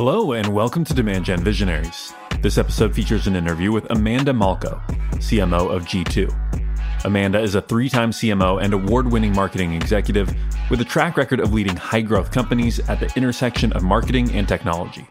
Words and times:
Hello, 0.00 0.30
and 0.30 0.54
welcome 0.54 0.84
to 0.84 0.94
Demand 0.94 1.24
Gen 1.24 1.42
Visionaries. 1.42 2.14
This 2.40 2.56
episode 2.56 2.94
features 2.94 3.26
an 3.26 3.34
interview 3.34 3.72
with 3.72 3.90
Amanda 3.90 4.30
Malko, 4.30 4.80
CMO 5.14 5.74
of 5.74 5.86
G2. 5.86 7.04
Amanda 7.04 7.40
is 7.40 7.56
a 7.56 7.62
three 7.62 7.88
time 7.88 8.12
CMO 8.12 8.62
and 8.62 8.72
award 8.72 9.10
winning 9.10 9.32
marketing 9.32 9.72
executive 9.72 10.32
with 10.70 10.80
a 10.80 10.84
track 10.84 11.16
record 11.16 11.40
of 11.40 11.52
leading 11.52 11.74
high 11.74 12.00
growth 12.00 12.30
companies 12.30 12.78
at 12.88 13.00
the 13.00 13.12
intersection 13.16 13.72
of 13.72 13.82
marketing 13.82 14.30
and 14.36 14.46
technology. 14.46 15.04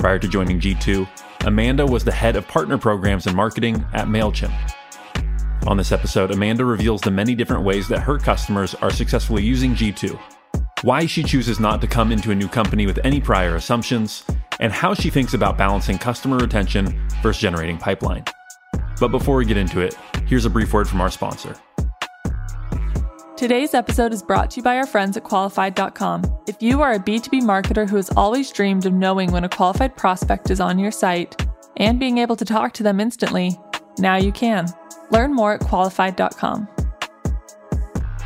Prior 0.00 0.18
to 0.18 0.26
joining 0.26 0.58
G2, 0.58 1.06
Amanda 1.44 1.84
was 1.84 2.02
the 2.02 2.10
head 2.10 2.34
of 2.34 2.48
partner 2.48 2.78
programs 2.78 3.26
and 3.26 3.36
marketing 3.36 3.84
at 3.92 4.06
MailChimp. 4.06 4.54
On 5.66 5.76
this 5.76 5.92
episode, 5.92 6.30
Amanda 6.30 6.64
reveals 6.64 7.02
the 7.02 7.10
many 7.10 7.34
different 7.34 7.62
ways 7.62 7.88
that 7.88 8.00
her 8.00 8.18
customers 8.18 8.74
are 8.76 8.90
successfully 8.90 9.42
using 9.42 9.74
G2 9.74 10.18
why 10.82 11.06
she 11.06 11.22
chooses 11.22 11.58
not 11.58 11.80
to 11.80 11.86
come 11.86 12.12
into 12.12 12.30
a 12.30 12.34
new 12.34 12.48
company 12.48 12.86
with 12.86 12.98
any 13.04 13.20
prior 13.20 13.56
assumptions, 13.56 14.24
and 14.60 14.72
how 14.72 14.94
she 14.94 15.10
thinks 15.10 15.34
about 15.34 15.58
balancing 15.58 15.98
customer 15.98 16.36
retention 16.36 17.08
versus 17.22 17.40
generating 17.40 17.78
pipeline. 17.78 18.24
But 19.00 19.08
before 19.08 19.36
we 19.36 19.44
get 19.44 19.56
into 19.56 19.80
it, 19.80 19.94
here's 20.26 20.44
a 20.44 20.50
brief 20.50 20.72
word 20.72 20.88
from 20.88 21.00
our 21.00 21.10
sponsor. 21.10 21.54
Today's 23.36 23.72
episode 23.72 24.12
is 24.12 24.20
brought 24.20 24.50
to 24.50 24.56
you 24.56 24.64
by 24.64 24.76
our 24.76 24.86
friends 24.86 25.16
at 25.16 25.22
qualified.com. 25.22 26.24
If 26.48 26.60
you 26.60 26.82
are 26.82 26.94
a 26.94 26.98
B2B 26.98 27.42
marketer 27.42 27.88
who 27.88 27.94
has 27.94 28.10
always 28.16 28.50
dreamed 28.50 28.84
of 28.84 28.92
knowing 28.92 29.30
when 29.30 29.44
a 29.44 29.48
qualified 29.48 29.96
prospect 29.96 30.50
is 30.50 30.58
on 30.60 30.78
your 30.78 30.90
site 30.90 31.46
and 31.76 32.00
being 32.00 32.18
able 32.18 32.34
to 32.34 32.44
talk 32.44 32.72
to 32.74 32.82
them 32.82 32.98
instantly, 32.98 33.56
now 33.98 34.16
you 34.16 34.32
can. 34.32 34.66
Learn 35.12 35.32
more 35.32 35.52
at 35.52 35.60
qualified.com. 35.60 36.68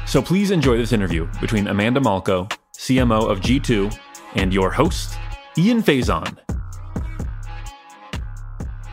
So 0.04 0.20
please 0.20 0.50
enjoy 0.50 0.76
this 0.76 0.92
interview 0.92 1.26
between 1.40 1.68
Amanda 1.68 2.00
Malko, 2.00 2.50
CMO 2.76 3.30
of 3.30 3.40
G2, 3.40 3.96
and 4.34 4.52
your 4.52 4.70
host, 4.70 5.16
Ian 5.56 5.82
Faison. 5.82 6.36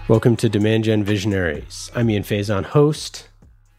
Welcome 0.07 0.37
to 0.37 0.47
Demand 0.47 0.85
Gen 0.85 1.03
Visionaries. 1.03 1.91
I'm 1.93 2.09
Ian 2.09 2.23
Faison, 2.23 2.63
host 2.63 3.27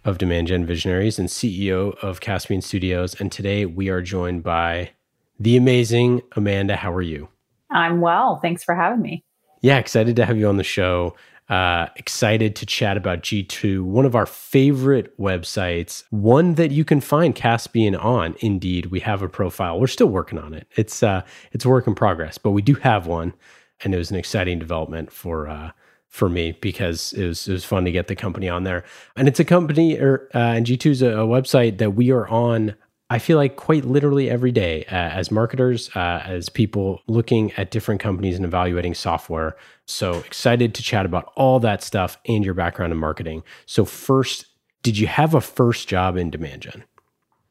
of 0.04 0.18
Demand 0.18 0.48
Gen 0.48 0.66
Visionaries 0.66 1.18
and 1.18 1.28
CEO 1.28 1.96
of 2.02 2.20
Caspian 2.20 2.60
Studios. 2.60 3.18
And 3.18 3.32
today 3.32 3.64
we 3.64 3.88
are 3.88 4.02
joined 4.02 4.42
by 4.42 4.90
the 5.38 5.56
amazing 5.56 6.22
Amanda. 6.36 6.76
How 6.76 6.92
are 6.92 7.00
you? 7.00 7.28
I'm 7.70 8.00
well. 8.00 8.38
Thanks 8.42 8.64
for 8.64 8.74
having 8.74 9.00
me. 9.00 9.24
Yeah, 9.62 9.78
excited 9.78 10.16
to 10.16 10.26
have 10.26 10.36
you 10.36 10.48
on 10.48 10.56
the 10.56 10.64
show. 10.64 11.14
Uh, 11.50 11.88
excited 11.96 12.54
to 12.54 12.64
chat 12.64 12.96
about 12.96 13.22
G2, 13.22 13.82
one 13.82 14.06
of 14.06 14.14
our 14.14 14.24
favorite 14.24 15.18
websites, 15.18 16.04
one 16.10 16.54
that 16.54 16.70
you 16.70 16.84
can 16.84 17.00
find 17.00 17.34
Caspian 17.34 17.96
on. 17.96 18.36
Indeed, 18.38 18.86
we 18.86 19.00
have 19.00 19.20
a 19.20 19.28
profile. 19.28 19.80
We're 19.80 19.88
still 19.88 20.06
working 20.06 20.38
on 20.38 20.54
it. 20.54 20.68
It's 20.76 21.02
uh, 21.02 21.22
it's 21.50 21.66
work 21.66 21.88
in 21.88 21.96
progress, 21.96 22.38
but 22.38 22.52
we 22.52 22.62
do 22.62 22.74
have 22.74 23.08
one, 23.08 23.34
and 23.82 23.92
it 23.92 23.98
was 23.98 24.12
an 24.12 24.16
exciting 24.16 24.60
development 24.60 25.10
for 25.10 25.48
uh, 25.48 25.72
for 26.06 26.28
me 26.28 26.56
because 26.60 27.12
it 27.14 27.26
was 27.26 27.48
it 27.48 27.52
was 27.52 27.64
fun 27.64 27.84
to 27.84 27.90
get 27.90 28.06
the 28.06 28.14
company 28.14 28.48
on 28.48 28.62
there. 28.62 28.84
And 29.16 29.26
it's 29.26 29.40
a 29.40 29.44
company, 29.44 29.98
or 29.98 30.28
uh, 30.32 30.54
and 30.54 30.64
G2 30.64 30.86
is 30.86 31.02
a, 31.02 31.08
a 31.08 31.26
website 31.26 31.78
that 31.78 31.96
we 31.96 32.12
are 32.12 32.28
on 32.28 32.76
I 33.12 33.18
feel 33.18 33.36
like 33.36 33.56
quite 33.56 33.84
literally 33.84 34.30
every 34.30 34.52
day 34.52 34.84
uh, 34.84 34.94
as 34.94 35.32
marketers, 35.32 35.90
uh, 35.96 36.22
as 36.24 36.48
people 36.48 37.00
looking 37.08 37.52
at 37.54 37.72
different 37.72 38.00
companies 38.00 38.36
and 38.36 38.44
evaluating 38.44 38.94
software. 38.94 39.56
So 39.86 40.14
excited 40.20 40.76
to 40.76 40.82
chat 40.82 41.04
about 41.04 41.32
all 41.34 41.58
that 41.58 41.82
stuff 41.82 42.16
and 42.26 42.44
your 42.44 42.54
background 42.54 42.92
in 42.92 42.98
marketing. 42.98 43.42
So, 43.66 43.84
first, 43.84 44.46
did 44.84 44.96
you 44.96 45.08
have 45.08 45.34
a 45.34 45.40
first 45.40 45.88
job 45.88 46.16
in 46.16 46.30
demand 46.30 46.62
gen? 46.62 46.84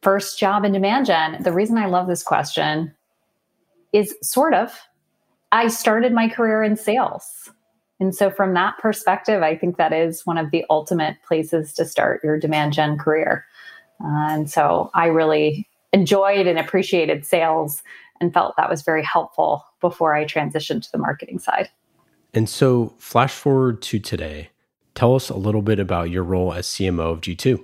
First 0.02 0.40
job 0.40 0.64
in 0.64 0.72
demand 0.72 1.08
gen. 1.08 1.44
The 1.44 1.52
reason 1.52 1.78
I 1.78 1.88
love 1.88 2.08
this 2.08 2.24
question 2.24 2.96
is 3.92 4.16
sort 4.24 4.54
of, 4.54 4.80
I 5.52 5.68
started 5.68 6.14
my 6.14 6.30
career 6.30 6.64
in 6.64 6.78
sales. 6.78 7.50
And 8.00 8.16
so, 8.16 8.32
from 8.32 8.54
that 8.54 8.78
perspective, 8.78 9.44
I 9.44 9.58
think 9.58 9.76
that 9.76 9.92
is 9.92 10.26
one 10.26 10.38
of 10.38 10.52
the 10.52 10.64
ultimate 10.70 11.18
places 11.28 11.74
to 11.74 11.84
start 11.84 12.24
your 12.24 12.40
demand 12.40 12.72
gen 12.72 12.98
career. 12.98 13.46
And 14.00 14.50
so 14.50 14.92
I 14.94 15.08
really 15.08 15.68
enjoyed 15.94 16.48
and 16.48 16.60
appreciated 16.60 17.26
sales 17.26 17.84
and 18.22 18.34
felt 18.34 18.56
that 18.58 18.70
was 18.70 18.82
very 18.82 19.04
helpful 19.04 19.66
before 19.82 20.14
I 20.14 20.26
transitioned 20.26 20.84
to 20.84 20.92
the 20.92 20.98
marketing 20.98 21.40
side. 21.40 21.70
And 22.34 22.48
so, 22.48 22.94
flash 23.00 23.34
forward 23.34 23.82
to 23.84 24.00
today. 24.00 24.50
Tell 24.94 25.16
us 25.16 25.30
a 25.30 25.38
little 25.38 25.62
bit 25.62 25.80
about 25.80 26.10
your 26.10 26.24
role 26.24 26.54
as 26.54 26.68
CMO 26.68 27.14
of 27.14 27.22
G2. 27.22 27.64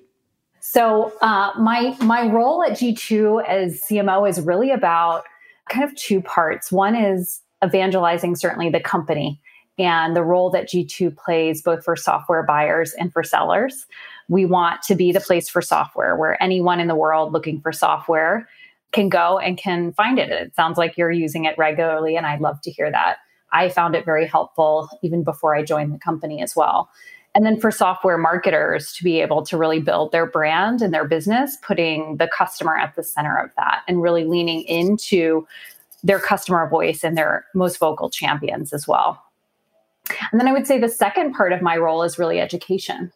So, 0.59 1.13
uh, 1.21 1.51
my 1.59 1.95
my 2.01 2.27
role 2.27 2.63
at 2.63 2.71
G2 2.71 3.45
as 3.47 3.81
CMO 3.89 4.27
is 4.27 4.41
really 4.41 4.71
about 4.71 5.23
kind 5.69 5.83
of 5.83 5.95
two 5.95 6.21
parts. 6.21 6.71
One 6.71 6.95
is 6.95 7.41
evangelizing 7.63 8.35
certainly 8.35 8.69
the 8.69 8.79
company 8.79 9.39
and 9.77 10.15
the 10.15 10.23
role 10.23 10.49
that 10.51 10.69
G2 10.69 11.15
plays 11.15 11.61
both 11.61 11.83
for 11.83 11.95
software 11.95 12.43
buyers 12.43 12.93
and 12.93 13.11
for 13.11 13.23
sellers 13.23 13.85
we 14.29 14.45
want 14.45 14.81
to 14.83 14.95
be 14.95 15.11
the 15.11 15.19
place 15.19 15.49
for 15.49 15.61
software 15.61 16.15
where 16.15 16.41
anyone 16.41 16.79
in 16.79 16.87
the 16.87 16.95
world 16.95 17.33
looking 17.33 17.61
for 17.61 17.71
software 17.71 18.47
can 18.91 19.09
go 19.09 19.37
and 19.37 19.57
can 19.57 19.91
find 19.93 20.17
it. 20.17 20.29
It 20.29 20.55
sounds 20.55 20.77
like 20.77 20.97
you're 20.97 21.11
using 21.11 21.45
it 21.45 21.57
regularly, 21.57 22.15
and 22.15 22.25
I'd 22.25 22.41
love 22.41 22.61
to 22.61 22.71
hear 22.71 22.89
that. 22.91 23.17
I 23.51 23.69
found 23.69 23.95
it 23.95 24.05
very 24.05 24.25
helpful 24.25 24.89
even 25.01 25.23
before 25.23 25.55
I 25.55 25.63
joined 25.63 25.93
the 25.93 25.99
company 25.99 26.41
as 26.41 26.55
well. 26.55 26.89
And 27.35 27.45
then 27.45 27.59
for 27.59 27.69
software 27.69 28.17
marketers 28.17 28.93
to 28.93 29.03
be 29.03 29.19
able 29.19 29.45
to 29.45 29.57
really 29.57 29.81
build 29.81 30.13
their 30.13 30.25
brand 30.25 30.81
and 30.81 30.93
their 30.93 31.05
business, 31.05 31.57
putting 31.61 32.15
the 32.15 32.29
customer 32.29 32.77
at 32.77 32.95
the 32.95 33.03
center 33.03 33.37
of 33.37 33.51
that 33.57 33.81
and 33.87 34.01
really 34.01 34.23
leaning 34.23 34.61
into 34.63 35.45
their 36.01 36.19
customer 36.19 36.69
voice 36.69 37.03
and 37.03 37.17
their 37.17 37.45
most 37.53 37.77
vocal 37.77 38.09
champions 38.09 38.71
as 38.71 38.87
well. 38.87 39.21
And 40.31 40.39
then 40.39 40.47
I 40.47 40.53
would 40.53 40.65
say 40.65 40.79
the 40.79 40.87
second 40.87 41.33
part 41.33 41.51
of 41.51 41.61
my 41.61 41.75
role 41.75 42.03
is 42.03 42.17
really 42.17 42.39
education. 42.39 43.11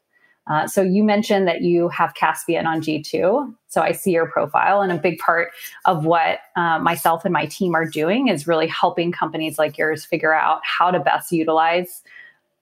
Uh, 0.49 0.67
so 0.67 0.81
you 0.81 1.03
mentioned 1.03 1.47
that 1.47 1.61
you 1.61 1.87
have 1.89 2.15
Caspian 2.15 2.65
on 2.65 2.81
G2. 2.81 3.53
So 3.67 3.81
I 3.81 3.91
see 3.91 4.11
your 4.11 4.27
profile, 4.27 4.81
and 4.81 4.91
a 4.91 4.97
big 4.97 5.19
part 5.19 5.51
of 5.85 6.05
what 6.05 6.39
uh, 6.55 6.79
myself 6.79 7.23
and 7.23 7.31
my 7.31 7.45
team 7.45 7.75
are 7.75 7.87
doing 7.87 8.27
is 8.27 8.47
really 8.47 8.67
helping 8.67 9.11
companies 9.11 9.59
like 9.59 9.77
yours 9.77 10.03
figure 10.03 10.33
out 10.33 10.61
how 10.63 10.89
to 10.89 10.99
best 10.99 11.31
utilize 11.31 12.01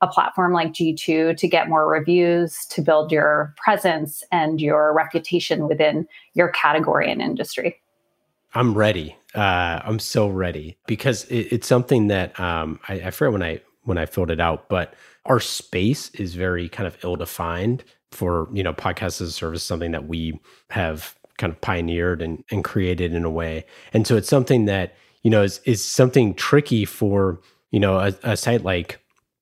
a 0.01 0.07
platform 0.07 0.53
like 0.53 0.73
G2 0.73 1.37
to 1.37 1.47
get 1.47 1.69
more 1.69 1.89
reviews, 1.89 2.65
to 2.67 2.81
build 2.81 3.11
your 3.11 3.55
presence 3.57 4.23
and 4.31 4.61
your 4.61 4.93
reputation 4.93 5.67
within 5.67 6.07
your 6.33 6.49
category 6.49 7.11
and 7.11 7.21
industry. 7.21 7.81
I'm 8.53 8.77
ready. 8.77 9.15
Uh, 9.33 9.81
I'm 9.83 9.99
so 9.99 10.27
ready 10.27 10.77
because 10.87 11.25
it, 11.25 11.47
it's 11.51 11.67
something 11.67 12.07
that 12.07 12.39
um, 12.39 12.79
I, 12.87 12.95
I 12.95 13.11
forget 13.11 13.33
when 13.33 13.43
I 13.43 13.61
when 13.87 13.97
I 13.97 14.05
filled 14.05 14.31
it 14.31 14.39
out, 14.39 14.69
but 14.69 14.93
our 15.25 15.39
space 15.39 16.09
is 16.11 16.35
very 16.35 16.69
kind 16.69 16.87
of 16.87 16.97
ill 17.03 17.15
defined 17.15 17.83
for 18.11 18.47
you 18.53 18.63
know 18.63 18.73
podcast 18.73 19.21
as 19.21 19.21
a 19.21 19.31
service 19.31 19.63
something 19.63 19.91
that 19.91 20.07
we 20.07 20.39
have 20.69 21.15
kind 21.37 21.53
of 21.53 21.61
pioneered 21.61 22.21
and, 22.21 22.43
and 22.51 22.63
created 22.63 23.13
in 23.13 23.23
a 23.23 23.29
way. 23.29 23.65
And 23.93 24.07
so 24.07 24.17
it's 24.17 24.29
something 24.29 24.65
that 24.65 24.95
you 25.23 25.29
know 25.29 25.43
is, 25.43 25.61
is 25.65 25.83
something 25.83 26.33
tricky 26.33 26.85
for 26.85 27.39
you 27.71 27.79
know 27.79 27.97
a, 27.99 28.13
a 28.23 28.37
site 28.37 28.63
like 28.63 28.99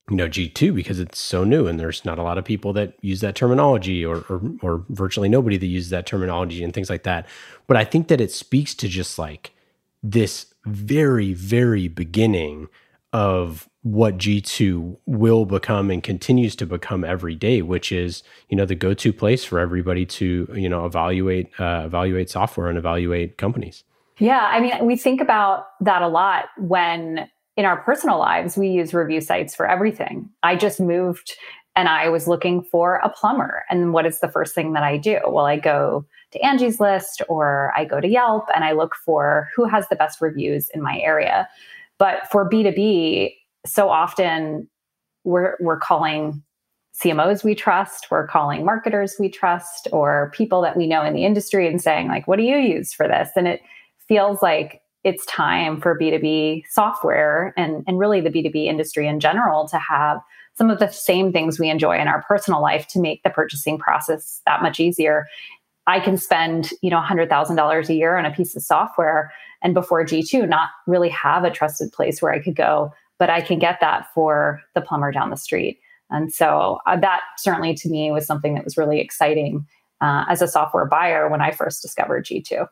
you 0.10 0.16
know 0.16 0.28
g2 0.28 0.76
because 0.76 1.00
it's 1.00 1.20
so 1.20 1.44
new 1.44 1.66
and 1.68 1.80
there's 1.80 2.06
not 2.06 2.20
a 2.20 2.24
lot 2.24 2.38
of 2.38 2.46
people 2.46 2.74
that 2.74 2.94
use 3.02 3.22
that 3.22 3.36
terminology 3.36 4.06
or, 4.06 4.18
or 4.30 4.42
or 4.62 4.86
virtually 4.90 5.30
nobody 5.30 5.58
that 5.58 5.66
uses 5.68 5.90
that 5.90 6.06
terminology 6.06 6.64
and 6.64 6.74
things 6.74 6.90
like 6.90 7.04
that. 7.04 7.28
But 7.68 7.78
i 7.78 7.84
think 7.84 8.08
that 8.10 8.22
it 8.22 8.32
speaks 8.32 8.74
to 8.76 8.88
just 8.88 9.18
like 9.18 9.52
this 10.04 10.48
very 10.66 11.34
very 11.34 11.88
beginning 11.88 12.68
of 13.14 13.70
what 13.86 14.18
G2 14.18 14.98
will 15.06 15.46
become 15.46 15.92
and 15.92 16.02
continues 16.02 16.56
to 16.56 16.66
become 16.66 17.04
every 17.04 17.36
day, 17.36 17.62
which 17.62 17.92
is, 17.92 18.24
you 18.50 18.58
know, 18.58 18.66
the 18.66 18.74
go-to 18.74 19.14
place 19.14 19.46
for 19.46 19.60
everybody 19.60 20.08
to, 20.08 20.52
you 20.56 20.68
know, 20.68 20.88
evaluate 20.88 21.52
uh, 21.60 21.84
evaluate 21.86 22.28
software 22.32 22.68
and 22.68 22.80
evaluate 22.80 23.38
companies. 23.38 23.84
Yeah, 24.18 24.50
I 24.52 24.60
mean, 24.60 24.84
we 24.88 24.96
think 24.96 25.22
about 25.22 25.68
that 25.82 26.02
a 26.02 26.08
lot 26.08 26.46
when 26.58 27.30
in 27.58 27.66
our 27.66 27.78
personal 27.78 28.18
lives 28.18 28.58
we 28.58 28.70
use 28.70 28.92
review 28.92 29.22
sites 29.22 29.54
for 29.54 29.68
everything. 29.70 30.32
I 30.42 30.56
just 30.56 30.80
moved 30.80 31.36
and 31.76 31.88
I 31.88 32.10
was 32.10 32.28
looking 32.28 32.64
for 32.64 32.96
a 33.04 33.10
plumber, 33.10 33.66
and 33.70 33.94
what 33.94 34.08
is 34.08 34.20
the 34.20 34.30
first 34.30 34.56
thing 34.56 34.74
that 34.74 34.82
I 34.82 34.98
do? 34.98 35.20
Well, 35.28 35.46
I 35.46 35.58
go 35.58 36.08
to 36.32 36.40
Angie's 36.40 36.80
List 36.80 37.22
or 37.30 37.72
I 37.78 37.86
go 37.86 38.02
to 38.02 38.08
Yelp 38.08 38.46
and 38.56 38.64
I 38.64 38.72
look 38.72 38.96
for 38.96 39.48
who 39.56 39.66
has 39.66 39.88
the 39.90 39.96
best 39.96 40.22
reviews 40.22 40.70
in 40.70 40.82
my 40.82 40.98
area. 40.98 41.48
But 42.00 42.32
for 42.32 42.50
B2B, 42.50 43.36
so 43.66 43.90
often 43.90 44.70
we're 45.24 45.56
we're 45.60 45.80
calling 45.80 46.44
CMOs 47.02 47.44
we 47.44 47.56
trust, 47.56 48.08
we're 48.10 48.28
calling 48.28 48.64
marketers 48.64 49.16
we 49.20 49.30
trust, 49.30 49.88
or 49.92 50.32
people 50.34 50.62
that 50.62 50.78
we 50.78 50.88
know 50.88 51.04
in 51.04 51.14
the 51.14 51.26
industry 51.26 51.68
and 51.68 51.82
saying, 51.82 52.08
like, 52.08 52.28
what 52.28 52.38
do 52.38 52.44
you 52.44 52.58
use 52.58 52.94
for 52.94 53.08
this? 53.08 53.30
And 53.36 53.48
it 53.48 53.62
feels 54.08 54.42
like 54.42 54.82
it's 55.04 55.26
time 55.26 55.82
for 55.82 55.98
B2B 55.98 56.64
software 56.70 57.54
and, 57.58 57.84
and 57.86 58.00
really 58.00 58.22
the 58.22 58.30
B2B 58.30 58.66
industry 58.66 59.08
in 59.08 59.20
general 59.20 59.68
to 59.68 59.78
have 59.78 60.20
some 60.58 60.70
of 60.70 60.80
the 60.80 60.88
same 60.88 61.32
things 61.34 61.60
we 61.60 61.70
enjoy 61.70 62.00
in 62.00 62.08
our 62.08 62.24
personal 62.24 62.62
life 62.62 62.88
to 62.88 63.00
make 63.00 63.22
the 63.24 63.30
purchasing 63.30 63.78
process 63.78 64.42
that 64.46 64.62
much 64.62 64.80
easier. 64.80 65.28
I 65.86 66.00
can 66.00 66.18
spend, 66.18 66.72
you 66.82 66.90
know, 66.90 67.00
$100,000 67.00 67.90
a 67.90 67.94
year 67.94 68.18
on 68.18 68.26
a 68.26 68.32
piece 68.32 68.56
of 68.56 68.64
software 68.64 69.32
and 69.62 69.74
before 69.74 70.04
G2 70.06 70.48
not 70.48 70.70
really 70.88 71.10
have 71.10 71.44
a 71.44 71.52
trusted 71.52 71.92
place 71.92 72.22
where 72.22 72.32
I 72.32 72.40
could 72.40 72.56
go, 72.56 72.92
but 73.18 73.30
I 73.30 73.42
can 73.42 73.60
get 73.60 73.80
that 73.82 74.08
for 74.14 74.62
the 74.74 74.82
plumber 74.82 75.12
down 75.12 75.30
the 75.30 75.38
street. 75.38 75.80
And 76.10 76.34
so 76.34 76.80
uh, 76.86 76.98
that 76.98 77.22
certainly 77.38 77.74
to 77.76 77.90
me 77.90 78.12
was 78.12 78.26
something 78.26 78.54
that 78.56 78.64
was 78.64 78.78
really 78.78 79.00
exciting 79.00 79.66
uh, 80.02 80.26
as 80.30 80.42
a 80.42 80.48
software 80.48 80.86
buyer 80.86 81.30
when 81.30 81.42
I 81.42 81.52
first 81.52 81.82
discovered 81.82 82.26
G2. 82.26 82.68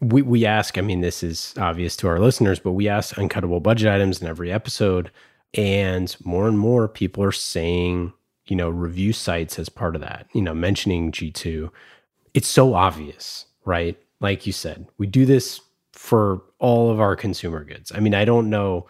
We, 0.00 0.22
we 0.22 0.46
ask, 0.46 0.78
I 0.78 0.80
mean, 0.80 1.00
this 1.00 1.22
is 1.22 1.54
obvious 1.58 1.96
to 1.96 2.08
our 2.08 2.20
listeners, 2.20 2.60
but 2.60 2.72
we 2.72 2.88
ask 2.88 3.16
uncuttable 3.16 3.62
budget 3.62 3.88
items 3.88 4.20
in 4.20 4.28
every 4.28 4.52
episode. 4.52 5.10
And 5.54 6.14
more 6.24 6.46
and 6.46 6.58
more 6.58 6.88
people 6.88 7.24
are 7.24 7.32
saying, 7.32 8.12
you 8.46 8.56
know, 8.56 8.68
review 8.68 9.12
sites 9.12 9.58
as 9.58 9.68
part 9.68 9.94
of 9.94 10.02
that, 10.02 10.26
you 10.34 10.42
know, 10.42 10.54
mentioning 10.54 11.10
G2. 11.10 11.70
It's 12.34 12.48
so 12.48 12.74
obvious, 12.74 13.46
right? 13.64 13.98
Like 14.20 14.46
you 14.46 14.52
said, 14.52 14.86
we 14.98 15.06
do 15.06 15.24
this 15.24 15.60
for 15.92 16.42
all 16.58 16.90
of 16.90 17.00
our 17.00 17.16
consumer 17.16 17.64
goods. 17.64 17.90
I 17.94 18.00
mean, 18.00 18.14
I 18.14 18.24
don't 18.24 18.50
know 18.50 18.86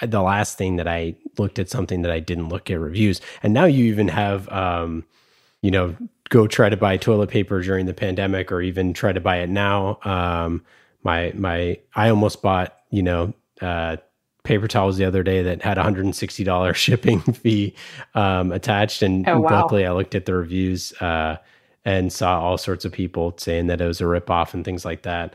the 0.00 0.22
last 0.22 0.58
thing 0.58 0.76
that 0.76 0.88
I 0.88 1.14
looked 1.38 1.58
at 1.58 1.68
something 1.68 2.02
that 2.02 2.10
I 2.10 2.20
didn't 2.20 2.48
look 2.48 2.70
at 2.70 2.78
reviews. 2.78 3.20
And 3.42 3.52
now 3.52 3.64
you 3.64 3.84
even 3.86 4.08
have, 4.08 4.48
um, 4.50 5.04
you 5.60 5.70
know, 5.70 5.96
go 6.28 6.46
try 6.46 6.68
to 6.68 6.76
buy 6.76 6.96
toilet 6.96 7.30
paper 7.30 7.62
during 7.62 7.86
the 7.86 7.94
pandemic, 7.94 8.50
or 8.50 8.60
even 8.62 8.92
try 8.94 9.12
to 9.12 9.20
buy 9.20 9.38
it 9.38 9.50
now. 9.50 9.98
Um, 10.04 10.64
my 11.02 11.32
my, 11.34 11.78
I 11.94 12.08
almost 12.08 12.42
bought, 12.42 12.76
you 12.90 13.02
know, 13.02 13.34
uh, 13.60 13.96
paper 14.44 14.66
towels 14.66 14.96
the 14.96 15.04
other 15.04 15.22
day 15.22 15.42
that 15.42 15.62
had 15.62 15.76
$160 15.76 16.74
shipping 16.74 17.20
fee 17.20 17.74
um, 18.14 18.52
attached, 18.52 19.02
and 19.02 19.28
oh, 19.28 19.40
wow. 19.40 19.62
luckily 19.62 19.86
I 19.86 19.92
looked 19.92 20.14
at 20.14 20.26
the 20.26 20.34
reviews 20.34 20.92
uh, 21.00 21.36
and 21.84 22.12
saw 22.12 22.40
all 22.40 22.58
sorts 22.58 22.84
of 22.84 22.92
people 22.92 23.34
saying 23.36 23.66
that 23.66 23.80
it 23.80 23.86
was 23.86 24.00
a 24.00 24.04
ripoff 24.04 24.54
and 24.54 24.64
things 24.64 24.84
like 24.84 25.02
that. 25.02 25.34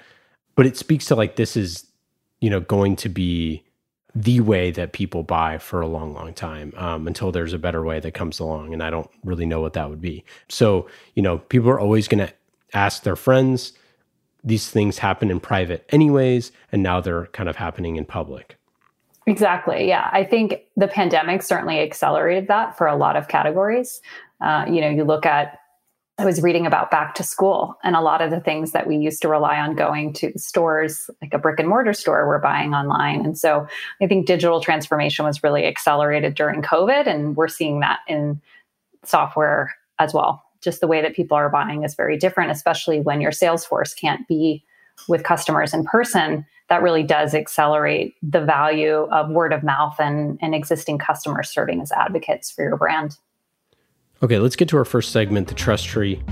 But 0.56 0.66
it 0.66 0.78
speaks 0.78 1.06
to 1.06 1.16
like 1.16 1.36
this 1.36 1.56
is, 1.56 1.86
you 2.42 2.50
know, 2.50 2.60
going 2.60 2.96
to 2.98 3.10
be 3.10 3.64
the 4.20 4.40
way 4.40 4.72
that 4.72 4.94
people 4.94 5.22
buy 5.22 5.60
for 5.60 5.80
a 5.80 5.88
long, 5.88 6.12
long 6.12 6.34
time 6.34 6.74
um, 6.76 7.06
until 7.06 7.32
there's 7.32 7.54
a 7.54 7.60
better 7.60 7.84
way 7.84 8.00
that 8.00 8.16
comes 8.16 8.40
along. 8.40 8.74
And 8.74 8.82
I 8.82 8.90
don't 8.90 9.10
really 9.24 9.46
know 9.46 9.62
what 9.62 9.74
that 9.74 9.92
would 9.92 10.02
be. 10.02 10.26
So, 10.50 10.90
you 11.14 11.22
know, 11.22 11.38
people 11.38 11.70
are 11.70 11.80
always 11.80 12.08
going 12.08 12.26
to 12.26 12.34
ask 12.74 13.04
their 13.04 13.16
friends. 13.16 13.74
These 14.44 14.72
things 14.72 14.98
happen 14.98 15.30
in 15.30 15.40
private, 15.40 15.86
anyways, 15.90 16.52
and 16.72 16.82
now 16.82 17.00
they're 17.00 17.28
kind 17.28 17.48
of 17.48 17.58
happening 17.58 17.96
in 17.96 18.06
public. 18.06 18.58
Exactly. 19.28 19.88
Yeah. 19.88 20.10
I 20.12 20.24
think 20.24 20.62
the 20.76 20.88
pandemic 20.88 21.44
certainly 21.44 21.80
accelerated 21.80 22.48
that 22.48 22.76
for 22.76 22.88
a 22.88 22.96
lot 22.96 23.18
of 23.18 23.28
categories. 23.28 24.02
Uh, 24.42 24.66
you 24.68 24.82
know, 24.82 24.90
you 24.90 25.04
look 25.04 25.28
at 25.28 25.60
I 26.20 26.26
was 26.26 26.42
reading 26.42 26.66
about 26.66 26.90
back 26.90 27.14
to 27.16 27.24
school 27.24 27.78
and 27.84 27.96
a 27.96 28.02
lot 28.02 28.24
of 28.24 28.32
the 28.32 28.40
things 28.40 28.72
that 28.72 28.88
we 28.88 28.98
used 28.98 29.22
to 29.22 29.28
rely 29.28 29.60
on 29.60 29.76
going 29.76 30.14
to 30.14 30.32
the 30.32 30.40
stores, 30.40 31.12
like 31.22 31.34
a 31.34 31.38
brick 31.38 31.60
and 31.60 31.70
mortar 31.70 31.94
store, 31.94 32.28
we're 32.28 32.40
buying 32.40 32.74
online. 32.74 33.24
And 33.24 33.38
so 33.38 33.68
I 34.02 34.08
think 34.08 34.26
digital 34.26 34.60
transformation 34.60 35.26
was 35.26 35.44
really 35.44 35.66
accelerated 35.66 36.34
during 36.34 36.64
COVID. 36.64 37.06
And 37.06 37.36
we're 37.36 37.48
seeing 37.48 37.82
that 37.82 38.00
in 38.08 38.42
software 39.04 39.76
as 40.00 40.12
well. 40.12 40.44
Just 40.64 40.82
the 40.82 40.88
way 40.88 41.04
that 41.04 41.16
people 41.16 41.38
are 41.38 41.50
buying 41.50 41.84
is 41.84 41.94
very 41.94 42.18
different, 42.18 42.50
especially 42.50 43.00
when 43.00 43.22
your 43.22 43.32
sales 43.32 43.64
force 43.64 43.94
can't 43.94 44.28
be 44.28 44.64
with 45.08 45.24
customers 45.24 45.72
in 45.72 45.86
person. 45.86 46.48
That 46.70 46.82
really 46.82 47.04
does 47.04 47.36
accelerate 47.36 48.16
the 48.24 48.42
value 48.42 49.08
of 49.12 49.30
word 49.30 49.54
of 49.54 49.62
mouth 49.62 49.98
and, 50.00 50.40
and 50.42 50.56
existing 50.56 50.98
customers 50.98 51.50
serving 51.50 51.80
as 51.80 51.92
advocates 51.92 52.50
for 52.50 52.64
your 52.64 52.76
brand. 52.76 53.18
Okay, 54.24 54.40
let's 54.40 54.56
get 54.56 54.68
to 54.70 54.78
our 54.78 54.86
first 54.86 55.12
segment 55.12 55.48
the 55.48 55.54
trust 55.54 55.86
tree. 55.86 56.24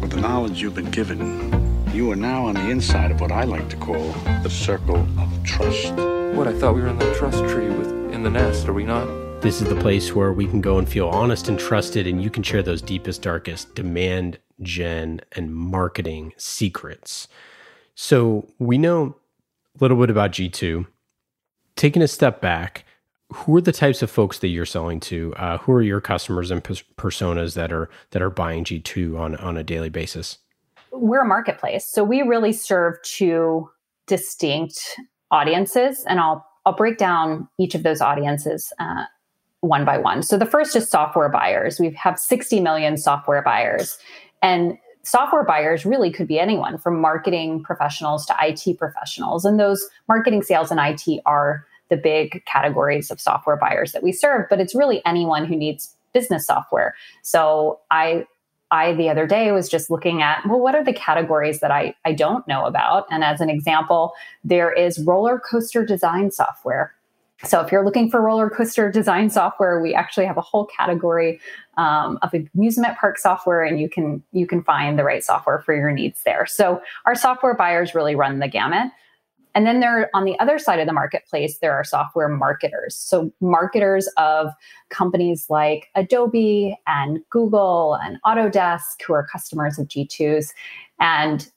With 0.00 0.12
the 0.12 0.22
knowledge 0.22 0.62
you've 0.62 0.74
been 0.74 0.90
given, 0.90 1.52
you 1.92 2.10
are 2.10 2.16
now 2.16 2.46
on 2.46 2.54
the 2.54 2.70
inside 2.70 3.10
of 3.10 3.20
what 3.20 3.30
I 3.30 3.44
like 3.44 3.68
to 3.68 3.76
call 3.76 4.10
the 4.42 4.48
circle 4.48 5.06
of 5.18 5.44
trust. 5.44 5.92
What? 6.34 6.48
I 6.48 6.58
thought 6.58 6.74
we 6.74 6.80
were 6.80 6.88
in 6.88 6.98
the 6.98 7.12
trust 7.12 7.44
tree 7.44 7.68
with 7.68 7.88
in 8.10 8.22
the 8.22 8.30
nest, 8.30 8.66
are 8.68 8.72
we 8.72 8.84
not? 8.84 9.06
This 9.42 9.60
is 9.60 9.68
the 9.68 9.76
place 9.76 10.14
where 10.14 10.32
we 10.32 10.46
can 10.46 10.62
go 10.62 10.78
and 10.78 10.88
feel 10.88 11.08
honest 11.08 11.50
and 11.50 11.58
trusted, 11.58 12.06
and 12.06 12.22
you 12.22 12.30
can 12.30 12.42
share 12.42 12.62
those 12.62 12.80
deepest, 12.80 13.20
darkest 13.20 13.74
demand 13.74 14.38
gen 14.62 15.20
and 15.32 15.54
marketing 15.54 16.32
secrets. 16.38 17.28
So 17.94 18.48
we 18.58 18.78
know 18.78 19.14
a 19.78 19.84
little 19.84 19.98
bit 19.98 20.08
about 20.08 20.32
G2. 20.32 20.86
Taking 21.76 22.00
a 22.00 22.08
step 22.08 22.40
back, 22.40 22.85
who 23.32 23.56
are 23.56 23.60
the 23.60 23.72
types 23.72 24.02
of 24.02 24.10
folks 24.10 24.38
that 24.38 24.48
you're 24.48 24.66
selling 24.66 25.00
to? 25.00 25.34
Uh, 25.36 25.58
who 25.58 25.72
are 25.72 25.82
your 25.82 26.00
customers 26.00 26.50
and 26.50 26.62
personas 26.62 27.54
that 27.54 27.72
are 27.72 27.88
that 28.10 28.22
are 28.22 28.30
buying 28.30 28.64
G2 28.64 29.18
on 29.18 29.36
on 29.36 29.56
a 29.56 29.64
daily 29.64 29.88
basis? 29.88 30.38
We're 30.92 31.22
a 31.22 31.26
marketplace, 31.26 31.84
so 31.84 32.04
we 32.04 32.22
really 32.22 32.52
serve 32.52 32.94
two 33.02 33.68
distinct 34.06 34.80
audiences, 35.30 36.04
and 36.08 36.20
I'll 36.20 36.46
I'll 36.64 36.76
break 36.76 36.98
down 36.98 37.48
each 37.58 37.74
of 37.74 37.82
those 37.82 38.00
audiences 38.00 38.72
uh, 38.78 39.04
one 39.60 39.84
by 39.84 39.98
one. 39.98 40.22
So 40.22 40.38
the 40.38 40.46
first 40.46 40.76
is 40.76 40.88
software 40.88 41.28
buyers. 41.28 41.80
We 41.80 41.90
have 41.92 42.18
60 42.18 42.60
million 42.60 42.96
software 42.96 43.42
buyers, 43.42 43.98
and 44.40 44.78
software 45.02 45.44
buyers 45.44 45.84
really 45.84 46.12
could 46.12 46.28
be 46.28 46.38
anyone 46.38 46.78
from 46.78 47.00
marketing 47.00 47.64
professionals 47.64 48.24
to 48.26 48.36
IT 48.40 48.78
professionals, 48.78 49.44
and 49.44 49.58
those 49.58 49.84
marketing, 50.06 50.44
sales, 50.44 50.70
and 50.70 50.78
IT 50.80 51.20
are 51.26 51.66
the 51.88 51.96
big 51.96 52.44
categories 52.46 53.10
of 53.10 53.20
software 53.20 53.56
buyers 53.56 53.92
that 53.92 54.02
we 54.02 54.12
serve, 54.12 54.46
but 54.50 54.60
it's 54.60 54.74
really 54.74 55.04
anyone 55.04 55.46
who 55.46 55.56
needs 55.56 55.94
business 56.12 56.46
software. 56.46 56.94
So 57.22 57.80
I 57.90 58.26
I 58.70 58.94
the 58.94 59.08
other 59.08 59.26
day 59.26 59.52
was 59.52 59.68
just 59.68 59.90
looking 59.90 60.22
at, 60.22 60.44
well, 60.46 60.58
what 60.58 60.74
are 60.74 60.84
the 60.84 60.92
categories 60.92 61.60
that 61.60 61.70
I, 61.70 61.94
I 62.04 62.12
don't 62.12 62.46
know 62.48 62.64
about? 62.66 63.06
And 63.10 63.22
as 63.22 63.40
an 63.40 63.48
example, 63.48 64.12
there 64.42 64.72
is 64.72 64.98
roller 64.98 65.38
coaster 65.38 65.84
design 65.84 66.32
software. 66.32 66.92
So 67.44 67.60
if 67.60 67.70
you're 67.70 67.84
looking 67.84 68.10
for 68.10 68.20
roller 68.20 68.48
coaster 68.50 68.90
design 68.90 69.30
software, 69.30 69.80
we 69.80 69.94
actually 69.94 70.26
have 70.26 70.38
a 70.38 70.42
whole 70.42 70.64
category 70.64 71.38
um, 71.76 72.18
of 72.22 72.34
amusement 72.54 72.96
park 72.98 73.18
software, 73.18 73.62
and 73.62 73.78
you 73.78 73.88
can 73.90 74.22
you 74.32 74.46
can 74.46 74.64
find 74.64 74.98
the 74.98 75.04
right 75.04 75.22
software 75.22 75.60
for 75.60 75.74
your 75.74 75.92
needs 75.92 76.22
there. 76.24 76.46
So 76.46 76.80
our 77.04 77.14
software 77.14 77.54
buyers 77.54 77.94
really 77.94 78.14
run 78.14 78.38
the 78.38 78.48
gamut. 78.48 78.90
And 79.56 79.66
then 79.66 79.80
there 79.80 80.10
on 80.14 80.26
the 80.26 80.38
other 80.38 80.58
side 80.58 80.80
of 80.80 80.86
the 80.86 80.92
marketplace, 80.92 81.58
there 81.58 81.72
are 81.72 81.82
software 81.82 82.28
marketers. 82.28 82.94
So 82.94 83.32
marketers 83.40 84.06
of 84.18 84.52
companies 84.90 85.46
like 85.48 85.88
Adobe 85.94 86.78
and 86.86 87.20
Google 87.30 87.98
and 88.04 88.18
Autodesk 88.26 89.02
who 89.04 89.14
are 89.14 89.26
customers 89.26 89.78
of 89.78 89.88
G2s. 89.88 90.52
And 91.00 91.50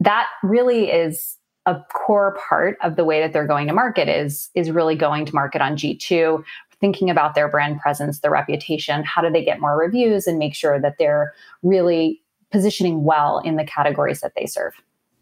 that 0.00 0.26
really 0.42 0.90
is 0.90 1.36
a 1.64 1.76
core 1.94 2.36
part 2.48 2.76
of 2.82 2.96
the 2.96 3.04
way 3.04 3.20
that 3.20 3.32
they're 3.32 3.46
going 3.46 3.68
to 3.68 3.72
market 3.72 4.08
is, 4.08 4.50
is 4.56 4.72
really 4.72 4.96
going 4.96 5.24
to 5.26 5.34
market 5.34 5.62
on 5.62 5.76
G2, 5.76 6.42
thinking 6.80 7.08
about 7.08 7.36
their 7.36 7.48
brand 7.48 7.78
presence, 7.78 8.18
their 8.18 8.32
reputation, 8.32 9.04
how 9.04 9.22
do 9.22 9.30
they 9.30 9.44
get 9.44 9.60
more 9.60 9.78
reviews 9.78 10.26
and 10.26 10.38
make 10.38 10.56
sure 10.56 10.80
that 10.80 10.96
they're 10.98 11.32
really 11.62 12.20
positioning 12.50 13.04
well 13.04 13.38
in 13.40 13.54
the 13.54 13.64
categories 13.64 14.22
that 14.22 14.32
they 14.34 14.46
serve. 14.46 14.74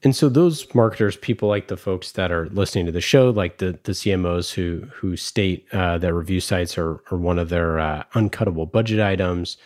And 0.07 0.15
so 0.15 0.29
those 0.29 0.73
marketers, 0.73 1.17
people 1.17 1.49
like 1.49 1.67
the 1.67 1.77
folks 1.77 2.13
that 2.13 2.31
are 2.31 2.49
listening 2.51 2.87
to 2.87 2.93
the 2.93 3.01
show, 3.01 3.31
like 3.31 3.59
the 3.59 3.77
the 3.83 3.91
CMOs 3.91 4.55
who 4.55 4.87
who 4.95 5.17
state 5.17 5.67
uh, 5.73 5.99
that 5.99 6.15
review 6.15 6.39
sites 6.39 6.79
are, 6.79 7.03
are 7.11 7.19
one 7.19 7.41
of 7.41 7.49
their 7.49 7.81
uh, 7.81 8.05
uncuttable 8.13 8.71
budget 8.71 9.01
items. 9.01 9.57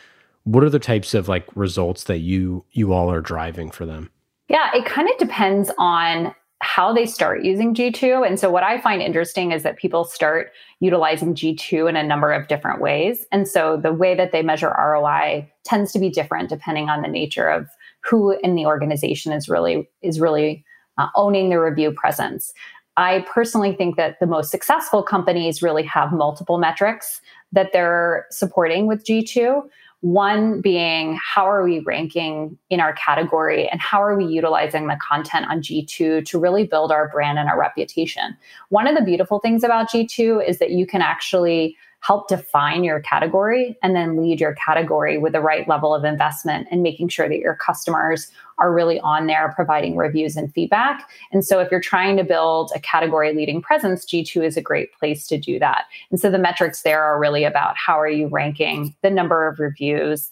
What 0.45 0.65
are 0.65 0.71
the 0.71 0.79
types 0.79 1.13
of 1.13 1.29
like 1.29 1.45
results 1.55 2.05
that 2.05 2.21
you 2.21 2.65
you 2.73 2.95
all 2.95 3.13
are 3.13 3.21
driving 3.21 3.71
for 3.71 3.85
them? 3.85 4.09
Yeah, 4.49 4.71
it 4.73 4.87
kind 4.87 5.11
of 5.11 5.19
depends 5.19 5.71
on 5.77 6.35
how 6.63 6.91
they 6.95 7.05
start 7.05 7.45
using 7.45 7.75
G2. 7.75 8.27
And 8.27 8.41
so 8.41 8.51
what 8.51 8.63
I 8.63 8.81
find 8.81 9.03
interesting 9.03 9.53
is 9.53 9.63
that 9.63 9.77
people 9.77 10.05
start 10.05 10.53
utilizing 10.81 11.35
G2 11.35 11.87
in 11.87 11.97
a 11.97 12.03
number 12.03 12.33
of 12.33 12.49
different 12.49 12.81
ways. 12.81 13.27
And 13.31 13.47
so 13.47 13.77
the 13.77 13.93
way 13.93 14.15
that 14.15 14.33
they 14.33 14.41
measure 14.41 14.75
ROI 14.79 15.53
tends 15.65 15.93
to 15.93 15.99
be 15.99 16.09
different 16.09 16.49
depending 16.49 16.89
on 16.89 17.03
the 17.03 17.09
nature 17.09 17.51
of 17.51 17.69
who 18.03 18.39
in 18.43 18.55
the 18.55 18.67
organization 18.67 19.33
is 19.33 19.49
really 19.49 19.89
is 20.03 20.21
really 20.21 20.65
uh, 20.99 21.09
owning 21.17 21.51
the 21.51 21.61
review 21.61 21.93
presence. 21.93 22.53
I 22.97 23.25
personally 23.33 23.75
think 23.75 23.97
that 23.97 24.21
the 24.21 24.27
most 24.27 24.51
successful 24.51 25.03
companies 25.03 25.63
really 25.63 25.85
have 25.85 26.13
multiple 26.13 26.59
metrics 26.59 27.21
that 27.53 27.73
they're 27.73 28.27
supporting 28.31 28.87
with 28.87 29.05
G2. 29.05 29.63
One 30.03 30.61
being 30.61 31.19
how 31.23 31.49
are 31.49 31.63
we 31.63 31.81
ranking 31.81 32.59
in 32.69 32.81
our 32.81 32.95
category 32.95 33.69
and 33.69 33.81
how 33.81 34.03
are 34.03 34.17
we 34.17 34.25
utilizing 34.25 34.87
the 34.87 34.99
content 35.07 35.47
on 35.49 35.61
G2 35.61 36.25
to 36.25 36.39
really 36.39 36.67
build 36.67 36.91
our 36.91 37.09
brand 37.09 37.39
and 37.39 37.49
our 37.49 37.59
reputation? 37.59 38.37
One 38.71 38.87
of 38.87 38.97
the 38.97 39.03
beautiful 39.03 39.41
things 39.41 39.63
about 39.63 39.91
G2 39.91 40.47
is 40.47 40.59
that 40.59 40.71
you 40.71 40.87
can 40.87 41.03
actually 41.03 41.77
help 42.01 42.29
define 42.29 42.83
your 42.83 43.01
category 43.01 43.77
and 43.83 43.95
then 43.95 44.17
lead 44.17 44.41
your 44.41 44.55
category 44.55 45.19
with 45.19 45.33
the 45.33 45.41
right 45.41 45.69
level 45.69 45.95
of 45.95 46.05
investment 46.05 46.67
and 46.71 46.83
making 46.83 47.09
sure 47.09 47.29
that 47.29 47.39
your 47.39 47.55
customers 47.55 48.31
are 48.59 48.73
really 48.73 48.99
on 49.01 49.27
there 49.27 49.53
providing 49.55 49.97
reviews 49.97 50.37
and 50.37 50.53
feedback. 50.53 51.09
And 51.31 51.45
so 51.45 51.61
if 51.61 51.71
you're 51.71 51.81
trying 51.81 52.17
to 52.17 52.25
build 52.25 52.73
a 52.75 52.81
category 52.81 53.35
leading 53.35 53.61
presence, 53.61 54.05
G2 54.05 54.45
is 54.45 54.57
a 54.57 54.63
great 54.63 54.93
place 54.95 55.27
to 55.29 55.39
do 55.39 55.59
that. 55.59 55.85
And 56.11 56.19
so 56.19 56.31
the 56.31 56.39
metrics 56.39 56.83
there 56.83 57.03
are 57.03 57.19
really 57.19 57.45
about 57.45 57.77
how 57.77 57.99
are 58.01 58.09
you 58.09 58.29
ranking, 58.29 58.95
the 59.03 59.11
number 59.11 59.47
of 59.47 59.59
reviews, 59.59 60.31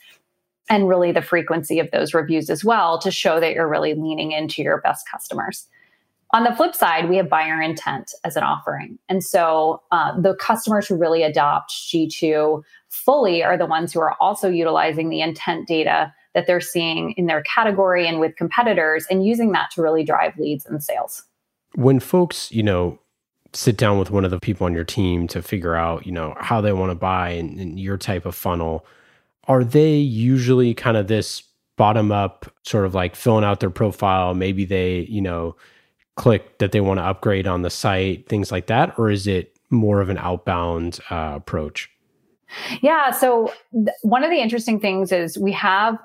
and 0.70 0.88
really 0.88 1.12
the 1.12 1.22
frequency 1.22 1.78
of 1.78 1.90
those 1.90 2.14
reviews 2.14 2.50
as 2.50 2.64
well 2.64 2.98
to 2.98 3.10
show 3.10 3.40
that 3.40 3.54
you're 3.54 3.68
really 3.68 3.94
leaning 3.94 4.32
into 4.32 4.62
your 4.62 4.80
best 4.80 5.08
customers. 5.10 5.66
On 6.32 6.44
the 6.44 6.54
flip 6.54 6.74
side, 6.74 7.08
we 7.08 7.16
have 7.16 7.30
buyer 7.30 7.60
intent 7.60 8.12
as 8.22 8.36
an 8.36 8.42
offering. 8.42 8.98
And 9.08 9.24
so 9.24 9.80
uh, 9.90 10.18
the 10.20 10.34
customers 10.34 10.86
who 10.86 10.96
really 10.96 11.22
adopt 11.22 11.72
G2 11.72 12.62
fully 12.90 13.42
are 13.42 13.56
the 13.56 13.66
ones 13.66 13.92
who 13.92 14.00
are 14.00 14.14
also 14.20 14.50
utilizing 14.50 15.08
the 15.08 15.22
intent 15.22 15.66
data 15.66 16.12
that 16.34 16.46
they're 16.46 16.60
seeing 16.60 17.12
in 17.12 17.26
their 17.26 17.42
category 17.42 18.06
and 18.06 18.20
with 18.20 18.36
competitors 18.36 19.06
and 19.10 19.26
using 19.26 19.52
that 19.52 19.70
to 19.72 19.82
really 19.82 20.04
drive 20.04 20.36
leads 20.38 20.66
and 20.66 20.84
sales. 20.84 21.24
When 21.74 21.98
folks, 21.98 22.52
you 22.52 22.62
know, 22.62 22.98
sit 23.54 23.78
down 23.78 23.98
with 23.98 24.10
one 24.10 24.26
of 24.26 24.30
the 24.30 24.38
people 24.38 24.66
on 24.66 24.74
your 24.74 24.84
team 24.84 25.26
to 25.28 25.40
figure 25.40 25.74
out, 25.74 26.04
you 26.04 26.12
know, 26.12 26.34
how 26.38 26.60
they 26.60 26.72
want 26.72 26.90
to 26.90 26.94
buy 26.94 27.30
and 27.30 27.80
your 27.80 27.96
type 27.96 28.26
of 28.26 28.34
funnel, 28.34 28.84
are 29.44 29.64
they 29.64 29.94
usually 29.94 30.74
kind 30.74 30.98
of 30.98 31.08
this 31.08 31.42
bottom 31.76 32.12
up 32.12 32.52
sort 32.64 32.84
of 32.84 32.94
like 32.94 33.16
filling 33.16 33.44
out 33.44 33.60
their 33.60 33.70
profile? 33.70 34.34
Maybe 34.34 34.66
they, 34.66 35.06
you 35.08 35.22
know, 35.22 35.56
click 36.18 36.58
that 36.58 36.72
they 36.72 36.80
want 36.80 36.98
to 36.98 37.04
upgrade 37.04 37.46
on 37.46 37.62
the 37.62 37.70
site, 37.70 38.28
things 38.28 38.52
like 38.52 38.66
that? 38.66 38.98
Or 38.98 39.08
is 39.08 39.26
it 39.26 39.56
more 39.70 40.00
of 40.00 40.10
an 40.10 40.18
outbound 40.18 40.98
uh, 41.10 41.32
approach? 41.36 41.88
Yeah. 42.82 43.12
So 43.12 43.52
th- 43.72 43.88
one 44.02 44.24
of 44.24 44.30
the 44.30 44.40
interesting 44.40 44.80
things 44.80 45.12
is 45.12 45.38
we 45.38 45.52
have 45.52 45.98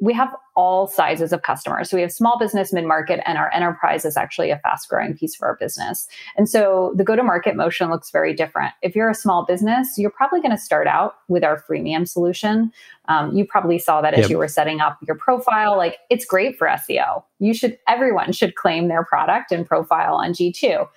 we 0.00 0.12
have 0.12 0.34
all 0.54 0.86
sizes 0.86 1.32
of 1.32 1.42
customers. 1.42 1.90
So 1.90 1.96
we 1.96 2.00
have 2.02 2.12
small 2.12 2.38
business, 2.38 2.72
mid 2.72 2.84
market, 2.84 3.20
and 3.26 3.36
our 3.36 3.52
enterprise 3.52 4.04
is 4.04 4.16
actually 4.16 4.50
a 4.50 4.58
fast 4.58 4.88
growing 4.88 5.16
piece 5.16 5.34
of 5.34 5.42
our 5.42 5.56
business. 5.56 6.06
And 6.36 6.48
so 6.48 6.92
the 6.96 7.04
go 7.04 7.16
to 7.16 7.22
market 7.22 7.56
motion 7.56 7.90
looks 7.90 8.10
very 8.10 8.32
different. 8.34 8.72
If 8.82 8.94
you're 8.94 9.10
a 9.10 9.14
small 9.14 9.44
business, 9.44 9.98
you're 9.98 10.10
probably 10.10 10.40
going 10.40 10.52
to 10.52 10.62
start 10.62 10.86
out 10.86 11.16
with 11.28 11.42
our 11.42 11.60
freemium 11.60 12.08
solution. 12.08 12.72
Um, 13.08 13.34
you 13.36 13.44
probably 13.44 13.78
saw 13.78 14.00
that 14.00 14.14
as 14.14 14.22
yep. 14.22 14.30
you 14.30 14.38
were 14.38 14.48
setting 14.48 14.80
up 14.80 14.98
your 15.06 15.16
profile. 15.16 15.76
Like 15.76 15.98
it's 16.08 16.24
great 16.24 16.56
for 16.56 16.68
SEO. 16.68 17.24
You 17.40 17.54
should, 17.54 17.78
everyone 17.88 18.32
should 18.32 18.54
claim 18.54 18.88
their 18.88 19.04
product 19.04 19.50
and 19.50 19.66
profile 19.66 20.14
on 20.14 20.32
G2. 20.32 20.88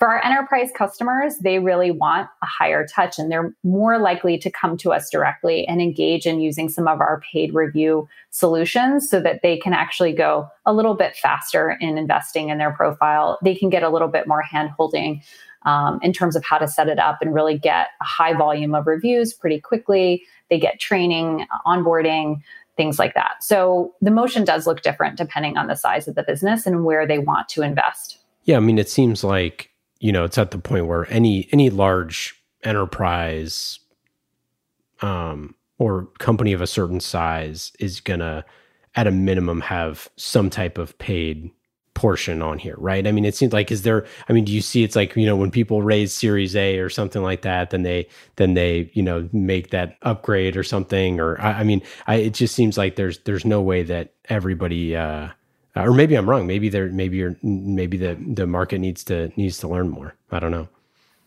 For 0.00 0.08
our 0.08 0.24
enterprise 0.24 0.70
customers, 0.74 1.36
they 1.40 1.58
really 1.58 1.90
want 1.90 2.30
a 2.42 2.46
higher 2.46 2.86
touch 2.86 3.18
and 3.18 3.30
they're 3.30 3.54
more 3.62 3.98
likely 3.98 4.38
to 4.38 4.50
come 4.50 4.78
to 4.78 4.94
us 4.94 5.10
directly 5.10 5.68
and 5.68 5.78
engage 5.78 6.26
in 6.26 6.40
using 6.40 6.70
some 6.70 6.88
of 6.88 7.02
our 7.02 7.20
paid 7.30 7.52
review 7.52 8.08
solutions 8.30 9.10
so 9.10 9.20
that 9.20 9.42
they 9.42 9.58
can 9.58 9.74
actually 9.74 10.14
go 10.14 10.48
a 10.64 10.72
little 10.72 10.94
bit 10.94 11.16
faster 11.16 11.76
in 11.82 11.98
investing 11.98 12.48
in 12.48 12.56
their 12.56 12.70
profile. 12.70 13.38
They 13.44 13.54
can 13.54 13.68
get 13.68 13.82
a 13.82 13.90
little 13.90 14.08
bit 14.08 14.26
more 14.26 14.40
hand 14.40 14.70
holding 14.70 15.22
um, 15.66 16.00
in 16.02 16.14
terms 16.14 16.34
of 16.34 16.42
how 16.46 16.56
to 16.56 16.66
set 16.66 16.88
it 16.88 16.98
up 16.98 17.18
and 17.20 17.34
really 17.34 17.58
get 17.58 17.88
a 18.00 18.04
high 18.04 18.32
volume 18.32 18.74
of 18.74 18.86
reviews 18.86 19.34
pretty 19.34 19.60
quickly. 19.60 20.24
They 20.48 20.58
get 20.58 20.80
training, 20.80 21.46
onboarding, 21.66 22.40
things 22.74 22.98
like 22.98 23.12
that. 23.12 23.44
So 23.44 23.94
the 24.00 24.10
motion 24.10 24.46
does 24.46 24.66
look 24.66 24.80
different 24.80 25.18
depending 25.18 25.58
on 25.58 25.66
the 25.66 25.76
size 25.76 26.08
of 26.08 26.14
the 26.14 26.22
business 26.22 26.64
and 26.64 26.86
where 26.86 27.06
they 27.06 27.18
want 27.18 27.50
to 27.50 27.60
invest. 27.60 28.16
Yeah, 28.44 28.56
I 28.56 28.60
mean, 28.60 28.78
it 28.78 28.88
seems 28.88 29.22
like 29.22 29.69
you 30.00 30.12
know, 30.12 30.24
it's 30.24 30.38
at 30.38 30.50
the 30.50 30.58
point 30.58 30.86
where 30.86 31.10
any 31.12 31.48
any 31.52 31.70
large 31.70 32.42
enterprise 32.64 33.78
um, 35.02 35.54
or 35.78 36.06
company 36.18 36.52
of 36.52 36.60
a 36.60 36.66
certain 36.66 37.00
size 37.00 37.72
is 37.78 38.00
gonna, 38.00 38.44
at 38.94 39.06
a 39.06 39.10
minimum, 39.10 39.60
have 39.60 40.08
some 40.16 40.50
type 40.50 40.78
of 40.78 40.98
paid 40.98 41.50
portion 41.94 42.40
on 42.40 42.58
here, 42.58 42.76
right? 42.78 43.06
I 43.06 43.12
mean, 43.12 43.26
it 43.26 43.34
seems 43.34 43.52
like 43.52 43.70
is 43.70 43.82
there? 43.82 44.06
I 44.28 44.32
mean, 44.32 44.44
do 44.44 44.52
you 44.52 44.62
see? 44.62 44.82
It's 44.82 44.96
like 44.96 45.14
you 45.16 45.26
know 45.26 45.36
when 45.36 45.50
people 45.50 45.82
raise 45.82 46.14
Series 46.14 46.56
A 46.56 46.78
or 46.78 46.88
something 46.88 47.22
like 47.22 47.42
that, 47.42 47.70
then 47.70 47.82
they 47.82 48.08
then 48.36 48.54
they 48.54 48.90
you 48.94 49.02
know 49.02 49.28
make 49.32 49.70
that 49.70 49.98
upgrade 50.02 50.56
or 50.56 50.62
something. 50.62 51.20
Or 51.20 51.38
I, 51.40 51.60
I 51.60 51.64
mean, 51.64 51.82
I, 52.06 52.16
it 52.16 52.34
just 52.34 52.54
seems 52.54 52.78
like 52.78 52.96
there's 52.96 53.18
there's 53.20 53.44
no 53.44 53.60
way 53.60 53.82
that 53.82 54.14
everybody. 54.30 54.96
Uh, 54.96 55.28
uh, 55.76 55.82
or 55.82 55.92
maybe 55.92 56.14
I'm 56.14 56.28
wrong. 56.28 56.46
Maybe 56.46 56.68
there, 56.68 56.88
maybe 56.88 57.18
you're, 57.18 57.36
maybe 57.42 57.96
the 57.96 58.16
the 58.34 58.46
market 58.46 58.78
needs 58.78 59.04
to 59.04 59.32
needs 59.36 59.58
to 59.58 59.68
learn 59.68 59.88
more. 59.88 60.14
I 60.30 60.40
don't 60.40 60.50
know. 60.50 60.68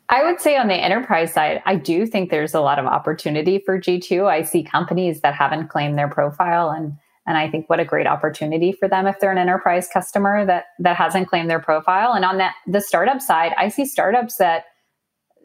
I 0.09 0.23
would 0.23 0.41
say 0.41 0.57
on 0.57 0.67
the 0.67 0.75
enterprise 0.75 1.33
side, 1.33 1.61
I 1.65 1.75
do 1.75 2.05
think 2.05 2.29
there's 2.29 2.53
a 2.53 2.61
lot 2.61 2.77
of 2.77 2.85
opportunity 2.85 3.59
for 3.65 3.79
G2. 3.79 4.27
I 4.27 4.43
see 4.43 4.61
companies 4.61 5.21
that 5.21 5.33
haven't 5.33 5.69
claimed 5.69 5.97
their 5.97 6.09
profile 6.09 6.69
and 6.69 6.93
and 7.25 7.37
I 7.37 7.49
think 7.49 7.69
what 7.69 7.79
a 7.79 7.85
great 7.85 8.05
opportunity 8.05 8.73
for 8.73 8.89
them 8.89 9.07
if 9.07 9.21
they're 9.21 9.31
an 9.31 9.37
enterprise 9.37 9.87
customer 9.91 10.45
that 10.45 10.65
that 10.79 10.97
hasn't 10.97 11.29
claimed 11.29 11.49
their 11.49 11.61
profile. 11.61 12.13
And 12.13 12.25
on 12.25 12.37
that 12.37 12.55
the 12.67 12.81
startup 12.81 13.21
side, 13.21 13.53
I 13.57 13.69
see 13.69 13.85
startups 13.85 14.37
that 14.37 14.65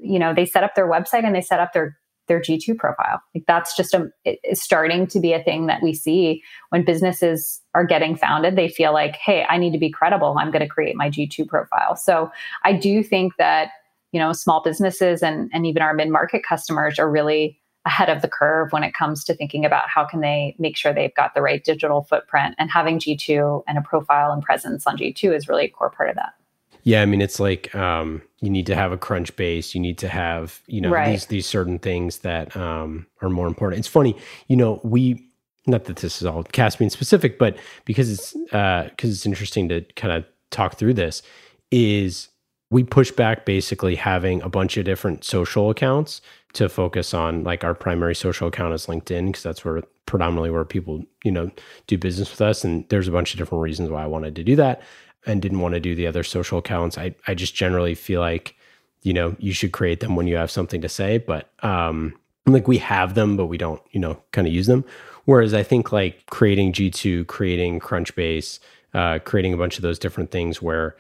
you 0.01 0.19
know, 0.19 0.35
they 0.35 0.47
set 0.47 0.65
up 0.65 0.75
their 0.75 0.89
website 0.89 1.25
and 1.25 1.35
they 1.35 1.41
set 1.41 1.61
up 1.61 1.73
their 1.73 1.99
their 2.29 2.41
G2 2.41 2.77
profile. 2.77 3.21
Like 3.35 3.45
that's 3.47 3.77
just 3.77 3.95
a 3.95 4.11
it's 4.25 4.63
starting 4.63 5.07
to 5.09 5.21
be 5.21 5.33
a 5.33 5.43
thing 5.43 5.67
that 5.67 5.83
we 5.83 5.95
see 5.95 6.43
when 6.71 6.85
businesses 6.85 7.61
are 7.75 7.85
getting 7.85 8.17
founded. 8.17 8.57
They 8.57 8.69
feel 8.69 8.93
like, 8.93 9.17
hey, 9.17 9.45
I 9.49 9.59
need 9.59 9.73
to 9.73 9.79
be 9.79 9.91
credible. 9.91 10.37
I'm 10.39 10.51
going 10.51 10.63
to 10.63 10.69
create 10.69 10.97
my 10.97 11.11
G2 11.11 11.49
profile. 11.49 11.97
So 11.97 12.31
I 12.65 12.73
do 12.73 13.03
think 13.03 13.35
that 13.39 13.71
you 14.13 14.21
know 14.21 14.33
small 14.33 14.63
businesses 14.63 15.23
and 15.23 15.51
and 15.53 15.67
even 15.67 15.83
our 15.83 15.95
mid 15.95 16.09
market 16.09 16.43
customers 16.43 16.99
are 16.99 17.11
really 17.11 17.59
ahead 17.85 18.11
of 18.11 18.23
the 18.23 18.29
curve 18.29 18.73
when 18.73 18.85
it 18.85 18.93
comes 18.93 19.25
to 19.25 19.35
thinking 19.35 19.65
about 19.65 19.89
how 19.89 20.05
can 20.05 20.21
they 20.21 20.55
make 20.59 20.77
sure 20.77 20.93
they've 20.93 21.15
got 21.15 21.35
the 21.35 21.41
right 21.41 21.65
digital 21.65 22.03
footprint 22.03 22.55
and 22.59 22.71
having 22.71 22.99
G2 22.99 23.63
and 23.67 23.79
a 23.79 23.83
profile 23.83 24.31
and 24.31 24.43
presence 24.43 24.87
on 24.87 24.99
G2 24.99 25.35
is 25.35 25.49
really 25.49 25.65
a 25.65 25.71
core 25.71 25.91
part 25.91 26.11
of 26.11 26.17
that. 26.17 26.35
Yeah, 26.83 27.03
I 27.03 27.07
mean 27.07 27.21
it's 27.21 27.41
like 27.41 27.75
um, 27.75 28.23
you 28.41 28.51
need 28.51 28.67
to 28.67 28.75
have 28.75 28.93
a 28.93 28.99
Crunchbase. 28.99 29.75
you 29.75 29.81
need 29.81 29.99
to 29.99 30.09
have 30.09 30.61
you 30.67 30.81
know 30.81 30.91
right. 30.91 31.11
these 31.11 31.27
these 31.27 31.47
certain 31.47 31.79
things 31.79 32.19
that 32.19 32.57
um, 32.57 33.07
are 33.23 33.29
more 33.29 33.47
important. 33.47 33.81
It's 33.81 33.89
funny, 33.89 34.17
you 34.47 34.57
know, 34.57 34.81
we 34.83 35.29
not 35.67 35.85
that 35.85 35.97
this 35.97 36.21
is 36.21 36.27
all 36.27 36.45
Caspian 36.45 36.91
specific, 36.91 37.39
but 37.39 37.57
because 37.85 38.11
it's 38.11 38.33
because 38.33 38.53
uh, 38.53 38.91
it's 39.03 39.27
interesting 39.27 39.69
to 39.69 39.83
kind 39.97 40.13
of 40.13 40.25
talk 40.51 40.77
through 40.77 40.95
this 40.95 41.23
is 41.71 42.29
we 42.71 42.85
push 42.85 43.11
back 43.11 43.45
basically 43.47 43.95
having 43.95 44.43
a 44.43 44.49
bunch 44.49 44.77
of 44.77 44.85
different 44.85 45.25
social 45.25 45.71
accounts 45.71 46.21
to 46.55 46.69
focus 46.69 47.15
on 47.15 47.45
like 47.45 47.65
our 47.65 47.75
primary 47.75 48.15
social 48.15 48.49
account 48.49 48.75
is 48.75 48.87
LinkedIn 48.87 49.27
because 49.27 49.43
that's 49.43 49.65
where 49.65 49.83
predominantly 50.07 50.51
where 50.51 50.65
people 50.65 51.05
you 51.23 51.31
know 51.31 51.51
do 51.87 51.99
business 51.99 52.31
with 52.31 52.41
us 52.41 52.65
and 52.65 52.89
there's 52.89 53.09
a 53.09 53.13
bunch 53.13 53.33
of 53.33 53.39
different 53.39 53.63
reasons 53.63 53.91
why 53.91 54.03
I 54.03 54.07
wanted 54.07 54.35
to 54.37 54.45
do 54.45 54.57
that 54.57 54.83
and 55.29 55.43
didn't 55.43 55.61
want 55.61 55.75
to 55.75 55.81
do 55.81 55.95
the 55.95 56.07
other 56.07 56.23
social 56.23 56.59
accounts. 56.59 56.99
I, 56.99 57.15
I 57.27 57.35
just 57.35 57.55
generally 57.55 57.95
feel 57.95 58.21
like, 58.21 58.55
you 59.03 59.13
know, 59.13 59.37
you 59.39 59.53
should 59.53 59.73
create 59.73 60.01
them 60.01 60.17
when 60.17 60.27
you 60.27 60.37
have 60.37 60.51
something 60.51 60.81
to 60.81 60.89
say, 60.89 61.19
but 61.19 61.51
um 61.63 62.15
like 62.53 62.69
we 62.69 62.79
have 62.79 63.15
them, 63.15 63.37
but 63.37 63.47
we 63.47 63.59
don't, 63.59 63.83
you 63.91 64.01
know, 64.01 64.21
kind 64.33 64.47
of 64.47 64.53
use 64.53 64.67
them. 64.67 64.85
Whereas 65.25 65.53
I 65.53 65.63
think 65.63 65.93
like 65.93 66.25
creating 66.27 66.73
G2, 66.73 67.27
creating 67.27 67.81
Crunchbase, 67.81 68.59
uh, 68.95 69.19
creating 69.25 69.53
a 69.53 69.59
bunch 69.59 69.77
of 69.77 69.83
those 69.83 69.99
different 69.99 70.31
things 70.31 70.63
where, 70.63 70.97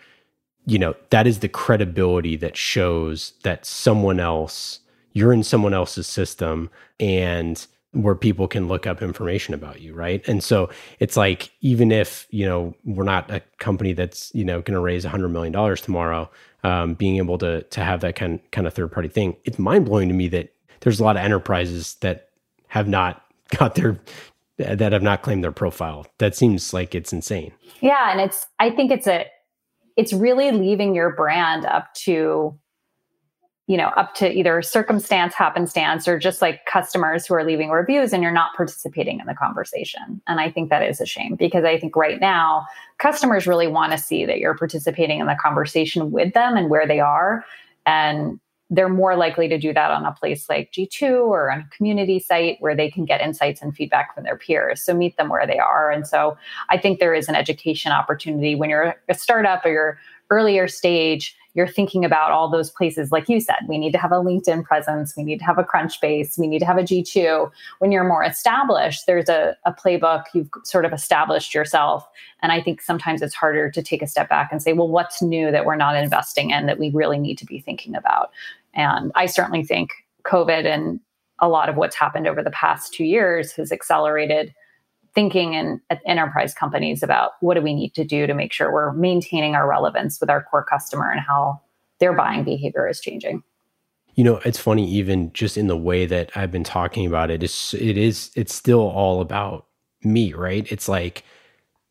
you 0.67 0.79
know, 0.79 0.95
that 1.11 1.27
is 1.27 1.39
the 1.39 1.49
credibility 1.49 2.37
that 2.37 2.57
shows 2.57 3.33
that 3.43 3.65
someone 3.65 4.21
else, 4.21 4.81
you're 5.15 5.33
in 5.33 5.43
someone 5.43 5.73
else's 5.73 6.07
system 6.07 6.69
and 7.01 7.67
where 7.93 8.15
people 8.15 8.47
can 8.47 8.69
look 8.69 8.87
up 8.87 9.03
information 9.03 9.55
about 9.55 9.81
you 9.81 9.95
right? 9.95 10.27
And 10.29 10.43
so 10.43 10.71
it's 10.99 11.17
like 11.17 11.51
even 11.61 11.91
if 11.91 12.27
you 12.31 12.47
know 12.47 12.75
we're 12.85 13.05
not 13.05 13.31
a 13.31 13.41
company 13.59 13.93
that's 13.93 14.35
you 14.35 14.45
know 14.45 14.61
going 14.61 14.75
to 14.75 14.81
raise 14.81 15.05
a 15.05 15.09
100 15.09 15.29
million 15.29 15.53
dollars 15.53 15.81
tomorrow 15.81 16.31
um, 16.65 16.95
being 16.95 17.17
able 17.17 17.39
to 17.39 17.63
to 17.63 17.81
have 17.83 18.01
that 18.01 18.17
kind 18.17 18.41
kind 18.51 18.67
of 18.67 18.75
third 18.75 18.93
party 18.93 19.09
thing 19.09 19.37
it's 19.45 19.59
mind 19.59 19.87
blowing 19.87 20.09
to 20.09 20.15
me 20.15 20.29
that 20.29 20.53
there's 20.81 21.01
a 21.01 21.05
lot 21.05 21.17
of 21.17 21.23
enterprises 21.23 21.95
that 22.01 22.29
have 22.69 22.89
not 22.89 23.25
got 23.59 23.75
their 23.75 23.99
that 24.59 24.93
have 24.93 25.03
not 25.03 25.23
claimed 25.23 25.45
their 25.45 25.53
profile. 25.53 26.05
That 26.19 26.35
seems 26.35 26.75
like 26.75 26.95
it's 26.95 27.13
insane. 27.13 27.53
Yeah 27.81 28.11
and 28.11 28.21
it's 28.21 28.47
i 28.59 28.71
think 28.71 28.91
it's 28.91 29.07
a 29.07 29.27
it's 29.97 30.13
really 30.13 30.53
leaving 30.53 30.95
your 30.95 31.15
brand 31.15 31.67
up 31.67 31.93
to 31.95 32.59
you 33.69 33.77
know, 33.77 33.89
up 33.99 34.15
to 34.15 34.33
either 34.33 34.63
circumstance, 34.63 35.35
happenstance, 35.35 36.09
or 36.09 36.19
just 36.19 36.41
like 36.41 36.65
customers 36.65 37.27
who 37.27 37.35
are 37.35 37.45
leaving 37.45 37.69
reviews 37.69 38.15
and 38.15 38.23
you're 38.23 38.33
not 38.33 38.57
participating 38.57 39.21
in 39.21 39.27
the 39.27 39.35
conversation. 39.35 40.23
And 40.27 40.41
I 40.41 40.51
think 40.51 40.71
that 40.71 40.83
is 40.83 41.03
a 41.03 41.07
shame 41.07 41.37
because 41.37 41.65
I 41.65 41.79
think 41.79 41.95
right 41.95 42.19
now 42.19 42.67
customers 42.97 43.47
really 43.47 43.67
want 43.67 43.93
to 43.93 43.99
see 43.99 44.25
that 44.25 44.39
you're 44.39 44.57
participating 44.57 45.21
in 45.21 45.27
the 45.27 45.37
conversation 45.41 46.11
with 46.11 46.33
them 46.33 46.57
and 46.57 46.71
where 46.71 46.89
they 46.89 46.99
are. 46.99 47.45
And 47.85 48.41
they're 48.71 48.89
more 48.89 49.17
likely 49.17 49.49
to 49.49 49.59
do 49.59 49.75
that 49.75 49.91
on 49.91 50.05
a 50.07 50.13
place 50.13 50.49
like 50.49 50.73
G2 50.73 51.27
or 51.27 51.51
on 51.51 51.61
a 51.61 51.77
community 51.77 52.19
site 52.19 52.57
where 52.61 52.75
they 52.75 52.91
can 52.91 53.05
get 53.05 53.21
insights 53.21 53.61
and 53.61 53.77
feedback 53.77 54.15
from 54.15 54.25
their 54.25 54.37
peers. 54.37 54.83
So 54.83 54.95
meet 54.95 55.19
them 55.19 55.29
where 55.29 55.47
they 55.47 55.59
are. 55.59 55.91
And 55.91 56.07
so 56.07 56.39
I 56.71 56.79
think 56.79 57.01
there 57.01 57.15
is 57.15 57.29
an 57.29 57.35
education 57.35 57.93
opportunity 57.93 58.55
when 58.55 58.71
you're 58.71 58.95
a 59.09 59.15
startup 59.15 59.65
or 59.65 59.71
you're 59.71 59.99
earlier 60.31 60.69
stage 60.69 61.35
you're 61.55 61.67
thinking 61.67 62.05
about 62.05 62.31
all 62.31 62.49
those 62.49 62.71
places. 62.71 63.11
Like 63.11 63.29
you 63.29 63.41
said 63.41 63.57
we 63.67 63.79
need 63.79 63.91
to 63.93 63.99
have 63.99 64.13
a 64.13 64.17
linkedin 64.17 64.63
presence. 64.63 65.15
We 65.17 65.25
need 65.25 65.39
to 65.41 65.45
have 65.45 65.59
a 65.59 65.65
crunchbase 65.65 66.39
we 66.39 66.47
need 66.47 66.61
to 66.61 66.67
have 66.67 66.79
a 66.79 66.83
g2 66.83 67.51
when 67.79 67.91
you're 67.91 68.05
more 68.05 68.23
established 68.23 69.07
there's 69.07 69.29
a, 69.29 69.57
a 69.65 69.73
playbook. 69.73 70.25
You've 70.35 70.51
sort 70.65 70.85
of 70.85 70.93
established 70.93 71.55
yourself. 71.55 72.07
And 72.43 72.53
i 72.53 72.61
think 72.61 72.81
sometimes 72.81 73.23
it's 73.23 73.35
harder 73.35 73.71
to 73.71 73.83
take 73.83 74.03
a 74.03 74.07
step 74.07 74.29
back 74.29 74.51
and 74.53 74.63
say 74.63 74.73
well 74.73 74.89
what's 74.89 75.21
new 75.21 75.51
that 75.51 75.65
we're 75.65 75.77
not 75.77 75.97
investing 75.97 76.51
in 76.51 76.67
that 76.67 76.79
we 76.79 76.91
really 76.91 77.19
need 77.19 77.39
to 77.39 77.47
be 77.47 77.59
thinking 77.59 77.95
about? 77.95 78.31
And 78.75 79.11
i 79.15 79.27
certainly 79.27 79.65
think 79.65 79.91
covid 80.25 80.65
and 80.67 81.01
a 81.41 81.49
lot 81.49 81.69
of 81.69 81.77
what's 81.77 81.97
happened 81.97 82.27
over 82.27 82.43
the 82.43 82.51
past 82.51 82.93
two 82.93 83.05
years 83.05 83.53
has 83.53 83.73
accelerated 83.73 84.55
thinking 85.19 85.55
in 85.55 85.81
enterprise 86.07 86.55
companies 86.55 87.03
about 87.03 87.33
what 87.41 87.55
do 87.55 87.61
we 87.61 87.75
need 87.75 87.93
to 87.93 88.05
do 88.05 88.25
to 88.25 88.35
make 88.35 88.53
sure 88.53 88.73
we're 88.73 88.93
maintaining 88.93 89.57
our 89.57 89.69
relevance 89.69 90.21
with 90.21 90.31
our 90.31 90.45
core 90.45 90.63
customer 90.63 91.11
and 91.11 91.21
how 91.21 91.61
their 91.99 92.13
buying 92.13 92.45
behavior 92.45 92.87
is 92.87 93.01
changing. 93.01 93.43
You 94.15 94.23
know, 94.23 94.37
it's 94.45 94.61
funny 94.61 94.89
even 94.89 95.33
just 95.33 95.57
in 95.57 95.67
the 95.67 95.77
way 95.77 96.07
that 96.07 96.31
I've 96.37 96.53
been 96.53 96.63
talking 96.63 97.05
about 97.05 97.33
it 97.33 97.43
is 97.43 97.75
it 97.81 97.99
is 97.99 98.31
it's 98.37 98.55
still 98.55 98.89
all 98.91 99.21
about 99.21 99.67
me, 100.05 100.35
right? 100.35 100.71
It's 100.71 100.89
like, 100.89 101.25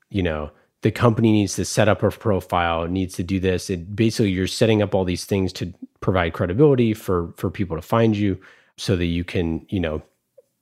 you 0.09 0.23
know, 0.23 0.49
the 0.81 0.91
company 0.91 1.33
needs 1.33 1.55
to 1.55 1.65
set 1.65 1.89
up 1.89 2.03
a 2.03 2.11
profile, 2.11 2.87
needs 2.87 3.15
to 3.15 3.23
do 3.23 3.41
this. 3.41 3.69
It 3.69 3.93
basically 3.93 4.31
you're 4.31 4.47
setting 4.47 4.81
up 4.81 4.95
all 4.95 5.03
these 5.03 5.25
things 5.25 5.51
to 5.53 5.73
provide 5.99 6.31
credibility 6.31 6.93
for 6.93 7.33
for 7.35 7.51
people 7.51 7.75
to 7.75 7.81
find 7.81 8.15
you 8.15 8.39
so 8.77 8.95
that 8.95 9.07
you 9.07 9.25
can, 9.25 9.65
you 9.67 9.81
know, 9.81 10.01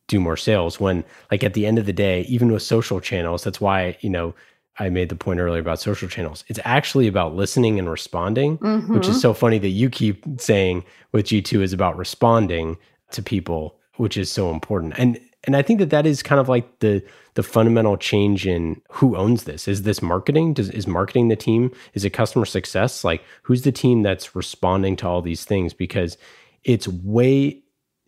do 0.07 0.19
more 0.19 0.37
sales 0.37 0.79
when 0.79 1.03
like 1.31 1.43
at 1.43 1.53
the 1.53 1.65
end 1.65 1.79
of 1.79 1.85
the 1.85 1.93
day 1.93 2.21
even 2.21 2.51
with 2.51 2.61
social 2.61 2.99
channels 2.99 3.43
that's 3.43 3.61
why 3.61 3.97
you 4.01 4.09
know 4.09 4.33
i 4.79 4.89
made 4.89 5.09
the 5.09 5.15
point 5.15 5.39
earlier 5.39 5.61
about 5.61 5.79
social 5.79 6.09
channels. 6.09 6.43
It's 6.47 6.59
actually 6.63 7.07
about 7.07 7.35
listening 7.35 7.79
and 7.79 7.89
responding 7.89 8.57
mm-hmm. 8.57 8.93
which 8.93 9.07
is 9.07 9.15
mm-hmm. 9.15 9.21
so 9.21 9.33
funny 9.33 9.59
that 9.59 9.69
you 9.69 9.89
keep 9.89 10.23
saying 10.37 10.83
with 11.11 11.27
g2 11.27 11.61
is 11.61 11.73
about 11.73 11.97
responding 11.97 12.77
to 13.11 13.21
people 13.21 13.77
which 13.97 14.17
is 14.17 14.31
so 14.31 14.51
important. 14.51 14.93
And 14.97 15.19
and 15.45 15.55
i 15.55 15.61
think 15.61 15.79
that 15.79 15.91
that 15.91 16.05
is 16.05 16.21
kind 16.21 16.41
of 16.41 16.49
like 16.49 16.79
the 16.79 17.03
the 17.35 17.43
fundamental 17.43 17.97
change 17.97 18.47
in 18.47 18.81
who 18.89 19.15
owns 19.15 19.43
this. 19.43 19.67
Is 19.67 19.83
this 19.83 20.01
marketing? 20.01 20.53
Does, 20.53 20.69
is 20.69 20.87
marketing 20.87 21.27
the 21.27 21.35
team? 21.35 21.71
Is 21.93 22.03
it 22.03 22.11
customer 22.11 22.45
success? 22.45 23.03
Like 23.03 23.23
who's 23.43 23.61
the 23.61 23.71
team 23.73 24.01
that's 24.01 24.35
responding 24.35 24.95
to 24.97 25.07
all 25.07 25.21
these 25.21 25.45
things? 25.45 25.73
Because 25.73 26.17
it's 26.63 26.87
way 26.87 27.61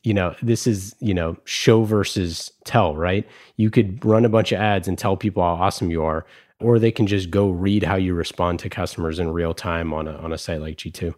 you 0.04 0.14
know, 0.14 0.36
this 0.42 0.68
is, 0.68 0.96
you 1.00 1.14
know, 1.14 1.38
show 1.46 1.84
versus 1.84 2.52
tell, 2.64 2.96
right? 2.96 3.28
You 3.58 3.70
could 3.70 4.04
run 4.06 4.26
a 4.26 4.30
bunch 4.30 4.52
of 4.52 4.60
ads 4.60 4.88
and 4.88 4.98
tell 4.98 5.18
people 5.18 5.44
how 5.44 5.62
awesome 5.64 5.92
you 5.92 6.04
are, 6.04 6.26
or 6.60 6.80
they 6.80 6.92
can 6.92 7.08
just 7.08 7.30
go 7.30 7.50
read 7.50 7.84
how 7.84 7.96
you 7.96 8.14
respond 8.14 8.60
to 8.60 8.70
customers 8.70 9.20
in 9.20 9.32
real 9.32 9.54
time 9.54 9.94
on 9.94 10.08
a, 10.08 10.16
on 10.18 10.32
a 10.32 10.38
site 10.38 10.62
like 10.62 10.78
G2. 10.78 11.14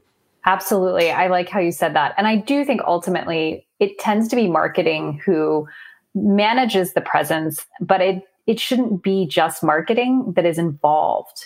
Absolutely. 0.45 1.11
I 1.11 1.27
like 1.27 1.49
how 1.49 1.59
you 1.59 1.71
said 1.71 1.95
that. 1.95 2.13
And 2.17 2.25
I 2.25 2.37
do 2.37 2.65
think 2.65 2.81
ultimately 2.87 3.67
it 3.79 3.99
tends 3.99 4.27
to 4.29 4.35
be 4.35 4.47
marketing 4.47 5.21
who 5.25 5.67
manages 6.15 6.93
the 6.93 7.01
presence, 7.01 7.65
but 7.81 8.01
it, 8.01 8.23
it 8.47 8.59
shouldn't 8.59 9.03
be 9.03 9.27
just 9.27 9.63
marketing 9.63 10.33
that 10.35 10.45
is 10.45 10.57
involved. 10.57 11.45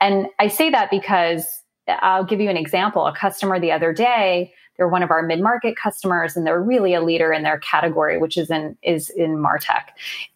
And 0.00 0.26
I 0.38 0.48
say 0.48 0.70
that 0.70 0.90
because 0.90 1.46
I'll 1.86 2.24
give 2.24 2.40
you 2.40 2.50
an 2.50 2.56
example. 2.56 3.06
A 3.06 3.14
customer 3.14 3.60
the 3.60 3.72
other 3.72 3.92
day 3.92 4.52
they're 4.80 4.88
one 4.88 5.02
of 5.02 5.10
our 5.10 5.22
mid-market 5.22 5.76
customers 5.76 6.38
and 6.38 6.46
they're 6.46 6.62
really 6.62 6.94
a 6.94 7.02
leader 7.02 7.34
in 7.34 7.42
their 7.42 7.58
category, 7.58 8.16
which 8.16 8.38
is 8.38 8.50
in 8.50 8.78
is 8.82 9.10
in 9.10 9.36
Martech. 9.36 9.88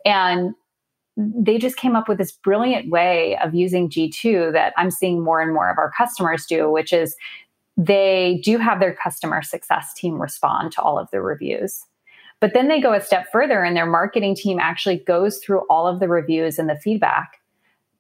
And 0.05 0.55
they 1.17 1.57
just 1.57 1.79
came 1.79 1.97
up 1.97 2.11
with 2.11 2.19
this 2.19 2.31
brilliant 2.31 2.91
way 2.91 3.39
of 3.39 3.55
using 3.55 3.89
G2 3.89 4.53
that 4.53 4.75
I'm 4.77 4.91
seeing 4.91 5.25
more 5.25 5.41
and 5.41 5.55
more 5.55 5.71
of 5.71 5.79
our 5.79 5.91
customers 5.97 6.45
do, 6.45 6.71
which 6.71 6.93
is 6.93 7.17
they 7.79 8.39
do 8.45 8.59
have 8.59 8.81
their 8.81 8.95
customer 8.95 9.41
success 9.41 9.95
team 9.95 10.21
respond 10.21 10.73
to 10.73 10.83
all 10.83 10.99
of 10.99 11.09
the 11.11 11.23
reviews. 11.23 11.83
But 12.39 12.53
then 12.53 12.69
they 12.69 12.83
go 12.83 12.93
a 12.93 13.01
step 13.01 13.29
further 13.33 13.65
and 13.65 13.75
their 13.75 13.87
marketing 13.87 14.37
team 14.37 14.61
actually 14.61 14.99
goes 14.99 15.39
through 15.39 15.63
all 15.71 15.87
of 15.87 16.01
the 16.01 16.09
reviews 16.09 16.59
and 16.59 16.69
the 16.69 16.77
feedback 16.77 17.39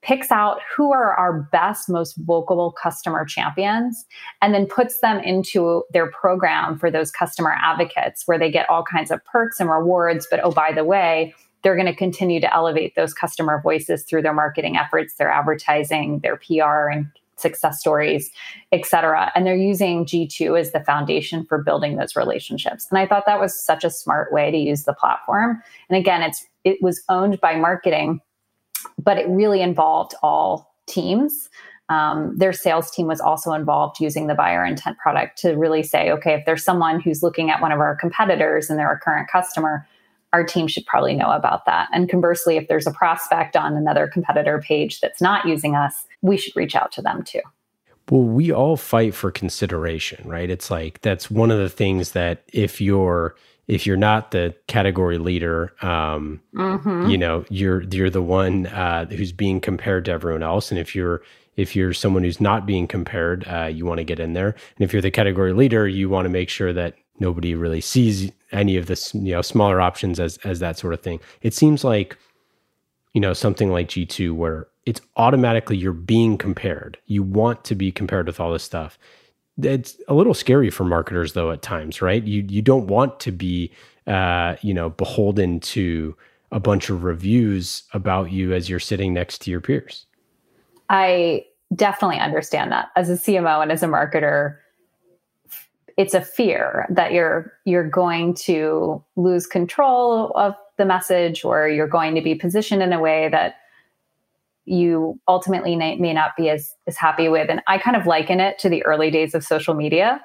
picks 0.05 0.31
out 0.31 0.61
who 0.77 0.93
are 0.93 1.15
our 1.15 1.49
best, 1.51 1.89
most 1.89 2.17
vocal 2.19 2.73
customer 2.73 3.25
champions, 3.25 4.05
and 4.43 4.55
then 4.55 4.67
puts 4.67 5.01
them 5.01 5.19
into 5.21 5.83
their 5.93 6.11
program 6.11 6.79
for 6.79 6.91
those 6.91 7.11
customer 7.11 7.57
advocates 7.63 8.27
where 8.27 8.39
they 8.39 8.51
get 8.51 8.69
all 8.69 8.85
kinds 8.85 9.11
of 9.11 9.25
perks 9.25 9.59
and 9.59 9.71
rewards. 9.71 10.27
But 10.31 10.41
oh, 10.45 10.51
by 10.51 10.73
the 10.73 10.85
way, 10.85 11.35
they're 11.63 11.75
going 11.75 11.87
to 11.87 11.97
continue 11.97 12.41
to 12.41 12.55
elevate 12.55 12.95
those 12.95 13.15
customer 13.15 13.61
voices 13.63 14.05
through 14.05 14.23
their 14.23 14.35
marketing 14.35 14.77
efforts, 14.77 15.15
their 15.15 15.31
advertising, 15.31 16.21
their 16.21 16.37
PR 16.37 16.91
and 16.91 17.07
success 17.37 17.81
stories, 17.81 18.31
et 18.71 18.85
cetera. 18.85 19.33
And 19.35 19.47
they're 19.47 19.57
using 19.57 20.05
G2 20.05 20.61
as 20.61 20.73
the 20.73 20.81
foundation 20.81 21.45
for 21.47 21.63
building 21.63 21.97
those 21.97 22.15
relationships. 22.15 22.87
And 22.91 22.99
I 22.99 23.07
thought 23.07 23.25
that 23.27 23.41
was 23.41 23.59
such 23.59 23.83
a 23.83 23.91
smart 23.91 24.33
way 24.33 24.51
to 24.51 24.57
use 24.57 24.85
the 24.85 24.93
platform. 24.93 25.63
And 25.89 25.99
again, 25.99 26.23
it's 26.23 26.47
it 26.65 26.79
was 26.81 27.03
owned 27.09 27.41
by 27.41 27.57
marketing 27.57 28.21
but 28.99 29.19
it 29.19 29.29
really 29.29 29.61
involved 29.61 30.15
all 30.23 30.75
teams. 30.87 31.49
Um, 31.89 32.35
their 32.37 32.53
sales 32.53 32.91
team 32.91 33.07
was 33.07 33.21
also 33.21 33.53
involved 33.53 34.01
using 34.01 34.27
the 34.27 34.35
buyer 34.35 34.65
intent 34.65 34.97
product 34.99 35.39
to 35.39 35.53
really 35.53 35.83
say, 35.83 36.11
okay, 36.11 36.35
if 36.35 36.47
there's 36.47 36.65
someone 36.65 37.01
who's 37.01 37.23
looking 37.23 37.51
at 37.51 37.61
one 37.61 37.73
of 37.73 37.81
our 37.81 37.95
competitors 37.95 38.71
and 38.71 38.79
they're 38.79 38.93
a 38.93 38.99
current 38.99 39.29
customer, 39.29 39.87
our 40.33 40.43
team 40.43 40.67
should 40.67 40.87
probably 40.87 41.15
know 41.15 41.31
about 41.31 41.65
that. 41.67 41.89
And 41.93 42.09
conversely, 42.09 42.57
if 42.57 42.69
there's 42.69 42.87
a 42.87 42.91
prospect 42.91 43.55
on 43.55 43.77
another 43.77 44.09
competitor 44.09 44.61
page 44.67 45.01
that's 45.01 45.21
not 45.21 45.47
using 45.47 45.77
us, 45.77 46.07
we 46.23 46.37
should 46.37 46.57
reach 46.57 46.75
out 46.75 46.91
to 46.93 47.03
them 47.03 47.23
too. 47.23 47.43
Well, 48.11 48.23
we 48.23 48.51
all 48.51 48.77
fight 48.77 49.15
for 49.15 49.31
consideration, 49.31 50.29
right? 50.29 50.51
It's 50.51 50.71
like 50.71 51.01
that's 51.03 51.31
one 51.31 51.51
of 51.51 51.59
the 51.59 51.71
things 51.71 52.13
that 52.13 52.43
if 52.53 52.81
you're 52.81 53.37
if 53.67 53.87
you're 53.87 53.97
not 53.97 54.31
the 54.31 54.55
category 54.67 55.19
leader, 55.19 55.73
um, 55.83 56.41
mm-hmm. 56.55 57.09
you 57.09 57.17
know, 57.17 57.45
you're 57.49 57.83
you're 57.85 58.11
the 58.11 58.23
one 58.23 58.67
uh, 58.67 59.07
who's 59.07 59.33
being 59.33 59.61
compared 59.61 60.05
to 60.07 60.11
everyone 60.13 60.43
else. 60.43 60.71
And 60.71 60.79
if 60.79 60.95
you're 60.95 61.23
if 61.57 61.75
you're 61.75 61.95
someone 61.95 62.25
who's 62.25 62.41
not 62.41 62.67
being 62.67 62.87
compared, 62.87 63.47
uh, 63.49 63.67
you 63.67 63.87
want 63.87 63.99
to 63.99 64.05
get 64.05 64.21
in 64.21 64.33
there. 64.33 64.49
And 64.49 64.85
if 64.85 64.93
you're 64.93 65.03
the 65.03 65.11
category 65.11 65.53
leader, 65.53 65.87
you 65.89 66.09
want 66.09 66.27
to 66.27 66.31
make 66.31 66.49
sure 66.49 66.73
that 66.73 66.97
nobody 67.21 67.55
really 67.55 67.81
sees 67.81 68.31
any 68.53 68.77
of 68.77 68.87
the 68.87 69.11
you 69.15 69.33
know 69.33 69.43
smaller 69.43 69.81
options 69.81 70.21
as 70.21 70.39
as 70.39 70.61
that 70.61 70.79
sort 70.79 70.95
of 70.95 71.01
thing. 71.01 71.21
It 71.43 71.55
seems 71.55 71.85
like 71.85 72.19
you 73.15 73.21
know 73.21 73.33
something 73.33 73.71
like 73.71 73.89
G 73.89 74.05
two 74.05 74.35
where 74.35 74.67
it's 74.85 75.01
automatically 75.17 75.79
you're 75.79 75.93
being 75.93 76.37
compared. 76.37 76.99
You 77.07 77.23
want 77.23 77.65
to 77.65 77.75
be 77.75 77.91
compared 77.91 78.27
with 78.27 78.41
all 78.41 78.53
this 78.53 78.63
stuff 78.63 78.99
it's 79.63 79.97
a 80.09 80.15
little 80.15 80.35
scary 80.35 80.71
for 80.71 80.85
marketers 80.85 81.33
though 81.33 81.51
at 81.51 81.63
times 81.63 82.03
right? 82.03 82.23
You 82.23 82.45
you 82.49 82.63
don't 82.63 82.87
want 82.87 83.21
to 83.21 83.33
be 83.33 83.71
uh, 84.07 84.57
you 84.63 84.75
know 84.75 84.91
beholden 84.91 85.61
to 85.61 86.17
a 86.53 86.61
bunch 86.61 86.91
of 86.91 87.05
reviews 87.05 87.83
about 87.93 88.31
you 88.31 88.53
as 88.53 88.69
you're 88.69 88.81
sitting 88.81 89.13
next 89.13 89.39
to 89.43 89.51
your 89.51 89.61
peers. 89.61 90.07
I 90.91 91.47
definitely 91.75 92.19
understand 92.19 92.71
that. 92.73 92.89
As 92.97 93.11
a 93.11 93.15
cmo 93.15 93.63
and 93.63 93.73
as 93.73 93.83
a 93.83 93.87
marketer 93.87 94.59
it's 95.97 96.15
a 96.15 96.21
fear 96.21 96.87
that 96.91 97.13
you're 97.13 97.53
you're 97.65 97.89
going 97.89 98.35
to 98.35 99.03
lose 99.17 99.47
control 99.47 100.33
of 100.35 100.55
the 100.77 100.85
message 100.85 101.45
or 101.45 101.69
you're 101.69 101.89
going 101.89 102.15
to 102.15 102.21
be 102.21 102.35
positioned 102.35 102.83
in 102.83 102.93
a 102.93 103.01
way 103.01 103.29
that 103.29 103.57
you 104.65 105.21
ultimately 105.29 105.77
may, 105.77 105.97
not 105.97 106.33
be 106.37 106.49
as, 106.49 106.75
as 106.87 106.97
happy 106.97 107.29
with. 107.29 107.51
And 107.51 107.61
I 107.67 107.79
kind 107.79 107.97
of 107.97 108.07
liken 108.07 108.41
it 108.41 108.59
to 108.61 108.69
the 108.69 108.85
early 108.85 109.11
days 109.11 109.35
of 109.35 109.45
social 109.45 109.75
media. 109.75 110.21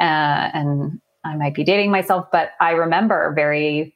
Uh, 0.00 0.50
and 0.54 1.00
I 1.24 1.36
might 1.36 1.54
be 1.54 1.64
dating 1.64 1.90
myself, 1.90 2.26
but 2.30 2.50
I 2.60 2.72
remember 2.72 3.32
very 3.34 3.94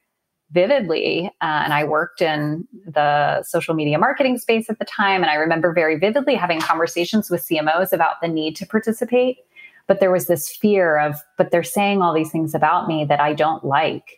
vividly, 0.51 1.27
uh, 1.43 1.45
and 1.45 1.75
I 1.75 1.85
worked 1.85 2.23
in 2.23 2.67
the 2.87 3.43
social 3.43 3.75
media 3.75 3.99
marketing 3.99 4.39
space 4.39 4.71
at 4.71 4.79
the 4.79 4.85
time. 4.85 5.23
And 5.23 5.31
I 5.31 5.35
remember 5.35 5.73
very 5.73 5.99
vividly 5.99 6.35
having 6.35 6.61
conversations 6.61 7.31
with 7.31 7.47
CMOs 7.47 7.93
about 7.93 8.21
the 8.23 8.29
need 8.29 8.57
to 8.57 8.67
participate. 8.67 9.39
But 9.87 10.01
there 10.01 10.11
was 10.11 10.27
this 10.27 10.51
fear 10.51 10.99
of, 10.99 11.17
but 11.37 11.51
they're 11.51 11.63
saying 11.63 12.03
all 12.03 12.15
these 12.15 12.31
things 12.31 12.55
about 12.55 12.89
me 12.89 13.05
that 13.05 13.21
I 13.21 13.35
don't 13.35 13.65
like. 13.65 14.18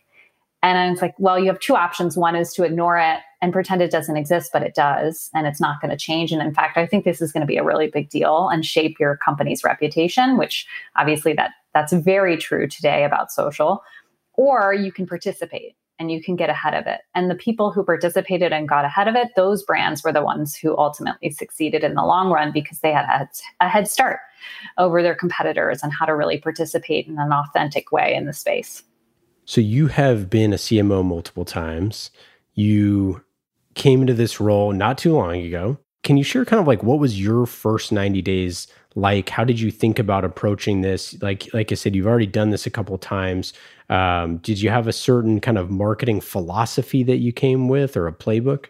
And 0.63 0.77
I 0.77 0.89
was 0.89 1.01
like, 1.01 1.15
well, 1.17 1.39
you 1.39 1.47
have 1.47 1.59
two 1.59 1.75
options. 1.75 2.15
One 2.15 2.35
is 2.35 2.53
to 2.53 2.63
ignore 2.63 2.97
it 2.97 3.19
and 3.41 3.51
pretend 3.51 3.81
it 3.81 3.89
doesn't 3.89 4.15
exist, 4.15 4.51
but 4.53 4.61
it 4.61 4.75
does, 4.75 5.29
and 5.33 5.47
it's 5.47 5.59
not 5.59 5.81
going 5.81 5.89
to 5.89 5.97
change. 5.97 6.31
And 6.31 6.41
in 6.41 6.53
fact, 6.53 6.77
I 6.77 6.85
think 6.85 7.03
this 7.03 7.21
is 7.21 7.31
going 7.31 7.41
to 7.41 7.47
be 7.47 7.57
a 7.57 7.63
really 7.63 7.87
big 7.87 8.09
deal 8.09 8.47
and 8.49 8.63
shape 8.63 8.99
your 8.99 9.17
company's 9.17 9.63
reputation, 9.63 10.37
which 10.37 10.67
obviously 10.95 11.33
that 11.33 11.51
that's 11.73 11.93
very 11.93 12.37
true 12.37 12.67
today 12.67 13.03
about 13.03 13.31
social. 13.31 13.83
Or 14.33 14.73
you 14.73 14.91
can 14.91 15.07
participate 15.07 15.75
and 15.99 16.11
you 16.11 16.21
can 16.21 16.35
get 16.35 16.49
ahead 16.49 16.73
of 16.73 16.87
it. 16.87 17.01
And 17.15 17.29
the 17.29 17.35
people 17.35 17.71
who 17.71 17.83
participated 17.83 18.51
and 18.51 18.67
got 18.67 18.85
ahead 18.85 19.07
of 19.07 19.15
it, 19.15 19.29
those 19.35 19.63
brands 19.63 20.03
were 20.03 20.11
the 20.11 20.23
ones 20.23 20.55
who 20.55 20.77
ultimately 20.77 21.29
succeeded 21.31 21.83
in 21.83 21.93
the 21.93 22.03
long 22.03 22.31
run 22.31 22.51
because 22.51 22.79
they 22.79 22.91
had 22.91 23.27
a 23.59 23.69
head 23.69 23.87
start 23.87 24.19
over 24.77 25.03
their 25.03 25.15
competitors 25.15 25.83
and 25.83 25.93
how 25.93 26.05
to 26.05 26.15
really 26.15 26.39
participate 26.39 27.07
in 27.07 27.19
an 27.19 27.31
authentic 27.31 27.91
way 27.91 28.13
in 28.13 28.25
the 28.25 28.33
space. 28.33 28.83
So 29.51 29.59
you 29.59 29.87
have 29.87 30.29
been 30.29 30.53
a 30.53 30.55
CMO 30.55 31.03
multiple 31.03 31.43
times. 31.43 32.09
You 32.53 33.21
came 33.75 33.99
into 33.99 34.13
this 34.13 34.39
role 34.39 34.71
not 34.71 34.97
too 34.97 35.13
long 35.13 35.41
ago. 35.41 35.77
Can 36.03 36.15
you 36.15 36.23
share 36.23 36.45
kind 36.45 36.61
of 36.61 36.67
like 36.67 36.83
what 36.83 36.99
was 36.99 37.19
your 37.19 37.45
first 37.45 37.91
90 37.91 38.21
days 38.21 38.67
like? 38.95 39.27
How 39.27 39.43
did 39.43 39.59
you 39.59 39.69
think 39.69 39.99
about 39.99 40.23
approaching 40.23 40.79
this? 40.79 41.21
Like 41.21 41.53
like 41.53 41.69
I 41.69 41.75
said, 41.75 41.97
you've 41.97 42.07
already 42.07 42.27
done 42.27 42.51
this 42.51 42.65
a 42.65 42.69
couple 42.69 42.95
of 42.95 43.01
times. 43.01 43.51
Um, 43.89 44.37
did 44.37 44.61
you 44.61 44.69
have 44.69 44.87
a 44.87 44.93
certain 44.93 45.41
kind 45.41 45.57
of 45.57 45.69
marketing 45.69 46.21
philosophy 46.21 47.03
that 47.03 47.17
you 47.17 47.33
came 47.33 47.67
with 47.67 47.97
or 47.97 48.07
a 48.07 48.13
playbook? 48.13 48.67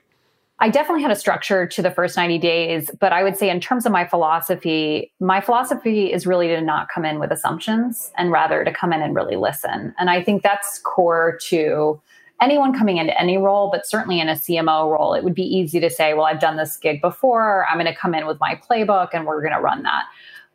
I 0.61 0.69
definitely 0.69 1.01
had 1.01 1.11
a 1.11 1.15
structure 1.15 1.65
to 1.65 1.81
the 1.81 1.89
first 1.89 2.15
90 2.15 2.37
days, 2.37 2.91
but 2.99 3.11
I 3.11 3.23
would 3.23 3.35
say, 3.35 3.49
in 3.49 3.59
terms 3.59 3.87
of 3.87 3.91
my 3.91 4.07
philosophy, 4.07 5.11
my 5.19 5.41
philosophy 5.41 6.13
is 6.13 6.27
really 6.27 6.49
to 6.49 6.61
not 6.61 6.87
come 6.93 7.03
in 7.03 7.19
with 7.19 7.31
assumptions 7.31 8.11
and 8.15 8.31
rather 8.31 8.63
to 8.63 8.71
come 8.71 8.93
in 8.93 9.01
and 9.01 9.15
really 9.15 9.35
listen. 9.35 9.95
And 9.97 10.07
I 10.07 10.23
think 10.23 10.43
that's 10.43 10.77
core 10.77 11.35
to 11.47 11.99
anyone 12.41 12.77
coming 12.77 12.97
into 12.97 13.19
any 13.19 13.39
role, 13.39 13.71
but 13.71 13.87
certainly 13.87 14.19
in 14.19 14.29
a 14.29 14.33
CMO 14.33 14.91
role, 14.91 15.15
it 15.15 15.23
would 15.23 15.33
be 15.33 15.43
easy 15.43 15.79
to 15.79 15.89
say, 15.89 16.13
well, 16.13 16.25
I've 16.25 16.39
done 16.39 16.57
this 16.57 16.77
gig 16.77 17.01
before. 17.01 17.65
I'm 17.67 17.79
going 17.79 17.91
to 17.91 17.99
come 17.99 18.13
in 18.13 18.27
with 18.27 18.39
my 18.39 18.53
playbook 18.53 19.09
and 19.13 19.25
we're 19.25 19.41
going 19.41 19.55
to 19.55 19.61
run 19.61 19.81
that. 19.81 20.03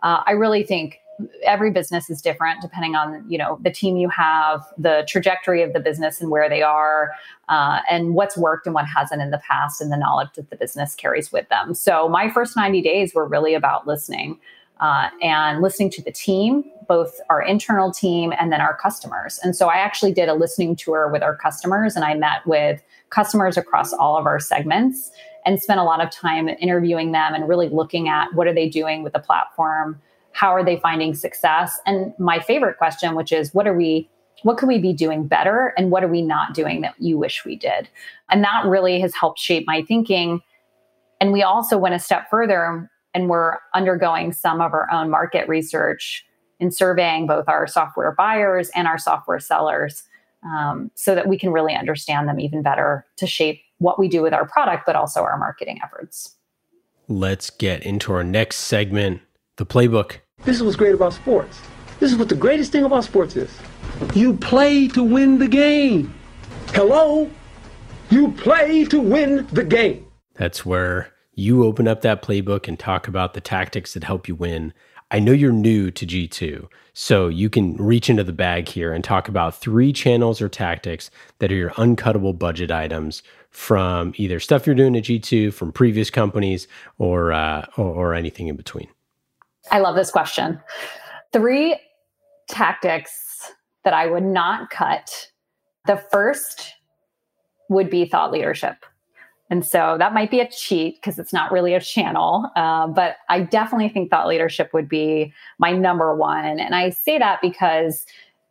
Uh, 0.04 0.22
I 0.24 0.32
really 0.32 0.62
think 0.62 1.00
every 1.42 1.70
business 1.70 2.10
is 2.10 2.20
different 2.20 2.60
depending 2.60 2.94
on 2.94 3.24
you 3.28 3.38
know 3.38 3.58
the 3.62 3.70
team 3.70 3.96
you 3.96 4.08
have 4.08 4.64
the 4.76 5.04
trajectory 5.08 5.62
of 5.62 5.72
the 5.72 5.80
business 5.80 6.20
and 6.20 6.30
where 6.30 6.48
they 6.48 6.62
are 6.62 7.12
uh, 7.48 7.80
and 7.90 8.14
what's 8.14 8.36
worked 8.36 8.66
and 8.66 8.74
what 8.74 8.86
hasn't 8.86 9.22
in 9.22 9.30
the 9.30 9.40
past 9.48 9.80
and 9.80 9.92
the 9.92 9.96
knowledge 9.96 10.28
that 10.36 10.50
the 10.50 10.56
business 10.56 10.94
carries 10.94 11.32
with 11.32 11.48
them. 11.48 11.74
So 11.74 12.08
my 12.08 12.30
first 12.30 12.56
90 12.56 12.82
days 12.82 13.14
were 13.14 13.26
really 13.26 13.54
about 13.54 13.86
listening 13.86 14.38
uh, 14.80 15.08
and 15.22 15.62
listening 15.62 15.90
to 15.90 16.02
the 16.02 16.12
team 16.12 16.64
both 16.88 17.18
our 17.30 17.42
internal 17.42 17.90
team 17.90 18.32
and 18.38 18.52
then 18.52 18.60
our 18.60 18.76
customers. 18.76 19.40
And 19.42 19.56
so 19.56 19.68
i 19.68 19.76
actually 19.76 20.12
did 20.12 20.28
a 20.28 20.34
listening 20.34 20.76
tour 20.76 21.10
with 21.10 21.22
our 21.22 21.36
customers 21.36 21.96
and 21.96 22.04
i 22.04 22.14
met 22.14 22.46
with 22.46 22.82
customers 23.10 23.56
across 23.56 23.92
all 23.92 24.16
of 24.16 24.26
our 24.26 24.38
segments 24.38 25.10
and 25.46 25.62
spent 25.62 25.78
a 25.78 25.84
lot 25.84 26.04
of 26.04 26.10
time 26.10 26.48
interviewing 26.48 27.12
them 27.12 27.32
and 27.32 27.48
really 27.48 27.68
looking 27.68 28.08
at 28.08 28.34
what 28.34 28.46
are 28.46 28.54
they 28.54 28.68
doing 28.68 29.02
with 29.02 29.12
the 29.12 29.20
platform 29.20 30.00
how 30.36 30.54
are 30.54 30.64
they 30.64 30.76
finding 30.76 31.14
success? 31.14 31.80
And 31.86 32.12
my 32.18 32.40
favorite 32.40 32.76
question 32.76 33.14
which 33.14 33.32
is 33.32 33.54
what 33.54 33.66
are 33.66 33.76
we 33.76 34.08
what 34.42 34.58
could 34.58 34.68
we 34.68 34.78
be 34.78 34.92
doing 34.92 35.26
better? 35.26 35.72
And 35.78 35.90
what 35.90 36.04
are 36.04 36.08
we 36.08 36.20
not 36.20 36.52
doing 36.52 36.82
that 36.82 36.94
you 36.98 37.16
wish 37.16 37.44
we 37.46 37.56
did? 37.56 37.88
And 38.30 38.44
that 38.44 38.66
really 38.66 39.00
has 39.00 39.14
helped 39.14 39.38
shape 39.38 39.64
my 39.66 39.82
thinking. 39.88 40.42
And 41.22 41.32
we 41.32 41.42
also 41.42 41.78
went 41.78 41.94
a 41.94 41.98
step 41.98 42.28
further 42.30 42.90
and 43.14 43.30
we're 43.30 43.56
undergoing 43.74 44.32
some 44.32 44.60
of 44.60 44.74
our 44.74 44.92
own 44.92 45.08
market 45.08 45.48
research 45.48 46.22
in 46.60 46.70
surveying 46.70 47.26
both 47.26 47.48
our 47.48 47.66
software 47.66 48.12
buyers 48.12 48.70
and 48.74 48.86
our 48.86 48.98
software 48.98 49.40
sellers 49.40 50.02
um, 50.44 50.90
so 50.94 51.14
that 51.14 51.26
we 51.26 51.38
can 51.38 51.50
really 51.50 51.74
understand 51.74 52.28
them 52.28 52.38
even 52.38 52.62
better 52.62 53.06
to 53.16 53.26
shape 53.26 53.62
what 53.78 53.98
we 53.98 54.06
do 54.06 54.20
with 54.20 54.34
our 54.34 54.46
product 54.46 54.84
but 54.84 54.96
also 54.96 55.22
our 55.22 55.38
marketing 55.38 55.80
efforts. 55.82 56.36
Let's 57.08 57.48
get 57.48 57.84
into 57.84 58.12
our 58.12 58.22
next 58.22 58.56
segment 58.56 59.22
the 59.56 59.66
playbook 59.66 60.18
this 60.46 60.56
is 60.56 60.62
what's 60.62 60.76
great 60.76 60.94
about 60.94 61.12
sports. 61.12 61.60
This 61.98 62.12
is 62.12 62.18
what 62.18 62.28
the 62.28 62.34
greatest 62.36 62.72
thing 62.72 62.84
about 62.84 63.04
sports 63.04 63.36
is. 63.36 63.50
You 64.14 64.34
play 64.34 64.86
to 64.88 65.02
win 65.02 65.38
the 65.38 65.48
game. 65.48 66.14
Hello? 66.68 67.30
You 68.10 68.30
play 68.32 68.84
to 68.84 69.00
win 69.00 69.46
the 69.52 69.64
game. 69.64 70.06
That's 70.34 70.64
where 70.64 71.12
you 71.34 71.64
open 71.64 71.88
up 71.88 72.02
that 72.02 72.22
playbook 72.22 72.68
and 72.68 72.78
talk 72.78 73.08
about 73.08 73.34
the 73.34 73.40
tactics 73.40 73.92
that 73.94 74.04
help 74.04 74.28
you 74.28 74.34
win. 74.36 74.72
I 75.10 75.18
know 75.18 75.32
you're 75.32 75.52
new 75.52 75.90
to 75.90 76.06
G2, 76.06 76.68
so 76.92 77.28
you 77.28 77.50
can 77.50 77.76
reach 77.76 78.08
into 78.08 78.24
the 78.24 78.32
bag 78.32 78.68
here 78.68 78.92
and 78.92 79.02
talk 79.02 79.28
about 79.28 79.60
three 79.60 79.92
channels 79.92 80.40
or 80.40 80.48
tactics 80.48 81.10
that 81.40 81.50
are 81.50 81.56
your 81.56 81.70
uncuttable 81.70 82.36
budget 82.38 82.70
items 82.70 83.22
from 83.50 84.12
either 84.16 84.38
stuff 84.38 84.66
you're 84.66 84.74
doing 84.74 84.96
at 84.96 85.04
G2, 85.04 85.52
from 85.52 85.72
previous 85.72 86.10
companies, 86.10 86.68
or, 86.98 87.32
uh, 87.32 87.66
or, 87.76 87.86
or 87.86 88.14
anything 88.14 88.48
in 88.48 88.56
between. 88.56 88.88
I 89.70 89.80
love 89.80 89.96
this 89.96 90.10
question. 90.10 90.60
Three 91.32 91.78
tactics 92.48 93.52
that 93.84 93.94
I 93.94 94.06
would 94.06 94.24
not 94.24 94.70
cut. 94.70 95.30
The 95.86 95.96
first 95.96 96.74
would 97.68 97.90
be 97.90 98.04
thought 98.04 98.32
leadership. 98.32 98.76
And 99.48 99.64
so 99.64 99.96
that 99.98 100.12
might 100.12 100.30
be 100.30 100.40
a 100.40 100.50
cheat 100.50 100.96
because 100.96 101.18
it's 101.18 101.32
not 101.32 101.52
really 101.52 101.74
a 101.74 101.80
channel. 101.80 102.50
Uh, 102.56 102.88
but 102.88 103.16
I 103.28 103.40
definitely 103.40 103.88
think 103.88 104.10
thought 104.10 104.26
leadership 104.26 104.70
would 104.72 104.88
be 104.88 105.32
my 105.58 105.70
number 105.72 106.14
one. 106.16 106.58
And 106.58 106.74
I 106.74 106.90
say 106.90 107.18
that 107.18 107.38
because, 107.40 108.06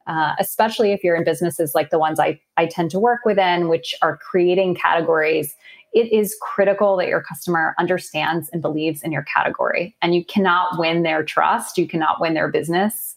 uh, 0.07 0.33
especially 0.39 0.93
if 0.93 1.03
you're 1.03 1.17
in 1.17 1.25
businesses 1.25 1.75
like 1.75 1.89
the 1.89 1.99
ones 1.99 2.19
I, 2.19 2.39
I 2.55 2.67
tend 2.67 2.91
to 2.91 2.99
work 2.99 3.25
within, 3.25 3.67
which 3.67 3.93
are 4.01 4.17
creating 4.17 4.75
categories 4.75 5.55
it 5.95 6.11
is 6.11 6.37
critical 6.41 6.97
that 6.97 7.07
your 7.07 7.21
customer 7.21 7.73
understands 7.79 8.49
and 8.49 8.61
believes 8.61 9.01
in 9.01 9.13
your 9.13 9.23
category. 9.23 9.95
And 10.01 10.13
you 10.13 10.25
cannot 10.25 10.77
win 10.77 11.03
their 11.03 11.23
trust, 11.23 11.77
you 11.77 11.87
cannot 11.87 12.19
win 12.19 12.33
their 12.33 12.49
business 12.49 13.15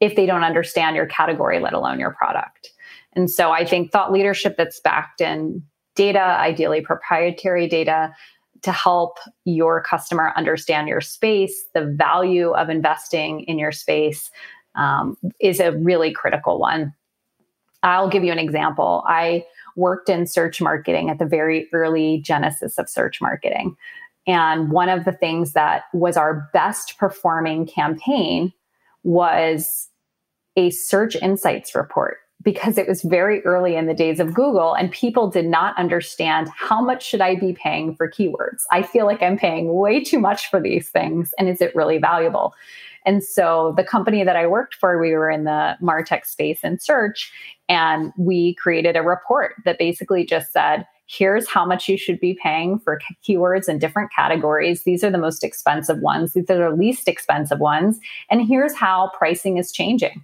if 0.00 0.14
they 0.14 0.24
don't 0.24 0.44
understand 0.44 0.94
your 0.94 1.06
category, 1.06 1.58
let 1.58 1.72
alone 1.72 1.98
your 1.98 2.12
product. 2.12 2.72
And 3.14 3.28
so 3.28 3.50
I 3.50 3.64
think 3.64 3.90
thought 3.90 4.12
leadership 4.12 4.56
that's 4.56 4.78
backed 4.78 5.20
in 5.20 5.60
data, 5.96 6.20
ideally 6.20 6.80
proprietary 6.80 7.66
data, 7.66 8.14
to 8.62 8.70
help 8.70 9.18
your 9.44 9.82
customer 9.82 10.32
understand 10.36 10.88
your 10.88 11.00
space, 11.00 11.64
the 11.74 11.84
value 11.84 12.52
of 12.52 12.68
investing 12.70 13.40
in 13.40 13.58
your 13.58 13.72
space 13.72 14.30
um, 14.76 15.16
is 15.40 15.58
a 15.58 15.72
really 15.72 16.12
critical 16.12 16.60
one. 16.60 16.94
I'll 17.82 18.08
give 18.08 18.22
you 18.22 18.32
an 18.32 18.38
example. 18.38 19.04
I 19.06 19.44
worked 19.78 20.08
in 20.08 20.26
search 20.26 20.60
marketing 20.60 21.08
at 21.08 21.18
the 21.18 21.24
very 21.24 21.68
early 21.72 22.20
genesis 22.20 22.78
of 22.78 22.88
search 22.88 23.20
marketing. 23.22 23.76
And 24.26 24.70
one 24.70 24.90
of 24.90 25.04
the 25.04 25.12
things 25.12 25.54
that 25.54 25.84
was 25.94 26.16
our 26.16 26.50
best 26.52 26.98
performing 26.98 27.66
campaign 27.66 28.52
was 29.04 29.88
a 30.56 30.70
search 30.70 31.16
insights 31.16 31.74
report 31.74 32.18
because 32.42 32.78
it 32.78 32.86
was 32.86 33.02
very 33.02 33.40
early 33.44 33.74
in 33.74 33.86
the 33.86 33.94
days 33.94 34.20
of 34.20 34.34
Google 34.34 34.74
and 34.74 34.90
people 34.92 35.28
did 35.28 35.46
not 35.46 35.76
understand 35.78 36.48
how 36.56 36.80
much 36.80 37.04
should 37.04 37.20
I 37.20 37.36
be 37.36 37.52
paying 37.52 37.94
for 37.94 38.10
keywords. 38.10 38.62
I 38.70 38.82
feel 38.82 39.06
like 39.06 39.22
I'm 39.22 39.38
paying 39.38 39.74
way 39.74 40.02
too 40.02 40.18
much 40.18 40.48
for 40.50 40.60
these 40.60 40.88
things 40.88 41.32
and 41.38 41.48
is 41.48 41.60
it 41.60 41.74
really 41.74 41.98
valuable? 41.98 42.54
And 43.08 43.24
so 43.24 43.72
the 43.74 43.84
company 43.84 44.22
that 44.22 44.36
I 44.36 44.46
worked 44.46 44.74
for, 44.74 45.00
we 45.00 45.12
were 45.12 45.30
in 45.30 45.44
the 45.44 45.78
Martech 45.82 46.26
space 46.26 46.60
and 46.62 46.80
search, 46.80 47.32
and 47.66 48.12
we 48.18 48.54
created 48.56 48.96
a 48.96 49.02
report 49.02 49.54
that 49.64 49.78
basically 49.78 50.26
just 50.26 50.52
said, 50.52 50.86
here's 51.06 51.48
how 51.48 51.64
much 51.64 51.88
you 51.88 51.96
should 51.96 52.20
be 52.20 52.38
paying 52.42 52.78
for 52.78 53.00
keywords 53.26 53.66
in 53.66 53.78
different 53.78 54.12
categories. 54.14 54.84
These 54.84 55.02
are 55.02 55.10
the 55.10 55.16
most 55.16 55.42
expensive 55.42 56.00
ones, 56.00 56.34
these 56.34 56.50
are 56.50 56.70
the 56.70 56.76
least 56.76 57.08
expensive 57.08 57.60
ones. 57.60 57.98
And 58.30 58.46
here's 58.46 58.74
how 58.74 59.10
pricing 59.16 59.56
is 59.56 59.72
changing. 59.72 60.22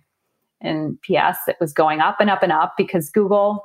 And 0.61 1.01
PS, 1.01 1.39
it 1.49 1.57
was 1.59 1.73
going 1.73 2.01
up 2.01 2.19
and 2.21 2.29
up 2.29 2.43
and 2.43 2.53
up 2.53 2.75
because 2.77 3.09
Google 3.09 3.65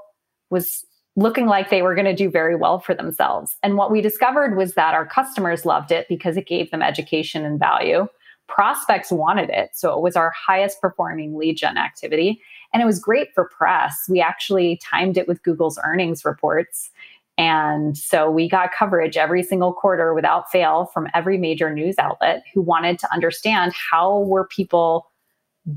was 0.49 0.85
looking 1.17 1.47
like 1.47 1.69
they 1.69 1.81
were 1.81 1.93
going 1.93 2.05
to 2.05 2.15
do 2.15 2.29
very 2.29 2.55
well 2.55 2.79
for 2.79 2.95
themselves. 2.95 3.57
And 3.63 3.75
what 3.75 3.91
we 3.91 3.99
discovered 3.99 4.55
was 4.55 4.75
that 4.75 4.93
our 4.93 5.05
customers 5.05 5.65
loved 5.65 5.91
it 5.91 6.07
because 6.07 6.37
it 6.37 6.47
gave 6.47 6.71
them 6.71 6.81
education 6.81 7.43
and 7.43 7.59
value 7.59 8.07
prospects 8.49 9.11
wanted 9.11 9.49
it. 9.49 9.69
So 9.73 9.95
it 9.95 10.01
was 10.01 10.15
our 10.15 10.31
highest 10.31 10.81
performing 10.81 11.37
lead 11.37 11.55
gen 11.55 11.77
activity. 11.77 12.41
And 12.73 12.83
it 12.83 12.85
was 12.85 12.99
great 12.99 13.33
for 13.33 13.45
press. 13.45 14.05
We 14.09 14.19
actually 14.19 14.81
timed 14.83 15.17
it 15.17 15.27
with 15.27 15.41
Google's 15.43 15.79
earnings 15.85 16.25
reports. 16.25 16.89
And 17.37 17.97
so 17.97 18.29
we 18.29 18.49
got 18.49 18.73
coverage 18.77 19.15
every 19.15 19.43
single 19.43 19.71
quarter 19.71 20.13
without 20.13 20.51
fail 20.51 20.87
from 20.93 21.07
every 21.13 21.37
major 21.37 21.73
news 21.73 21.95
outlet 21.97 22.43
who 22.53 22.61
wanted 22.61 22.99
to 22.99 23.13
understand 23.13 23.71
how 23.73 24.19
were 24.19 24.45
people 24.45 25.09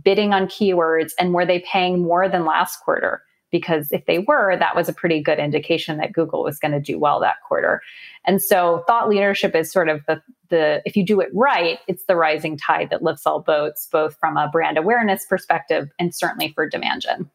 bidding 0.02 0.32
on 0.32 0.46
keywords 0.46 1.12
and 1.18 1.34
were 1.34 1.46
they 1.46 1.60
paying 1.60 2.02
more 2.02 2.28
than 2.28 2.44
last 2.44 2.78
quarter? 2.78 3.22
Because 3.52 3.92
if 3.92 4.06
they 4.06 4.18
were, 4.18 4.56
that 4.56 4.74
was 4.74 4.88
a 4.88 4.92
pretty 4.92 5.22
good 5.22 5.38
indication 5.38 5.98
that 5.98 6.12
Google 6.12 6.42
was 6.42 6.58
going 6.58 6.72
to 6.72 6.80
do 6.80 6.98
well 6.98 7.20
that 7.20 7.36
quarter. 7.46 7.80
And 8.26 8.42
so 8.42 8.82
thought 8.88 9.08
leadership 9.08 9.54
is 9.54 9.70
sort 9.70 9.88
of 9.88 10.00
the, 10.06 10.20
the 10.48 10.82
if 10.84 10.96
you 10.96 11.06
do 11.06 11.20
it 11.20 11.28
right, 11.32 11.78
it's 11.86 12.06
the 12.06 12.16
rising 12.16 12.56
tide 12.58 12.88
that 12.90 13.02
lifts 13.02 13.26
all 13.26 13.40
boats, 13.40 13.86
both 13.92 14.16
from 14.18 14.36
a 14.36 14.48
brand 14.48 14.78
awareness 14.78 15.24
perspective 15.28 15.90
and 16.00 16.14
certainly 16.14 16.52
for 16.54 16.68
demand 16.68 17.02
gen. 17.02 17.30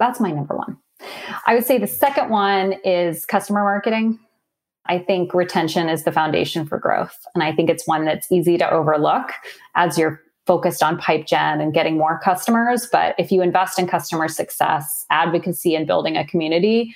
That's 0.00 0.18
my 0.18 0.32
number 0.32 0.56
one. 0.56 0.78
I 1.46 1.54
would 1.54 1.64
say 1.64 1.78
the 1.78 1.86
second 1.86 2.30
one 2.30 2.74
is 2.84 3.24
customer 3.24 3.62
marketing. 3.62 4.18
I 4.86 4.98
think 4.98 5.34
retention 5.34 5.88
is 5.88 6.04
the 6.04 6.12
foundation 6.12 6.66
for 6.66 6.78
growth. 6.78 7.16
And 7.34 7.44
I 7.44 7.52
think 7.54 7.68
it's 7.68 7.86
one 7.86 8.06
that's 8.06 8.32
easy 8.32 8.56
to 8.58 8.70
overlook 8.70 9.30
as 9.76 9.98
you're 9.98 10.22
focused 10.48 10.82
on 10.82 10.96
pipe 10.96 11.26
gen 11.26 11.60
and 11.60 11.74
getting 11.74 11.98
more 11.98 12.18
customers. 12.18 12.88
But 12.90 13.14
if 13.18 13.30
you 13.30 13.42
invest 13.42 13.78
in 13.78 13.86
customer 13.86 14.28
success, 14.28 15.04
advocacy, 15.10 15.74
and 15.74 15.86
building 15.86 16.16
a 16.16 16.26
community, 16.26 16.94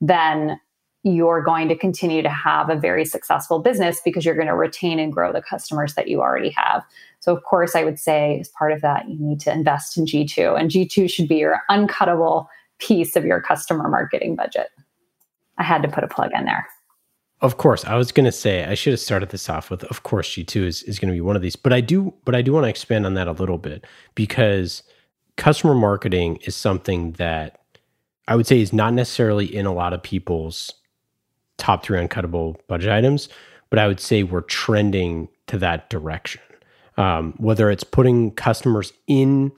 then 0.00 0.58
you're 1.02 1.42
going 1.42 1.68
to 1.68 1.76
continue 1.76 2.22
to 2.22 2.30
have 2.30 2.70
a 2.70 2.76
very 2.76 3.04
successful 3.04 3.58
business 3.58 4.00
because 4.02 4.24
you're 4.24 4.34
going 4.34 4.46
to 4.48 4.56
retain 4.56 4.98
and 4.98 5.12
grow 5.12 5.34
the 5.34 5.42
customers 5.42 5.94
that 5.96 6.08
you 6.08 6.22
already 6.22 6.48
have. 6.48 6.82
So, 7.20 7.36
of 7.36 7.44
course, 7.44 7.76
I 7.76 7.84
would 7.84 7.98
say 7.98 8.40
as 8.40 8.48
part 8.48 8.72
of 8.72 8.80
that, 8.80 9.06
you 9.06 9.18
need 9.18 9.38
to 9.40 9.52
invest 9.52 9.98
in 9.98 10.06
G2, 10.06 10.58
and 10.58 10.70
G2 10.70 11.10
should 11.10 11.28
be 11.28 11.36
your 11.36 11.60
uncuttable 11.70 12.46
piece 12.78 13.16
of 13.16 13.26
your 13.26 13.42
customer 13.42 13.86
marketing 13.86 14.34
budget. 14.34 14.68
I 15.58 15.62
had 15.62 15.82
to 15.82 15.88
put 15.88 16.04
a 16.04 16.08
plug 16.08 16.30
in 16.34 16.46
there. 16.46 16.66
Of 17.44 17.58
course, 17.58 17.84
I 17.84 17.94
was 17.96 18.10
going 18.10 18.24
to 18.24 18.32
say 18.32 18.64
I 18.64 18.72
should 18.72 18.94
have 18.94 19.00
started 19.00 19.28
this 19.28 19.50
off 19.50 19.70
with. 19.70 19.84
Of 19.84 20.02
course, 20.02 20.32
G 20.32 20.44
two 20.44 20.64
is, 20.64 20.82
is 20.84 20.98
going 20.98 21.12
to 21.12 21.14
be 21.14 21.20
one 21.20 21.36
of 21.36 21.42
these, 21.42 21.56
but 21.56 21.74
I 21.74 21.82
do, 21.82 22.14
but 22.24 22.34
I 22.34 22.40
do 22.40 22.54
want 22.54 22.64
to 22.64 22.70
expand 22.70 23.04
on 23.04 23.12
that 23.14 23.28
a 23.28 23.32
little 23.32 23.58
bit 23.58 23.86
because 24.14 24.82
customer 25.36 25.74
marketing 25.74 26.38
is 26.46 26.56
something 26.56 27.12
that 27.12 27.60
I 28.28 28.34
would 28.34 28.46
say 28.46 28.62
is 28.62 28.72
not 28.72 28.94
necessarily 28.94 29.44
in 29.44 29.66
a 29.66 29.74
lot 29.74 29.92
of 29.92 30.02
people's 30.02 30.72
top 31.58 31.84
three 31.84 31.98
uncuttable 31.98 32.56
budget 32.66 32.90
items, 32.90 33.28
but 33.68 33.78
I 33.78 33.88
would 33.88 34.00
say 34.00 34.22
we're 34.22 34.40
trending 34.40 35.28
to 35.48 35.58
that 35.58 35.90
direction. 35.90 36.40
Um, 36.96 37.34
whether 37.36 37.70
it's 37.70 37.84
putting 37.84 38.30
customers 38.30 38.94
in 39.06 39.52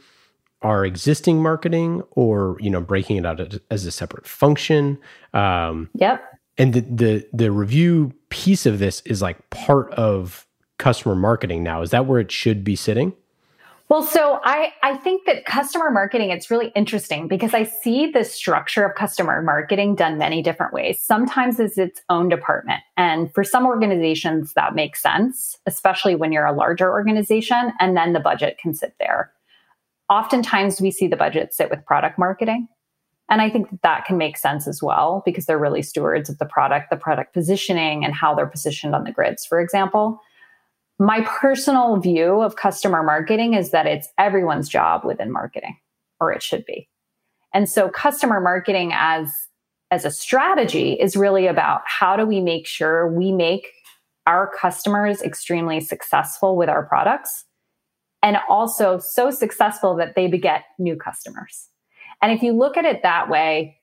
our 0.62 0.85
existing 0.85 1.40
marketing 1.40 2.03
or 2.11 2.57
you 2.59 2.70
know 2.70 2.81
breaking 2.81 3.18
it 3.18 3.25
out 3.25 3.61
as 3.70 3.87
a 3.87 3.92
separate 3.92 4.27
function. 4.27 4.99
Um, 5.33 5.88
yep 5.94 6.36
and 6.59 6.73
the, 6.73 6.81
the 6.81 7.29
the 7.33 7.53
review 7.53 8.12
piece 8.29 8.66
of 8.66 8.79
this 8.79 9.03
is 9.03 9.23
like 9.23 9.51
part 9.51 9.92
of 9.95 10.47
customer 10.79 11.14
marketing 11.14 11.62
now. 11.62 11.83
Is 11.83 11.90
that 11.90 12.07
where 12.07 12.21
it 12.21 12.31
should 12.31 12.64
be 12.64 12.77
sitting? 12.77 13.12
Well 13.88 14.03
so 14.03 14.40
i 14.42 14.73
i 14.83 14.97
think 14.97 15.27
that 15.27 15.45
customer 15.45 15.92
marketing 15.92 16.31
it's 16.31 16.51
really 16.51 16.73
interesting 16.75 17.29
because 17.29 17.55
i 17.55 17.62
see 17.62 18.11
the 18.11 18.25
structure 18.25 18.85
of 18.85 18.97
customer 18.97 19.40
marketing 19.42 19.95
done 19.95 20.19
many 20.19 20.42
different 20.42 20.73
ways. 20.73 21.01
Sometimes 21.01 21.61
as 21.61 21.79
its 21.79 22.03
own 22.11 22.29
department. 22.29 22.81
And 22.97 23.33
for 23.33 23.45
some 23.45 23.64
organizations 23.64 24.55
that 24.55 24.75
makes 24.75 25.01
sense 25.01 25.57
especially 25.66 26.16
when 26.16 26.33
you're 26.33 26.47
a 26.47 26.53
larger 26.53 26.90
organization 26.90 27.73
and 27.79 27.97
then 27.97 28.12
the 28.12 28.21
budget 28.21 28.59
can 28.59 28.75
sit 28.75 28.95
there. 28.99 29.31
Oftentimes 30.11 30.81
we 30.81 30.90
see 30.90 31.07
the 31.07 31.16
budget 31.16 31.55
sit 31.55 31.71
with 31.71 31.85
product 31.85 32.19
marketing 32.19 32.69
and 33.28 33.42
I 33.42 33.50
think 33.50 33.70
that, 33.70 33.82
that 33.82 34.04
can 34.04 34.18
make 34.18 34.36
sense 34.36 34.68
as 34.68 34.82
well 34.82 35.22
because 35.24 35.46
they're 35.46 35.58
really 35.58 35.82
stewards 35.82 36.30
of 36.30 36.38
the 36.38 36.46
product, 36.46 36.90
the 36.90 36.96
product 36.96 37.34
positioning, 37.34 38.04
and 38.04 38.14
how 38.14 38.34
they're 38.34 38.46
positioned 38.46 38.94
on 38.94 39.04
the 39.04 39.12
grids, 39.12 39.44
for 39.44 39.60
example. 39.60 40.20
My 40.98 41.22
personal 41.22 41.98
view 41.98 42.40
of 42.40 42.56
customer 42.56 43.02
marketing 43.02 43.54
is 43.54 43.70
that 43.70 43.86
it's 43.86 44.08
everyone's 44.16 44.68
job 44.68 45.04
within 45.04 45.32
marketing, 45.32 45.76
or 46.20 46.32
it 46.32 46.42
should 46.42 46.64
be. 46.64 46.88
And 47.52 47.68
so 47.68 47.88
customer 47.88 48.40
marketing 48.40 48.92
as 48.94 49.32
as 49.92 50.04
a 50.04 50.10
strategy 50.10 50.94
is 50.94 51.16
really 51.16 51.46
about 51.46 51.82
how 51.86 52.16
do 52.16 52.26
we 52.26 52.40
make 52.40 52.66
sure 52.66 53.12
we 53.12 53.30
make 53.30 53.68
our 54.26 54.50
customers 54.60 55.22
extremely 55.22 55.80
successful 55.80 56.56
with 56.56 56.68
our 56.68 56.84
products 56.84 57.44
and 58.20 58.36
also 58.48 58.98
so 58.98 59.30
successful 59.30 59.94
that 59.94 60.16
they 60.16 60.26
beget 60.26 60.64
new 60.78 60.96
customers. 60.96 61.68
And 62.22 62.33
if 62.33 62.42
you 62.42 62.52
look 62.52 62.76
at 62.76 62.85
it 62.85 63.02
that 63.02 63.29
way, 63.29 63.81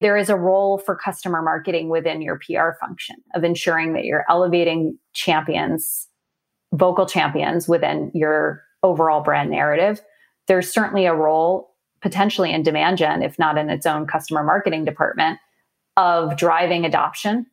there 0.00 0.16
is 0.16 0.28
a 0.28 0.36
role 0.36 0.78
for 0.78 0.94
customer 0.94 1.42
marketing 1.42 1.88
within 1.88 2.20
your 2.20 2.38
PR 2.38 2.78
function 2.78 3.16
of 3.34 3.44
ensuring 3.44 3.94
that 3.94 4.04
you're 4.04 4.26
elevating 4.28 4.98
champions, 5.14 6.06
vocal 6.74 7.06
champions 7.06 7.66
within 7.66 8.10
your 8.14 8.62
overall 8.82 9.22
brand 9.22 9.50
narrative. 9.50 10.00
There's 10.48 10.72
certainly 10.72 11.06
a 11.06 11.14
role 11.14 11.74
potentially 12.02 12.52
in 12.52 12.62
demand 12.62 12.98
gen, 12.98 13.22
if 13.22 13.38
not 13.38 13.56
in 13.56 13.70
its 13.70 13.86
own 13.86 14.06
customer 14.06 14.44
marketing 14.44 14.84
department, 14.84 15.38
of 15.96 16.36
driving 16.36 16.84
adoption 16.84 17.46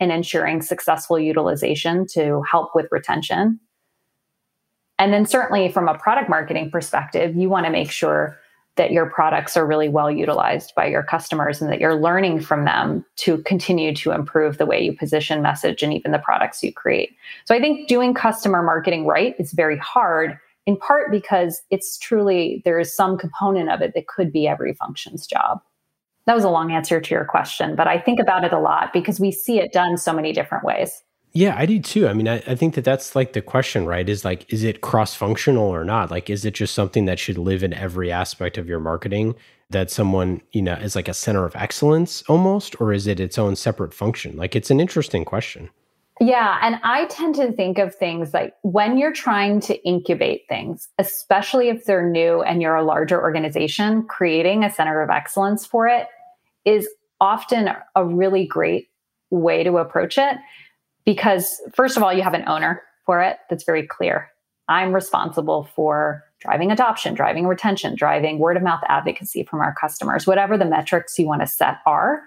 and 0.00 0.10
ensuring 0.10 0.60
successful 0.60 1.18
utilization 1.18 2.06
to 2.08 2.42
help 2.42 2.74
with 2.74 2.88
retention. 2.90 3.60
And 4.98 5.12
then, 5.12 5.26
certainly, 5.26 5.70
from 5.70 5.88
a 5.88 5.96
product 5.96 6.28
marketing 6.28 6.70
perspective, 6.70 7.36
you 7.36 7.48
want 7.48 7.66
to 7.66 7.72
make 7.72 7.90
sure 7.90 8.38
that 8.76 8.90
your 8.90 9.06
products 9.06 9.56
are 9.56 9.66
really 9.66 9.88
well 9.88 10.10
utilized 10.10 10.74
by 10.74 10.86
your 10.86 11.02
customers 11.02 11.62
and 11.62 11.70
that 11.70 11.80
you're 11.80 12.00
learning 12.00 12.40
from 12.40 12.64
them 12.64 13.04
to 13.16 13.38
continue 13.38 13.94
to 13.94 14.10
improve 14.10 14.58
the 14.58 14.66
way 14.66 14.82
you 14.82 14.96
position 14.96 15.42
message 15.42 15.82
and 15.82 15.92
even 15.92 16.10
the 16.10 16.18
products 16.18 16.62
you 16.62 16.72
create. 16.72 17.10
So 17.44 17.54
I 17.54 17.60
think 17.60 17.88
doing 17.88 18.14
customer 18.14 18.62
marketing 18.62 19.06
right 19.06 19.34
is 19.38 19.52
very 19.52 19.78
hard 19.78 20.38
in 20.66 20.76
part 20.76 21.10
because 21.10 21.62
it's 21.70 21.98
truly 21.98 22.62
there 22.64 22.80
is 22.80 22.94
some 22.94 23.18
component 23.18 23.70
of 23.70 23.80
it 23.80 23.92
that 23.94 24.08
could 24.08 24.32
be 24.32 24.48
every 24.48 24.74
function's 24.74 25.26
job. 25.26 25.60
That 26.26 26.34
was 26.34 26.44
a 26.44 26.50
long 26.50 26.72
answer 26.72 27.00
to 27.00 27.14
your 27.14 27.26
question, 27.26 27.76
but 27.76 27.86
I 27.86 28.00
think 28.00 28.18
about 28.18 28.44
it 28.44 28.52
a 28.52 28.58
lot 28.58 28.92
because 28.92 29.20
we 29.20 29.30
see 29.30 29.60
it 29.60 29.72
done 29.72 29.98
so 29.98 30.12
many 30.12 30.32
different 30.32 30.64
ways. 30.64 31.02
Yeah, 31.36 31.56
I 31.58 31.66
do 31.66 31.80
too. 31.80 32.06
I 32.06 32.12
mean, 32.12 32.28
I, 32.28 32.36
I 32.46 32.54
think 32.54 32.76
that 32.76 32.84
that's 32.84 33.16
like 33.16 33.32
the 33.32 33.42
question, 33.42 33.86
right? 33.86 34.08
Is 34.08 34.24
like, 34.24 34.50
is 34.52 34.62
it 34.62 34.82
cross 34.82 35.16
functional 35.16 35.64
or 35.64 35.84
not? 35.84 36.08
Like, 36.08 36.30
is 36.30 36.44
it 36.44 36.54
just 36.54 36.74
something 36.74 37.06
that 37.06 37.18
should 37.18 37.38
live 37.38 37.64
in 37.64 37.74
every 37.74 38.12
aspect 38.12 38.56
of 38.56 38.68
your 38.68 38.78
marketing 38.78 39.34
that 39.70 39.90
someone, 39.90 40.42
you 40.52 40.62
know, 40.62 40.74
is 40.74 40.94
like 40.94 41.08
a 41.08 41.14
center 41.14 41.44
of 41.44 41.56
excellence 41.56 42.22
almost? 42.28 42.80
Or 42.80 42.92
is 42.92 43.08
it 43.08 43.18
its 43.18 43.36
own 43.36 43.56
separate 43.56 43.92
function? 43.92 44.36
Like, 44.36 44.54
it's 44.54 44.70
an 44.70 44.78
interesting 44.78 45.24
question. 45.24 45.70
Yeah. 46.20 46.60
And 46.62 46.78
I 46.84 47.06
tend 47.06 47.34
to 47.36 47.50
think 47.50 47.78
of 47.78 47.92
things 47.92 48.32
like 48.32 48.54
when 48.62 48.96
you're 48.96 49.12
trying 49.12 49.58
to 49.62 49.84
incubate 49.84 50.42
things, 50.48 50.88
especially 51.00 51.68
if 51.68 51.84
they're 51.84 52.08
new 52.08 52.42
and 52.42 52.62
you're 52.62 52.76
a 52.76 52.84
larger 52.84 53.20
organization, 53.20 54.04
creating 54.04 54.62
a 54.62 54.72
center 54.72 55.02
of 55.02 55.10
excellence 55.10 55.66
for 55.66 55.88
it 55.88 56.06
is 56.64 56.88
often 57.20 57.70
a 57.96 58.04
really 58.04 58.46
great 58.46 58.90
way 59.30 59.64
to 59.64 59.78
approach 59.78 60.16
it 60.16 60.36
because 61.04 61.60
first 61.74 61.96
of 61.96 62.02
all, 62.02 62.12
you 62.12 62.22
have 62.22 62.34
an 62.34 62.44
owner 62.48 62.82
for 63.04 63.20
it 63.22 63.38
that's 63.50 63.64
very 63.64 63.86
clear. 63.86 64.30
I'm 64.68 64.92
responsible 64.92 65.68
for 65.76 66.24
driving 66.40 66.70
adoption, 66.70 67.14
driving 67.14 67.46
retention, 67.46 67.94
driving 67.94 68.38
word 68.38 68.56
of 68.56 68.62
mouth 68.62 68.82
advocacy 68.88 69.44
from 69.44 69.60
our 69.60 69.74
customers, 69.74 70.26
whatever 70.26 70.56
the 70.56 70.64
metrics 70.64 71.18
you 71.18 71.26
want 71.26 71.42
to 71.42 71.46
set 71.46 71.78
are. 71.86 72.22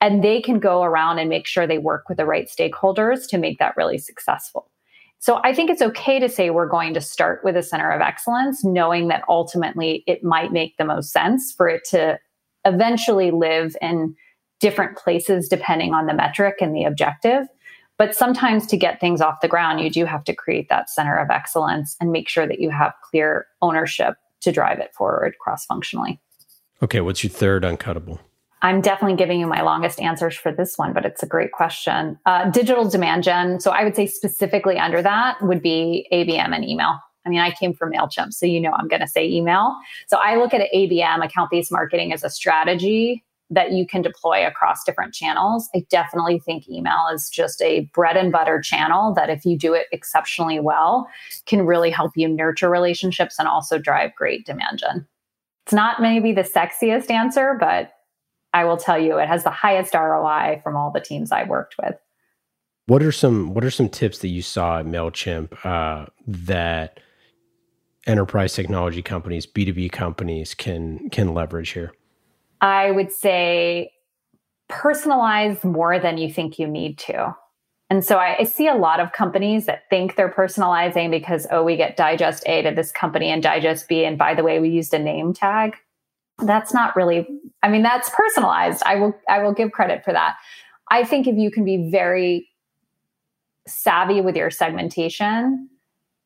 And 0.00 0.22
they 0.22 0.42
can 0.42 0.58
go 0.58 0.82
around 0.82 1.18
and 1.18 1.30
make 1.30 1.46
sure 1.46 1.66
they 1.66 1.78
work 1.78 2.08
with 2.08 2.18
the 2.18 2.26
right 2.26 2.48
stakeholders 2.48 3.26
to 3.28 3.38
make 3.38 3.58
that 3.58 3.76
really 3.76 3.96
successful. 3.96 4.70
So 5.18 5.40
I 5.42 5.54
think 5.54 5.70
it's 5.70 5.80
okay 5.80 6.18
to 6.18 6.28
say 6.28 6.50
we're 6.50 6.68
going 6.68 6.92
to 6.92 7.00
start 7.00 7.40
with 7.42 7.56
a 7.56 7.62
center 7.62 7.90
of 7.90 8.02
excellence, 8.02 8.62
knowing 8.62 9.08
that 9.08 9.22
ultimately 9.26 10.04
it 10.06 10.22
might 10.22 10.52
make 10.52 10.76
the 10.76 10.84
most 10.84 11.12
sense 11.12 11.50
for 11.50 11.66
it 11.66 11.82
to 11.90 12.18
eventually 12.66 13.30
live 13.30 13.74
in 13.80 14.14
different 14.60 14.98
places 14.98 15.48
depending 15.48 15.94
on 15.94 16.06
the 16.06 16.14
metric 16.14 16.56
and 16.60 16.74
the 16.74 16.84
objective. 16.84 17.46
But 17.96 18.14
sometimes 18.14 18.66
to 18.66 18.76
get 18.76 19.00
things 19.00 19.20
off 19.20 19.40
the 19.40 19.48
ground, 19.48 19.80
you 19.80 19.90
do 19.90 20.04
have 20.04 20.24
to 20.24 20.34
create 20.34 20.68
that 20.68 20.90
center 20.90 21.16
of 21.16 21.30
excellence 21.30 21.96
and 22.00 22.10
make 22.10 22.28
sure 22.28 22.46
that 22.46 22.60
you 22.60 22.70
have 22.70 22.92
clear 23.08 23.46
ownership 23.62 24.16
to 24.40 24.52
drive 24.52 24.78
it 24.78 24.94
forward 24.94 25.34
cross 25.40 25.64
functionally. 25.64 26.20
Okay, 26.82 27.00
what's 27.00 27.22
your 27.22 27.30
third 27.30 27.62
uncuttable? 27.62 28.18
I'm 28.62 28.80
definitely 28.80 29.16
giving 29.16 29.38
you 29.38 29.46
my 29.46 29.60
longest 29.60 30.00
answers 30.00 30.34
for 30.34 30.50
this 30.50 30.76
one, 30.78 30.92
but 30.92 31.04
it's 31.04 31.22
a 31.22 31.26
great 31.26 31.52
question. 31.52 32.18
Uh, 32.24 32.50
digital 32.50 32.88
demand 32.88 33.22
gen. 33.22 33.60
So 33.60 33.70
I 33.70 33.84
would 33.84 33.94
say 33.94 34.06
specifically 34.06 34.78
under 34.78 35.02
that 35.02 35.40
would 35.42 35.62
be 35.62 36.08
ABM 36.12 36.54
and 36.54 36.64
email. 36.64 36.98
I 37.26 37.28
mean, 37.28 37.40
I 37.40 37.50
came 37.52 37.74
from 37.74 37.92
MailChimp, 37.92 38.32
so 38.32 38.46
you 38.46 38.60
know 38.60 38.72
I'm 38.72 38.88
going 38.88 39.00
to 39.00 39.08
say 39.08 39.26
email. 39.28 39.76
So 40.08 40.18
I 40.18 40.36
look 40.36 40.52
at 40.52 40.70
ABM, 40.74 41.24
account 41.24 41.50
based 41.50 41.70
marketing, 41.70 42.12
as 42.12 42.24
a 42.24 42.30
strategy 42.30 43.24
that 43.50 43.72
you 43.72 43.86
can 43.86 44.02
deploy 44.02 44.46
across 44.46 44.84
different 44.84 45.14
channels. 45.14 45.68
I 45.74 45.84
definitely 45.90 46.40
think 46.40 46.68
email 46.68 47.08
is 47.12 47.28
just 47.28 47.60
a 47.62 47.90
bread 47.92 48.16
and 48.16 48.32
butter 48.32 48.60
channel 48.60 49.12
that, 49.14 49.30
if 49.30 49.44
you 49.44 49.56
do 49.58 49.74
it 49.74 49.86
exceptionally 49.92 50.60
well, 50.60 51.08
can 51.46 51.66
really 51.66 51.90
help 51.90 52.12
you 52.16 52.28
nurture 52.28 52.70
relationships 52.70 53.38
and 53.38 53.46
also 53.46 53.78
drive 53.78 54.14
great 54.16 54.46
demand 54.46 54.78
gen. 54.78 55.06
It's 55.66 55.72
not 55.72 56.00
maybe 56.00 56.32
the 56.32 56.42
sexiest 56.42 57.10
answer, 57.10 57.56
but 57.58 57.92
I 58.52 58.64
will 58.64 58.76
tell 58.76 58.98
you 58.98 59.18
it 59.18 59.28
has 59.28 59.44
the 59.44 59.50
highest 59.50 59.94
ROI 59.94 60.60
from 60.62 60.76
all 60.76 60.90
the 60.90 61.00
teams 61.00 61.32
I 61.32 61.44
worked 61.44 61.76
with. 61.82 61.96
What 62.86 63.02
are 63.02 63.12
some 63.12 63.54
What 63.54 63.64
are 63.64 63.70
some 63.70 63.88
tips 63.88 64.18
that 64.18 64.28
you 64.28 64.42
saw 64.42 64.78
at 64.80 64.86
Mailchimp 64.86 65.64
uh, 65.64 66.06
that 66.26 67.00
enterprise 68.06 68.52
technology 68.52 69.00
companies, 69.02 69.46
B 69.46 69.64
two 69.64 69.72
B 69.72 69.88
companies 69.88 70.54
can 70.54 71.08
can 71.10 71.32
leverage 71.32 71.70
here? 71.70 71.92
I 72.64 72.90
would 72.90 73.12
say 73.12 73.92
personalize 74.72 75.62
more 75.64 75.98
than 75.98 76.16
you 76.16 76.32
think 76.32 76.58
you 76.58 76.66
need 76.66 76.96
to. 77.00 77.36
And 77.90 78.02
so 78.02 78.16
I, 78.16 78.36
I, 78.40 78.44
see 78.44 78.66
a 78.66 78.74
lot 78.74 79.00
of 79.00 79.12
companies 79.12 79.66
that 79.66 79.82
think 79.90 80.16
they're 80.16 80.32
personalizing 80.32 81.10
because, 81.10 81.46
oh, 81.50 81.62
we 81.62 81.76
get 81.76 81.98
digest 81.98 82.42
A 82.46 82.62
to 82.62 82.70
this 82.70 82.90
company 82.90 83.28
and 83.28 83.42
digest 83.42 83.86
B. 83.86 84.06
And 84.06 84.16
by 84.16 84.34
the 84.34 84.42
way, 84.42 84.60
we 84.60 84.70
used 84.70 84.94
a 84.94 84.98
name 84.98 85.34
tag. 85.34 85.76
That's 86.38 86.72
not 86.72 86.96
really, 86.96 87.28
I 87.62 87.68
mean, 87.68 87.82
that's 87.82 88.08
personalized. 88.08 88.82
I 88.86 88.96
will, 88.96 89.14
I 89.28 89.42
will 89.42 89.52
give 89.52 89.70
credit 89.70 90.02
for 90.02 90.14
that. 90.14 90.36
I 90.90 91.04
think 91.04 91.26
if 91.26 91.36
you 91.36 91.50
can 91.50 91.66
be 91.66 91.90
very 91.90 92.48
savvy 93.66 94.22
with 94.22 94.36
your 94.36 94.50
segmentation 94.50 95.68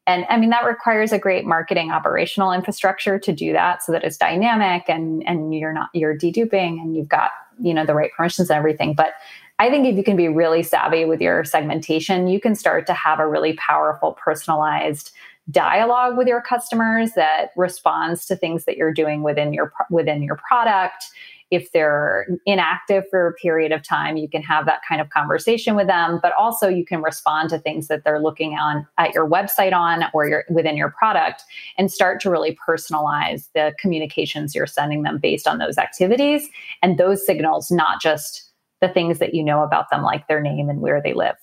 and 0.08 0.24
I 0.30 0.38
mean 0.38 0.48
that 0.50 0.64
requires 0.64 1.12
a 1.12 1.18
great 1.18 1.44
marketing 1.44 1.92
operational 1.92 2.50
infrastructure 2.50 3.18
to 3.18 3.30
do 3.30 3.52
that 3.52 3.82
so 3.82 3.92
that 3.92 4.02
it's 4.02 4.16
dynamic 4.16 4.84
and 4.88 5.22
and 5.28 5.54
you're 5.54 5.72
not 5.72 5.90
you're 5.92 6.16
deduping 6.16 6.80
and 6.80 6.96
you've 6.96 7.10
got, 7.10 7.30
you 7.60 7.74
know, 7.74 7.84
the 7.84 7.94
right 7.94 8.10
permissions 8.16 8.48
and 8.48 8.56
everything. 8.56 8.94
But 8.94 9.12
I 9.58 9.68
think 9.68 9.86
if 9.86 9.96
you 9.96 10.02
can 10.02 10.16
be 10.16 10.28
really 10.28 10.62
savvy 10.62 11.04
with 11.04 11.20
your 11.20 11.44
segmentation, 11.44 12.26
you 12.26 12.40
can 12.40 12.54
start 12.54 12.86
to 12.86 12.94
have 12.94 13.20
a 13.20 13.28
really 13.28 13.52
powerful 13.54 14.12
personalized 14.12 15.12
dialogue 15.50 16.16
with 16.16 16.26
your 16.26 16.40
customers 16.40 17.12
that 17.12 17.50
responds 17.54 18.24
to 18.26 18.36
things 18.36 18.64
that 18.64 18.78
you're 18.78 18.94
doing 18.94 19.22
within 19.22 19.52
your 19.52 19.72
within 19.90 20.22
your 20.22 20.36
product 20.36 21.04
if 21.50 21.72
they're 21.72 22.26
inactive 22.46 23.04
for 23.10 23.28
a 23.28 23.32
period 23.34 23.72
of 23.72 23.82
time 23.82 24.16
you 24.16 24.28
can 24.28 24.42
have 24.42 24.66
that 24.66 24.80
kind 24.88 25.00
of 25.00 25.08
conversation 25.10 25.74
with 25.74 25.86
them 25.86 26.18
but 26.22 26.32
also 26.38 26.68
you 26.68 26.84
can 26.84 27.02
respond 27.02 27.48
to 27.48 27.58
things 27.58 27.88
that 27.88 28.04
they're 28.04 28.20
looking 28.20 28.54
on 28.54 28.86
at 28.98 29.14
your 29.14 29.28
website 29.28 29.72
on 29.72 30.04
or 30.12 30.28
your 30.28 30.44
within 30.50 30.76
your 30.76 30.90
product 30.90 31.42
and 31.76 31.90
start 31.90 32.20
to 32.20 32.30
really 32.30 32.56
personalize 32.66 33.48
the 33.54 33.74
communications 33.78 34.54
you're 34.54 34.66
sending 34.66 35.02
them 35.02 35.18
based 35.18 35.46
on 35.46 35.58
those 35.58 35.78
activities 35.78 36.48
and 36.82 36.98
those 36.98 37.24
signals 37.24 37.70
not 37.70 38.00
just 38.00 38.50
the 38.80 38.88
things 38.88 39.18
that 39.18 39.34
you 39.34 39.42
know 39.42 39.62
about 39.62 39.90
them 39.90 40.02
like 40.02 40.28
their 40.28 40.40
name 40.40 40.68
and 40.68 40.80
where 40.80 41.02
they 41.02 41.12
live 41.12 41.36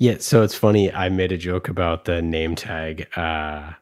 yeah, 0.00 0.18
so 0.20 0.44
it's 0.44 0.54
funny. 0.54 0.92
I 0.92 1.08
made 1.08 1.32
a 1.32 1.36
joke 1.36 1.68
about 1.68 2.04
the 2.04 2.22
name 2.22 2.54
tag 2.54 3.08
uh, 3.16 3.72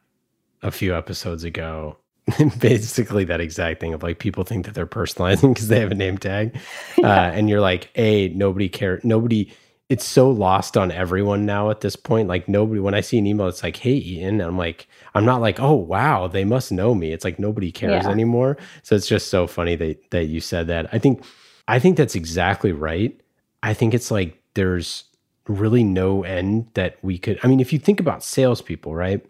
a 0.63 0.71
few 0.71 0.95
episodes 0.95 1.43
ago. 1.43 1.97
Basically, 2.59 3.23
that 3.25 3.39
exact 3.39 3.79
thing 3.79 3.93
of 3.93 4.03
like 4.03 4.19
people 4.19 4.43
think 4.43 4.65
that 4.65 4.75
they're 4.75 4.85
personalizing 4.85 5.53
because 5.53 5.69
they 5.69 5.79
have 5.79 5.91
a 5.91 5.95
name 5.95 6.17
tag, 6.17 6.57
uh, 6.97 7.05
and 7.05 7.49
you're 7.49 7.61
like, 7.61 7.89
a 7.95 8.29
nobody 8.29 8.69
care, 8.69 8.99
nobody. 9.03 9.51
It's 9.89 10.03
so 10.03 10.29
lost 10.29 10.75
on 10.75 10.91
everyone 10.91 11.45
now 11.45 11.69
at 11.69 11.79
this 11.79 11.95
point. 11.95 12.27
Like 12.27 12.49
nobody. 12.49 12.81
When 12.81 12.93
I 12.93 12.99
see 12.99 13.17
an 13.17 13.25
email, 13.25 13.47
it's 13.47 13.63
like, 13.63 13.77
"Hey, 13.77 13.95
Ian," 13.95 14.41
I'm 14.41 14.57
like, 14.57 14.87
I'm 15.15 15.23
not 15.23 15.39
like, 15.39 15.61
"Oh, 15.61 15.75
wow, 15.75 16.27
they 16.27 16.43
must 16.43 16.73
know 16.73 16.93
me." 16.93 17.13
It's 17.13 17.23
like 17.23 17.39
nobody 17.39 17.71
cares 17.71 18.03
yeah. 18.03 18.11
anymore. 18.11 18.57
So 18.83 18.95
it's 18.95 19.07
just 19.07 19.29
so 19.29 19.47
funny 19.47 19.75
that 19.77 20.11
that 20.11 20.25
you 20.25 20.41
said 20.41 20.67
that. 20.67 20.89
I 20.93 20.99
think, 20.99 21.23
I 21.69 21.79
think 21.79 21.95
that's 21.95 22.15
exactly 22.15 22.73
right. 22.73 23.17
I 23.63 23.73
think 23.73 23.93
it's 23.93 24.11
like 24.11 24.41
there's 24.55 25.05
really 25.47 25.85
no 25.85 26.23
end 26.23 26.67
that 26.73 26.97
we 27.01 27.17
could. 27.17 27.39
I 27.41 27.47
mean, 27.47 27.61
if 27.61 27.71
you 27.71 27.79
think 27.79 28.01
about 28.01 28.23
salespeople, 28.23 28.93
right? 28.93 29.25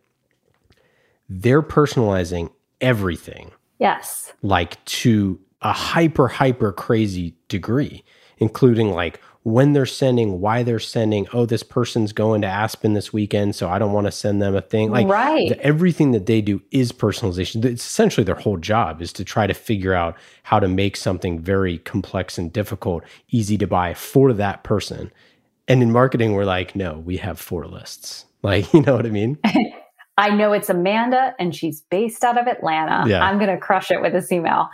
They're 1.29 1.62
personalizing 1.62 2.49
everything. 2.81 3.51
Yes. 3.79 4.33
Like 4.41 4.83
to 4.85 5.39
a 5.61 5.73
hyper, 5.73 6.27
hyper 6.27 6.71
crazy 6.71 7.35
degree, 7.47 8.03
including 8.37 8.91
like 8.91 9.19
when 9.43 9.71
they're 9.71 9.85
sending, 9.85 10.41
why 10.41 10.61
they're 10.61 10.77
sending. 10.77 11.25
Oh, 11.31 11.45
this 11.45 11.63
person's 11.63 12.11
going 12.11 12.41
to 12.41 12.47
Aspen 12.47 12.93
this 12.93 13.13
weekend, 13.13 13.55
so 13.55 13.69
I 13.69 13.79
don't 13.79 13.93
want 13.93 14.05
to 14.05 14.11
send 14.11 14.41
them 14.41 14.55
a 14.55 14.61
thing. 14.61 14.91
Like 14.91 15.07
right. 15.07 15.47
The, 15.47 15.63
everything 15.63 16.11
that 16.11 16.25
they 16.25 16.41
do 16.41 16.61
is 16.71 16.91
personalization. 16.91 17.63
It's 17.63 17.85
essentially 17.85 18.25
their 18.25 18.35
whole 18.35 18.57
job 18.57 19.01
is 19.01 19.13
to 19.13 19.23
try 19.23 19.47
to 19.47 19.53
figure 19.53 19.93
out 19.93 20.17
how 20.43 20.59
to 20.59 20.67
make 20.67 20.97
something 20.97 21.39
very 21.39 21.77
complex 21.79 22.37
and 22.37 22.51
difficult 22.51 23.05
easy 23.29 23.57
to 23.57 23.67
buy 23.67 23.93
for 23.93 24.33
that 24.33 24.63
person. 24.63 25.11
And 25.69 25.81
in 25.81 25.93
marketing, 25.93 26.33
we're 26.33 26.45
like, 26.45 26.75
no, 26.75 26.99
we 26.99 27.17
have 27.17 27.39
four 27.39 27.65
lists. 27.65 28.25
Like, 28.43 28.71
you 28.71 28.81
know 28.81 28.95
what 28.95 29.07
I 29.07 29.09
mean? 29.09 29.39
I 30.17 30.30
know 30.30 30.51
it's 30.53 30.69
Amanda 30.69 31.36
and 31.39 31.56
she's 31.56 31.82
based 31.82 32.23
out 32.23 32.39
of 32.39 32.47
Atlanta. 32.47 33.08
Yeah. 33.08 33.23
I'm 33.23 33.38
going 33.38 33.51
to 33.51 33.58
crush 33.58 33.91
it 33.91 34.01
with 34.01 34.13
this 34.13 34.32
email. 34.32 34.69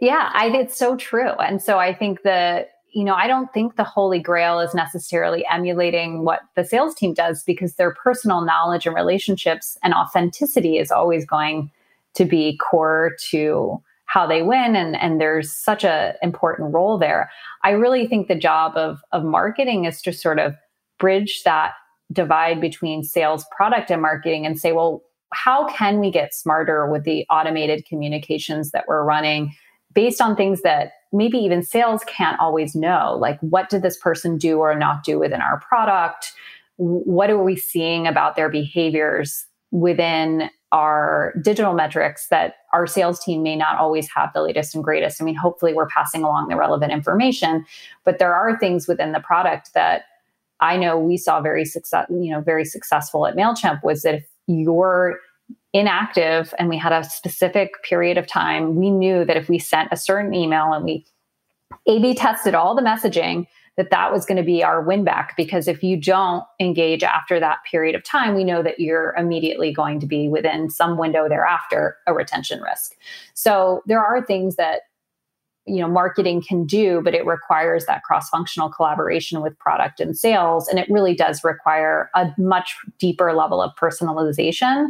Yeah, 0.00 0.30
I 0.32 0.46
it's 0.48 0.76
so 0.76 0.96
true. 0.96 1.32
And 1.32 1.62
so 1.62 1.78
I 1.78 1.94
think 1.94 2.22
the, 2.22 2.66
you 2.92 3.04
know, 3.04 3.14
I 3.14 3.26
don't 3.26 3.52
think 3.52 3.76
the 3.76 3.84
holy 3.84 4.18
grail 4.18 4.60
is 4.60 4.74
necessarily 4.74 5.44
emulating 5.50 6.24
what 6.24 6.40
the 6.56 6.64
sales 6.64 6.94
team 6.94 7.14
does 7.14 7.42
because 7.44 7.74
their 7.74 7.94
personal 7.94 8.42
knowledge 8.42 8.86
and 8.86 8.94
relationships 8.94 9.78
and 9.82 9.94
authenticity 9.94 10.78
is 10.78 10.90
always 10.90 11.24
going 11.24 11.70
to 12.14 12.24
be 12.24 12.56
core 12.58 13.12
to 13.30 13.82
how 14.06 14.26
they 14.26 14.42
win 14.42 14.74
and 14.74 14.96
and 14.96 15.20
there's 15.20 15.52
such 15.52 15.84
a 15.84 16.14
important 16.20 16.74
role 16.74 16.98
there 16.98 17.30
i 17.62 17.70
really 17.70 18.08
think 18.08 18.26
the 18.26 18.34
job 18.34 18.76
of 18.76 19.00
of 19.12 19.22
marketing 19.22 19.84
is 19.84 20.02
to 20.02 20.12
sort 20.12 20.40
of 20.40 20.56
bridge 20.98 21.42
that 21.44 21.74
divide 22.12 22.60
between 22.60 23.02
sales 23.02 23.44
product 23.56 23.90
and 23.90 24.02
marketing 24.02 24.46
and 24.46 24.58
say 24.58 24.72
well 24.72 25.02
how 25.32 25.68
can 25.68 26.00
we 26.00 26.10
get 26.10 26.34
smarter 26.34 26.90
with 26.90 27.04
the 27.04 27.24
automated 27.30 27.84
communications 27.86 28.72
that 28.72 28.84
we're 28.88 29.04
running 29.04 29.54
based 29.94 30.20
on 30.20 30.34
things 30.34 30.62
that 30.62 30.92
maybe 31.12 31.38
even 31.38 31.62
sales 31.62 32.02
can't 32.06 32.38
always 32.40 32.74
know 32.74 33.16
like 33.20 33.38
what 33.40 33.68
did 33.68 33.82
this 33.82 33.98
person 33.98 34.38
do 34.38 34.58
or 34.58 34.74
not 34.74 35.04
do 35.04 35.18
within 35.18 35.40
our 35.40 35.60
product 35.60 36.32
what 36.76 37.30
are 37.30 37.42
we 37.42 37.56
seeing 37.56 38.06
about 38.06 38.36
their 38.36 38.48
behaviors 38.48 39.46
within 39.70 40.50
our 40.72 41.34
digital 41.42 41.74
metrics 41.74 42.28
that 42.28 42.54
our 42.72 42.86
sales 42.86 43.18
team 43.20 43.42
may 43.42 43.56
not 43.56 43.76
always 43.76 44.08
have 44.14 44.32
the 44.32 44.42
latest 44.42 44.74
and 44.74 44.84
greatest. 44.84 45.20
I 45.20 45.24
mean, 45.24 45.34
hopefully 45.34 45.72
we're 45.72 45.88
passing 45.88 46.22
along 46.22 46.48
the 46.48 46.56
relevant 46.56 46.92
information, 46.92 47.64
but 48.04 48.18
there 48.18 48.34
are 48.34 48.58
things 48.58 48.86
within 48.86 49.12
the 49.12 49.20
product 49.20 49.74
that 49.74 50.02
I 50.60 50.76
know 50.76 50.98
we 50.98 51.16
saw 51.16 51.40
very 51.40 51.64
success, 51.64 52.06
you 52.10 52.30
know, 52.30 52.40
very 52.40 52.64
successful 52.64 53.26
at 53.26 53.36
MailChimp 53.36 53.82
was 53.82 54.02
that 54.02 54.14
if 54.14 54.26
you're 54.46 55.18
inactive 55.72 56.52
and 56.58 56.68
we 56.68 56.76
had 56.76 56.92
a 56.92 57.04
specific 57.04 57.82
period 57.82 58.18
of 58.18 58.26
time, 58.26 58.76
we 58.76 58.90
knew 58.90 59.24
that 59.24 59.36
if 59.36 59.48
we 59.48 59.58
sent 59.58 59.88
a 59.92 59.96
certain 59.96 60.34
email 60.34 60.72
and 60.72 60.84
we 60.84 61.06
A-B 61.86 62.14
tested 62.14 62.54
all 62.54 62.74
the 62.74 62.82
messaging, 62.82 63.46
that 63.76 63.90
that 63.90 64.12
was 64.12 64.26
going 64.26 64.36
to 64.36 64.42
be 64.42 64.62
our 64.62 64.82
win 64.82 65.04
back. 65.04 65.34
Because 65.36 65.66
if 65.68 65.82
you 65.82 65.96
don't 65.96 66.44
engage 66.58 67.02
after 67.02 67.40
that 67.40 67.58
period 67.70 67.94
of 67.94 68.04
time 68.04 68.34
we 68.34 68.44
know 68.44 68.62
that 68.62 68.80
you're 68.80 69.14
immediately 69.16 69.72
going 69.72 70.00
to 70.00 70.06
be 70.06 70.28
within 70.28 70.68
some 70.68 70.98
window 70.98 71.28
thereafter 71.28 71.96
a 72.06 72.12
retention 72.12 72.60
risk. 72.60 72.96
So 73.34 73.82
there 73.86 74.04
are 74.04 74.22
things 74.22 74.56
that 74.56 74.82
you 75.66 75.80
know 75.80 75.88
marketing 75.88 76.42
can 76.46 76.64
do 76.64 77.00
but 77.04 77.14
it 77.14 77.24
requires 77.26 77.86
that 77.86 78.02
cross 78.02 78.28
functional 78.28 78.70
collaboration 78.70 79.42
with 79.42 79.58
product 79.58 80.00
and 80.00 80.16
sales 80.16 80.68
and 80.68 80.78
it 80.78 80.88
really 80.90 81.14
does 81.14 81.44
require 81.44 82.10
a 82.14 82.28
much 82.38 82.76
deeper 82.98 83.32
level 83.32 83.60
of 83.60 83.70
personalization 83.76 84.88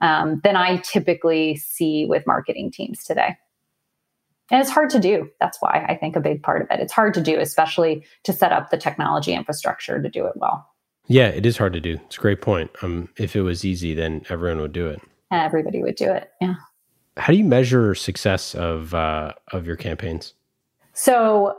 um, 0.00 0.40
than 0.44 0.56
i 0.56 0.76
typically 0.78 1.56
see 1.56 2.04
with 2.06 2.26
marketing 2.26 2.70
teams 2.70 3.04
today 3.04 3.36
and 4.50 4.60
it's 4.60 4.70
hard 4.70 4.90
to 4.90 4.98
do. 4.98 5.30
That's 5.38 5.58
why 5.60 5.86
I 5.88 5.94
think 5.94 6.16
a 6.16 6.20
big 6.20 6.42
part 6.42 6.62
of 6.62 6.68
it. 6.70 6.80
It's 6.80 6.92
hard 6.92 7.14
to 7.14 7.20
do, 7.20 7.38
especially 7.38 8.04
to 8.24 8.32
set 8.32 8.52
up 8.52 8.70
the 8.70 8.76
technology 8.76 9.32
infrastructure 9.32 10.02
to 10.02 10.08
do 10.08 10.26
it 10.26 10.32
well. 10.36 10.66
Yeah, 11.06 11.28
it 11.28 11.46
is 11.46 11.56
hard 11.56 11.72
to 11.74 11.80
do. 11.80 11.98
It's 12.06 12.18
a 12.18 12.20
great 12.20 12.40
point. 12.40 12.70
Um, 12.82 13.08
if 13.16 13.34
it 13.34 13.42
was 13.42 13.64
easy, 13.64 13.94
then 13.94 14.22
everyone 14.28 14.60
would 14.60 14.72
do 14.72 14.88
it. 14.88 15.00
Everybody 15.32 15.82
would 15.82 15.94
do 15.94 16.10
it. 16.10 16.30
Yeah. 16.40 16.54
How 17.20 17.32
do 17.32 17.38
you 17.38 17.44
measure 17.44 17.94
success 17.94 18.54
of 18.54 18.94
uh, 18.94 19.34
of 19.52 19.66
your 19.66 19.76
campaigns? 19.76 20.34
So, 20.92 21.56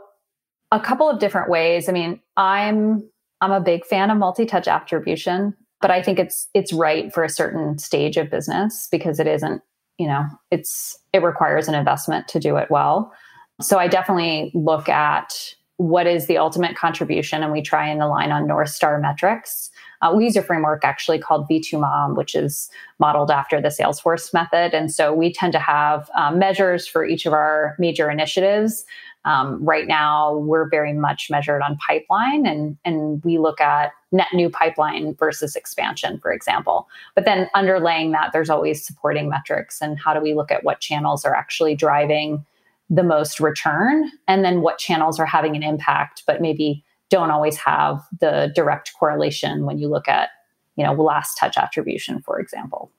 a 0.70 0.80
couple 0.80 1.08
of 1.08 1.18
different 1.18 1.48
ways. 1.48 1.88
I 1.88 1.92
mean, 1.92 2.20
I'm 2.36 3.08
I'm 3.40 3.52
a 3.52 3.60
big 3.60 3.86
fan 3.86 4.10
of 4.10 4.18
multi-touch 4.18 4.68
attribution, 4.68 5.54
but 5.80 5.90
I 5.90 6.02
think 6.02 6.18
it's 6.18 6.48
it's 6.52 6.72
right 6.72 7.12
for 7.14 7.24
a 7.24 7.28
certain 7.28 7.78
stage 7.78 8.16
of 8.16 8.30
business 8.30 8.88
because 8.90 9.18
it 9.18 9.26
isn't 9.26 9.62
you 9.98 10.06
know 10.06 10.24
it's 10.50 10.98
it 11.12 11.22
requires 11.22 11.68
an 11.68 11.74
investment 11.74 12.26
to 12.28 12.40
do 12.40 12.56
it 12.56 12.70
well 12.70 13.12
so 13.60 13.78
i 13.78 13.86
definitely 13.86 14.50
look 14.54 14.88
at 14.88 15.54
what 15.76 16.06
is 16.06 16.26
the 16.26 16.38
ultimate 16.38 16.76
contribution 16.76 17.42
and 17.42 17.52
we 17.52 17.62
try 17.62 17.88
and 17.88 18.02
align 18.02 18.32
on 18.32 18.46
north 18.46 18.70
star 18.70 18.98
metrics 18.98 19.70
uh, 20.02 20.12
we 20.14 20.24
use 20.24 20.36
a 20.36 20.42
framework 20.42 20.84
actually 20.84 21.18
called 21.18 21.48
v2mom 21.48 22.16
which 22.16 22.34
is 22.34 22.70
modeled 22.98 23.30
after 23.30 23.60
the 23.60 23.68
salesforce 23.68 24.32
method 24.34 24.74
and 24.74 24.92
so 24.92 25.12
we 25.12 25.32
tend 25.32 25.52
to 25.52 25.58
have 25.58 26.10
uh, 26.14 26.30
measures 26.30 26.86
for 26.86 27.04
each 27.04 27.24
of 27.26 27.32
our 27.32 27.74
major 27.78 28.10
initiatives 28.10 28.84
um, 29.24 29.64
right 29.64 29.86
now, 29.86 30.36
we're 30.38 30.68
very 30.68 30.92
much 30.92 31.28
measured 31.30 31.62
on 31.62 31.76
pipeline, 31.86 32.44
and 32.44 32.76
and 32.84 33.22
we 33.24 33.38
look 33.38 33.60
at 33.60 33.92
net 34.10 34.28
new 34.32 34.50
pipeline 34.50 35.14
versus 35.14 35.54
expansion, 35.54 36.18
for 36.18 36.32
example. 36.32 36.88
But 37.14 37.24
then 37.24 37.48
underlaying 37.54 38.12
that, 38.12 38.32
there's 38.32 38.50
always 38.50 38.84
supporting 38.84 39.28
metrics, 39.28 39.80
and 39.80 39.98
how 39.98 40.12
do 40.12 40.20
we 40.20 40.34
look 40.34 40.50
at 40.50 40.64
what 40.64 40.80
channels 40.80 41.24
are 41.24 41.34
actually 41.34 41.76
driving 41.76 42.44
the 42.90 43.04
most 43.04 43.38
return, 43.38 44.10
and 44.26 44.44
then 44.44 44.60
what 44.60 44.78
channels 44.78 45.20
are 45.20 45.26
having 45.26 45.54
an 45.54 45.62
impact, 45.62 46.24
but 46.26 46.40
maybe 46.40 46.84
don't 47.12 47.30
always 47.30 47.58
have 47.58 48.02
the 48.20 48.50
direct 48.54 48.92
correlation 48.98 49.66
when 49.66 49.78
you 49.78 49.86
look 49.86 50.08
at 50.08 50.30
you 50.76 50.84
know 50.84 50.94
last 50.94 51.36
touch 51.36 51.56
attribution, 51.56 52.20
for 52.22 52.40
example. 52.40 52.90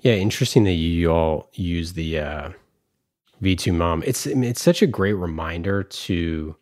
Yeah, 0.00 0.14
interesting 0.14 0.64
that 0.64 0.72
you 0.72 1.12
all 1.12 1.48
use 1.54 1.92
the 1.92 2.18
uh, 2.18 2.50
V2 3.40 3.72
Mom. 3.72 4.02
It's 4.04 4.26
it's 4.26 4.60
such 4.60 4.82
a 4.82 4.86
great 4.86 5.12
reminder 5.14 5.84
to 5.84 6.56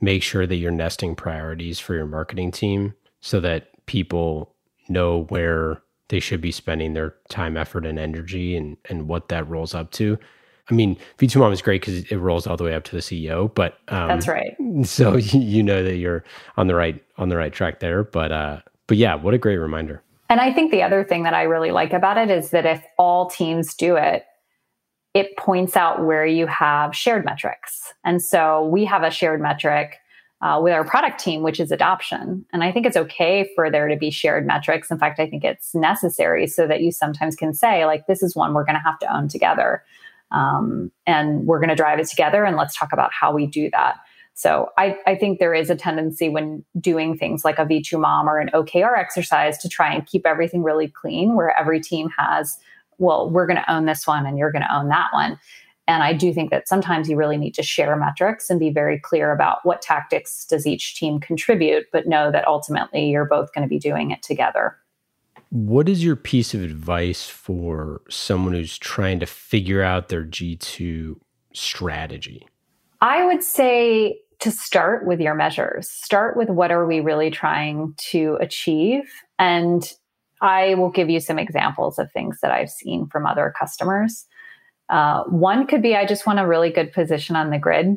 make 0.00 0.22
sure 0.22 0.46
that 0.46 0.56
you're 0.56 0.72
nesting 0.72 1.14
priorities 1.14 1.78
for 1.78 1.94
your 1.94 2.06
marketing 2.06 2.50
team 2.50 2.94
so 3.20 3.38
that 3.40 3.68
people 3.86 4.52
know 4.88 5.22
where 5.28 5.80
they 6.08 6.20
should 6.20 6.40
be 6.40 6.52
spending 6.52 6.92
their 6.92 7.14
time, 7.28 7.56
effort, 7.56 7.86
and 7.86 8.00
energy 8.00 8.56
and 8.56 8.76
and 8.90 9.06
what 9.06 9.28
that 9.28 9.48
rolls 9.48 9.74
up 9.74 9.92
to. 9.92 10.18
I 10.70 10.74
mean, 10.74 10.96
V2 11.18 11.36
Mom 11.38 11.52
is 11.52 11.62
great 11.62 11.80
because 11.80 12.04
it 12.10 12.16
rolls 12.16 12.46
all 12.46 12.56
the 12.56 12.64
way 12.64 12.74
up 12.74 12.84
to 12.84 12.92
the 12.92 13.02
CEO, 13.02 13.52
but 13.54 13.78
um, 13.88 14.08
that's 14.08 14.28
right. 14.28 14.56
So 14.84 15.16
you 15.16 15.62
know 15.62 15.82
that 15.82 15.96
you're 15.96 16.24
on 16.56 16.66
the 16.66 16.74
right 16.74 17.02
on 17.18 17.28
the 17.28 17.36
right 17.36 17.52
track 17.52 17.80
there. 17.80 18.04
But 18.04 18.32
uh, 18.32 18.60
but 18.86 18.96
yeah, 18.96 19.14
what 19.14 19.34
a 19.34 19.38
great 19.38 19.58
reminder. 19.58 20.02
And 20.28 20.40
I 20.40 20.52
think 20.52 20.72
the 20.72 20.82
other 20.82 21.04
thing 21.04 21.22
that 21.22 21.34
I 21.34 21.42
really 21.42 21.70
like 21.70 21.92
about 21.92 22.18
it 22.18 22.30
is 22.30 22.50
that 22.50 22.66
if 22.66 22.82
all 22.98 23.30
teams 23.30 23.74
do 23.74 23.96
it, 23.96 24.24
it 25.14 25.36
points 25.36 25.76
out 25.76 26.04
where 26.04 26.26
you 26.26 26.46
have 26.46 26.94
shared 26.94 27.24
metrics. 27.24 27.94
And 28.04 28.20
so 28.20 28.66
we 28.66 28.84
have 28.84 29.02
a 29.02 29.10
shared 29.10 29.40
metric 29.40 29.98
uh, 30.42 30.60
with 30.62 30.72
our 30.72 30.84
product 30.84 31.18
team, 31.18 31.42
which 31.42 31.58
is 31.58 31.70
adoption. 31.70 32.44
And 32.52 32.62
I 32.62 32.70
think 32.70 32.86
it's 32.86 32.96
okay 32.96 33.50
for 33.54 33.70
there 33.70 33.88
to 33.88 33.96
be 33.96 34.10
shared 34.10 34.46
metrics. 34.46 34.90
In 34.90 34.98
fact, 34.98 35.18
I 35.18 35.26
think 35.28 35.44
it's 35.44 35.74
necessary 35.74 36.46
so 36.46 36.66
that 36.66 36.82
you 36.82 36.92
sometimes 36.92 37.36
can 37.36 37.54
say, 37.54 37.86
like, 37.86 38.06
this 38.06 38.22
is 38.22 38.36
one 38.36 38.52
we're 38.52 38.64
going 38.64 38.76
to 38.76 38.82
have 38.82 38.98
to 38.98 39.16
own 39.16 39.28
together. 39.28 39.82
Um, 40.30 40.90
and 41.06 41.46
we're 41.46 41.58
going 41.58 41.70
to 41.70 41.76
drive 41.76 41.98
it 41.98 42.08
together. 42.08 42.44
And 42.44 42.56
let's 42.56 42.76
talk 42.76 42.92
about 42.92 43.10
how 43.12 43.32
we 43.32 43.46
do 43.46 43.70
that. 43.70 43.96
So 44.34 44.68
I, 44.76 44.98
I 45.06 45.14
think 45.14 45.38
there 45.38 45.54
is 45.54 45.70
a 45.70 45.76
tendency 45.76 46.28
when 46.28 46.62
doing 46.78 47.16
things 47.16 47.42
like 47.42 47.58
a 47.58 47.64
V2 47.64 47.98
mom 47.98 48.28
or 48.28 48.38
an 48.38 48.50
OKR 48.52 48.98
exercise 48.98 49.56
to 49.58 49.68
try 49.68 49.92
and 49.94 50.06
keep 50.06 50.26
everything 50.26 50.62
really 50.62 50.88
clean, 50.88 51.34
where 51.34 51.58
every 51.58 51.80
team 51.80 52.10
has, 52.18 52.58
well, 52.98 53.30
we're 53.30 53.46
going 53.46 53.56
to 53.56 53.72
own 53.72 53.86
this 53.86 54.06
one 54.06 54.26
and 54.26 54.36
you're 54.36 54.52
going 54.52 54.62
to 54.62 54.74
own 54.74 54.88
that 54.88 55.08
one. 55.12 55.38
And 55.88 56.02
I 56.02 56.12
do 56.12 56.34
think 56.34 56.50
that 56.50 56.68
sometimes 56.68 57.08
you 57.08 57.16
really 57.16 57.38
need 57.38 57.54
to 57.54 57.62
share 57.62 57.96
metrics 57.96 58.50
and 58.50 58.58
be 58.58 58.70
very 58.70 58.98
clear 58.98 59.32
about 59.32 59.58
what 59.64 59.80
tactics 59.80 60.44
does 60.44 60.66
each 60.66 60.96
team 60.96 61.20
contribute, 61.20 61.86
but 61.92 62.08
know 62.08 62.30
that 62.30 62.46
ultimately 62.46 63.08
you're 63.08 63.24
both 63.24 63.54
going 63.54 63.62
to 63.62 63.68
be 63.68 63.78
doing 63.78 64.10
it 64.10 64.22
together. 64.22 64.76
What 65.50 65.88
is 65.88 66.04
your 66.04 66.16
piece 66.16 66.54
of 66.54 66.62
advice 66.62 67.28
for 67.28 68.02
someone 68.08 68.54
who's 68.54 68.78
trying 68.78 69.20
to 69.20 69.26
figure 69.26 69.82
out 69.82 70.08
their 70.08 70.24
G2 70.24 71.16
strategy? 71.52 72.46
I 73.00 73.24
would 73.24 73.42
say 73.42 74.18
to 74.40 74.50
start 74.50 75.06
with 75.06 75.20
your 75.20 75.34
measures. 75.34 75.88
Start 75.88 76.36
with 76.36 76.48
what 76.50 76.70
are 76.70 76.86
we 76.86 77.00
really 77.00 77.30
trying 77.30 77.94
to 78.10 78.36
achieve? 78.40 79.04
And 79.38 79.90
I 80.42 80.74
will 80.74 80.90
give 80.90 81.08
you 81.08 81.20
some 81.20 81.38
examples 81.38 81.98
of 81.98 82.12
things 82.12 82.38
that 82.42 82.50
I've 82.50 82.70
seen 82.70 83.06
from 83.06 83.26
other 83.26 83.54
customers. 83.58 84.26
Uh, 84.88 85.24
one 85.24 85.66
could 85.66 85.82
be 85.82 85.96
I 85.96 86.06
just 86.06 86.26
want 86.26 86.38
a 86.38 86.46
really 86.46 86.70
good 86.70 86.92
position 86.92 87.34
on 87.34 87.50
the 87.50 87.58
grid 87.58 87.96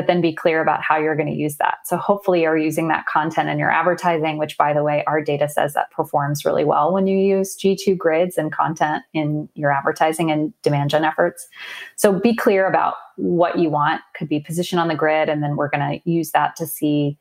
but 0.00 0.06
then 0.06 0.22
be 0.22 0.32
clear 0.32 0.62
about 0.62 0.80
how 0.80 0.96
you're 0.96 1.14
going 1.14 1.28
to 1.28 1.34
use 1.34 1.56
that. 1.56 1.80
So 1.84 1.98
hopefully 1.98 2.40
you're 2.40 2.56
using 2.56 2.88
that 2.88 3.04
content 3.04 3.50
in 3.50 3.58
your 3.58 3.70
advertising, 3.70 4.38
which 4.38 4.56
by 4.56 4.72
the 4.72 4.82
way, 4.82 5.04
our 5.06 5.22
data 5.22 5.46
says 5.46 5.74
that 5.74 5.90
performs 5.90 6.42
really 6.42 6.64
well 6.64 6.90
when 6.90 7.06
you 7.06 7.18
use 7.18 7.54
G2 7.54 7.98
grids 7.98 8.38
and 8.38 8.50
content 8.50 9.02
in 9.12 9.50
your 9.52 9.70
advertising 9.70 10.30
and 10.30 10.54
demand 10.62 10.88
gen 10.88 11.04
efforts. 11.04 11.46
So 11.96 12.18
be 12.18 12.34
clear 12.34 12.66
about 12.66 12.94
what 13.16 13.58
you 13.58 13.68
want, 13.68 14.00
could 14.16 14.26
be 14.26 14.40
position 14.40 14.78
on 14.78 14.88
the 14.88 14.94
grid, 14.94 15.28
and 15.28 15.42
then 15.42 15.56
we're 15.56 15.68
going 15.68 16.00
to 16.00 16.10
use 16.10 16.30
that 16.30 16.56
to 16.56 16.66
see 16.66 17.18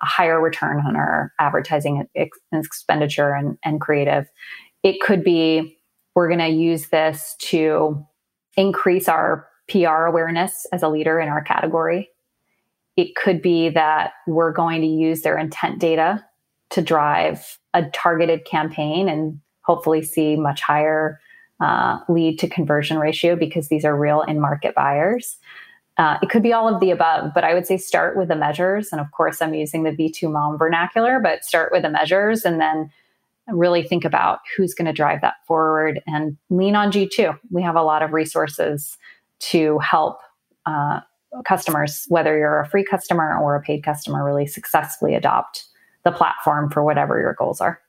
a 0.00 0.06
higher 0.06 0.40
return 0.40 0.82
on 0.86 0.96
our 0.96 1.34
advertising 1.38 2.08
ex- 2.16 2.38
expenditure 2.50 3.34
and, 3.34 3.58
and 3.62 3.78
creative. 3.78 4.26
It 4.82 5.02
could 5.02 5.22
be 5.22 5.76
we're 6.14 6.28
going 6.28 6.40
to 6.40 6.48
use 6.48 6.88
this 6.88 7.36
to 7.40 8.02
increase 8.56 9.06
our 9.06 9.46
PR 9.68 10.04
awareness 10.04 10.66
as 10.72 10.82
a 10.82 10.88
leader 10.88 11.18
in 11.20 11.28
our 11.28 11.42
category. 11.42 12.08
It 12.96 13.14
could 13.16 13.40
be 13.40 13.68
that 13.70 14.12
we're 14.26 14.52
going 14.52 14.80
to 14.82 14.86
use 14.86 15.22
their 15.22 15.38
intent 15.38 15.78
data 15.78 16.24
to 16.70 16.82
drive 16.82 17.58
a 17.74 17.84
targeted 17.90 18.44
campaign 18.44 19.08
and 19.08 19.40
hopefully 19.62 20.02
see 20.02 20.36
much 20.36 20.60
higher 20.60 21.20
uh, 21.60 21.98
lead 22.08 22.38
to 22.40 22.48
conversion 22.48 22.98
ratio 22.98 23.36
because 23.36 23.68
these 23.68 23.84
are 23.84 23.96
real 23.96 24.22
in 24.22 24.40
market 24.40 24.74
buyers. 24.74 25.36
Uh, 25.98 26.18
it 26.22 26.30
could 26.30 26.42
be 26.42 26.52
all 26.52 26.72
of 26.72 26.80
the 26.80 26.90
above, 26.90 27.32
but 27.34 27.44
I 27.44 27.54
would 27.54 27.66
say 27.66 27.76
start 27.76 28.16
with 28.16 28.28
the 28.28 28.36
measures. 28.36 28.88
And 28.90 29.00
of 29.00 29.10
course, 29.12 29.42
I'm 29.42 29.54
using 29.54 29.84
the 29.84 29.90
V2 29.90 30.30
mom 30.30 30.58
vernacular, 30.58 31.20
but 31.20 31.44
start 31.44 31.70
with 31.70 31.82
the 31.82 31.90
measures 31.90 32.44
and 32.44 32.60
then 32.60 32.90
really 33.48 33.82
think 33.82 34.04
about 34.04 34.40
who's 34.56 34.74
going 34.74 34.86
to 34.86 34.92
drive 34.92 35.20
that 35.20 35.34
forward 35.46 36.00
and 36.06 36.36
lean 36.48 36.74
on 36.74 36.90
G2. 36.90 37.38
We 37.50 37.62
have 37.62 37.76
a 37.76 37.82
lot 37.82 38.02
of 38.02 38.12
resources 38.12 38.96
to 39.40 39.78
help 39.80 40.20
uh, 40.64 41.00
customers, 41.46 42.04
whether 42.08 42.36
you're 42.36 42.60
a 42.60 42.68
free 42.68 42.84
customer 42.84 43.38
or 43.38 43.56
a 43.56 43.62
paid 43.62 43.84
customer, 43.84 44.24
really 44.24 44.46
successfully 44.46 45.14
adopt 45.14 45.64
the 46.04 46.12
platform 46.12 46.70
for 46.70 46.82
whatever 46.84 47.20
your 47.20 47.34
goals 47.34 47.60
are. 47.60 47.80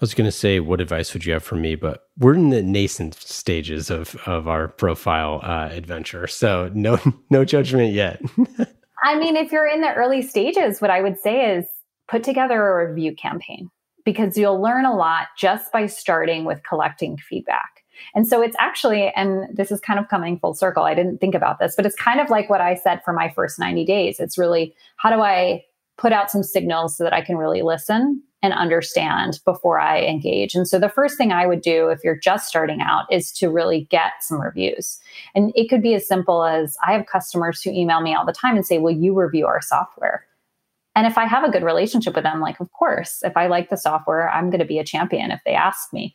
I 0.00 0.02
was 0.04 0.14
going 0.14 0.26
to 0.26 0.32
say, 0.32 0.60
what 0.60 0.80
advice 0.80 1.12
would 1.12 1.24
you 1.24 1.32
have 1.32 1.42
for 1.42 1.56
me? 1.56 1.74
But 1.74 2.04
we're 2.18 2.34
in 2.34 2.50
the 2.50 2.62
nascent 2.62 3.14
stages 3.14 3.90
of 3.90 4.14
of 4.26 4.46
our 4.46 4.68
profile 4.68 5.40
uh, 5.42 5.68
adventure, 5.72 6.28
so 6.28 6.70
no 6.72 6.98
no 7.30 7.44
judgment 7.44 7.92
yet. 7.92 8.20
I 9.02 9.18
mean, 9.18 9.36
if 9.36 9.52
you're 9.52 9.66
in 9.66 9.80
the 9.80 9.92
early 9.92 10.22
stages, 10.22 10.80
what 10.80 10.90
I 10.90 11.00
would 11.00 11.18
say 11.20 11.56
is 11.56 11.66
put 12.08 12.22
together 12.22 12.66
a 12.66 12.88
review 12.88 13.14
campaign 13.14 13.70
because 14.04 14.38
you'll 14.38 14.60
learn 14.60 14.84
a 14.84 14.96
lot 14.96 15.26
just 15.36 15.70
by 15.72 15.86
starting 15.86 16.44
with 16.44 16.62
collecting 16.68 17.16
feedback. 17.16 17.77
And 18.14 18.26
so 18.26 18.42
it's 18.42 18.56
actually, 18.58 19.12
and 19.14 19.44
this 19.56 19.70
is 19.70 19.80
kind 19.80 19.98
of 19.98 20.08
coming 20.08 20.38
full 20.38 20.54
circle. 20.54 20.84
I 20.84 20.94
didn't 20.94 21.18
think 21.18 21.34
about 21.34 21.58
this, 21.58 21.74
but 21.76 21.86
it's 21.86 21.96
kind 21.96 22.20
of 22.20 22.30
like 22.30 22.50
what 22.50 22.60
I 22.60 22.74
said 22.74 23.02
for 23.04 23.12
my 23.12 23.30
first 23.30 23.58
90 23.58 23.84
days. 23.84 24.20
It's 24.20 24.38
really 24.38 24.74
how 24.96 25.10
do 25.10 25.20
I 25.20 25.64
put 25.96 26.12
out 26.12 26.30
some 26.30 26.42
signals 26.42 26.96
so 26.96 27.04
that 27.04 27.12
I 27.12 27.20
can 27.20 27.36
really 27.36 27.62
listen 27.62 28.22
and 28.40 28.52
understand 28.52 29.40
before 29.44 29.80
I 29.80 30.02
engage. 30.02 30.54
And 30.54 30.68
so 30.68 30.78
the 30.78 30.88
first 30.88 31.18
thing 31.18 31.32
I 31.32 31.46
would 31.46 31.60
do 31.60 31.88
if 31.88 32.04
you're 32.04 32.16
just 32.16 32.48
starting 32.48 32.80
out 32.80 33.12
is 33.12 33.32
to 33.32 33.50
really 33.50 33.88
get 33.90 34.12
some 34.20 34.40
reviews. 34.40 35.00
And 35.34 35.52
it 35.56 35.68
could 35.68 35.82
be 35.82 35.94
as 35.94 36.06
simple 36.06 36.44
as 36.44 36.76
I 36.86 36.92
have 36.92 37.06
customers 37.06 37.60
who 37.60 37.70
email 37.70 38.00
me 38.00 38.14
all 38.14 38.24
the 38.24 38.32
time 38.32 38.54
and 38.54 38.64
say, 38.64 38.78
Will 38.78 38.92
you 38.92 39.18
review 39.18 39.46
our 39.46 39.60
software? 39.60 40.24
And 40.94 41.06
if 41.06 41.18
I 41.18 41.26
have 41.26 41.44
a 41.44 41.50
good 41.50 41.62
relationship 41.62 42.14
with 42.14 42.24
them, 42.24 42.40
like, 42.40 42.60
of 42.60 42.72
course, 42.72 43.22
if 43.22 43.36
I 43.36 43.46
like 43.46 43.70
the 43.70 43.76
software, 43.76 44.30
I'm 44.30 44.50
going 44.50 44.60
to 44.60 44.66
be 44.66 44.78
a 44.78 44.84
champion 44.84 45.30
if 45.30 45.40
they 45.44 45.54
ask 45.54 45.92
me 45.92 46.14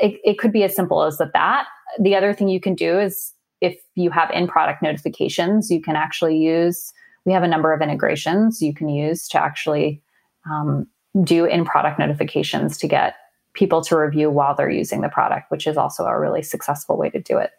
it, 0.00 0.20
it 0.24 0.38
could 0.38 0.52
be 0.52 0.62
as 0.62 0.74
simple 0.74 1.02
as 1.02 1.18
that. 1.18 1.66
The 2.00 2.14
other 2.14 2.32
thing 2.32 2.48
you 2.48 2.60
can 2.60 2.74
do 2.74 2.98
is 2.98 3.32
if 3.60 3.76
you 3.94 4.10
have 4.10 4.30
in 4.30 4.46
product 4.46 4.82
notifications, 4.82 5.70
you 5.70 5.80
can 5.80 5.96
actually 5.96 6.36
use, 6.36 6.92
we 7.24 7.32
have 7.32 7.42
a 7.42 7.48
number 7.48 7.72
of 7.72 7.80
integrations 7.80 8.60
you 8.60 8.74
can 8.74 8.88
use 8.88 9.28
to 9.28 9.40
actually 9.40 10.02
um, 10.50 10.86
do 11.22 11.44
in 11.44 11.64
product 11.64 11.98
notifications 11.98 12.76
to 12.78 12.88
get 12.88 13.14
people 13.54 13.82
to 13.82 13.96
review 13.96 14.30
while 14.30 14.54
they're 14.54 14.68
using 14.68 15.00
the 15.00 15.08
product, 15.08 15.50
which 15.50 15.66
is 15.66 15.76
also 15.76 16.04
a 16.04 16.18
really 16.18 16.42
successful 16.42 16.96
way 16.96 17.08
to 17.08 17.20
do 17.20 17.38
it. 17.38 17.52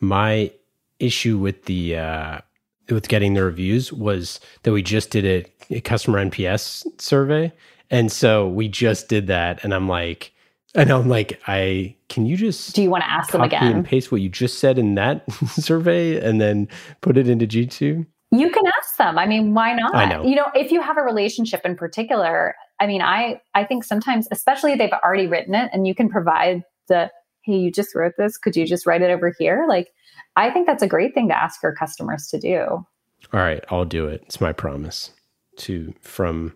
My 0.00 0.52
issue 0.98 1.38
with 1.38 1.64
the, 1.64 1.96
uh, 1.96 2.38
with 2.88 3.08
getting 3.08 3.34
the 3.34 3.42
reviews 3.42 3.92
was 3.92 4.40
that 4.62 4.72
we 4.72 4.82
just 4.82 5.10
did 5.10 5.24
a, 5.24 5.74
a 5.74 5.80
customer 5.80 6.24
NPS 6.24 6.86
survey. 7.00 7.52
And 7.90 8.12
so 8.12 8.46
we 8.46 8.68
just 8.68 9.08
did 9.08 9.26
that. 9.28 9.64
And 9.64 9.74
I'm 9.74 9.88
like, 9.88 10.32
and 10.82 10.90
I'm 10.90 11.08
like, 11.08 11.40
I 11.46 11.96
can 12.08 12.26
you 12.26 12.36
just 12.36 12.74
do 12.74 12.82
you 12.82 12.90
want 12.90 13.02
to 13.02 13.10
ask 13.10 13.32
them 13.32 13.42
again 13.42 13.64
and 13.64 13.84
paste 13.84 14.12
what 14.12 14.20
you 14.20 14.28
just 14.28 14.58
said 14.58 14.78
in 14.78 14.94
that 14.94 15.30
survey 15.50 16.20
and 16.20 16.40
then 16.40 16.68
put 17.00 17.16
it 17.16 17.28
into 17.28 17.46
G2? 17.46 18.06
You 18.30 18.50
can 18.50 18.66
ask 18.78 18.96
them. 18.96 19.18
I 19.18 19.26
mean, 19.26 19.54
why 19.54 19.74
not? 19.74 19.94
I 19.94 20.04
know. 20.04 20.22
You 20.22 20.36
know, 20.36 20.46
if 20.54 20.70
you 20.70 20.82
have 20.82 20.98
a 20.98 21.02
relationship 21.02 21.62
in 21.64 21.76
particular, 21.76 22.54
I 22.78 22.86
mean, 22.86 23.02
I 23.02 23.40
I 23.54 23.64
think 23.64 23.84
sometimes, 23.84 24.28
especially 24.30 24.74
they've 24.74 24.92
already 24.92 25.26
written 25.26 25.54
it, 25.54 25.70
and 25.72 25.86
you 25.86 25.94
can 25.94 26.08
provide 26.08 26.62
the 26.88 27.10
hey, 27.42 27.56
you 27.56 27.72
just 27.72 27.94
wrote 27.94 28.12
this. 28.18 28.36
Could 28.36 28.54
you 28.56 28.66
just 28.66 28.86
write 28.86 29.02
it 29.02 29.10
over 29.10 29.32
here? 29.38 29.64
Like, 29.68 29.88
I 30.36 30.50
think 30.50 30.66
that's 30.66 30.82
a 30.82 30.88
great 30.88 31.14
thing 31.14 31.28
to 31.28 31.36
ask 31.36 31.62
your 31.62 31.74
customers 31.74 32.28
to 32.28 32.38
do. 32.38 32.60
All 33.32 33.40
right, 33.40 33.64
I'll 33.70 33.86
do 33.86 34.06
it. 34.06 34.22
It's 34.26 34.40
my 34.40 34.52
promise 34.52 35.10
to 35.58 35.94
from 36.00 36.54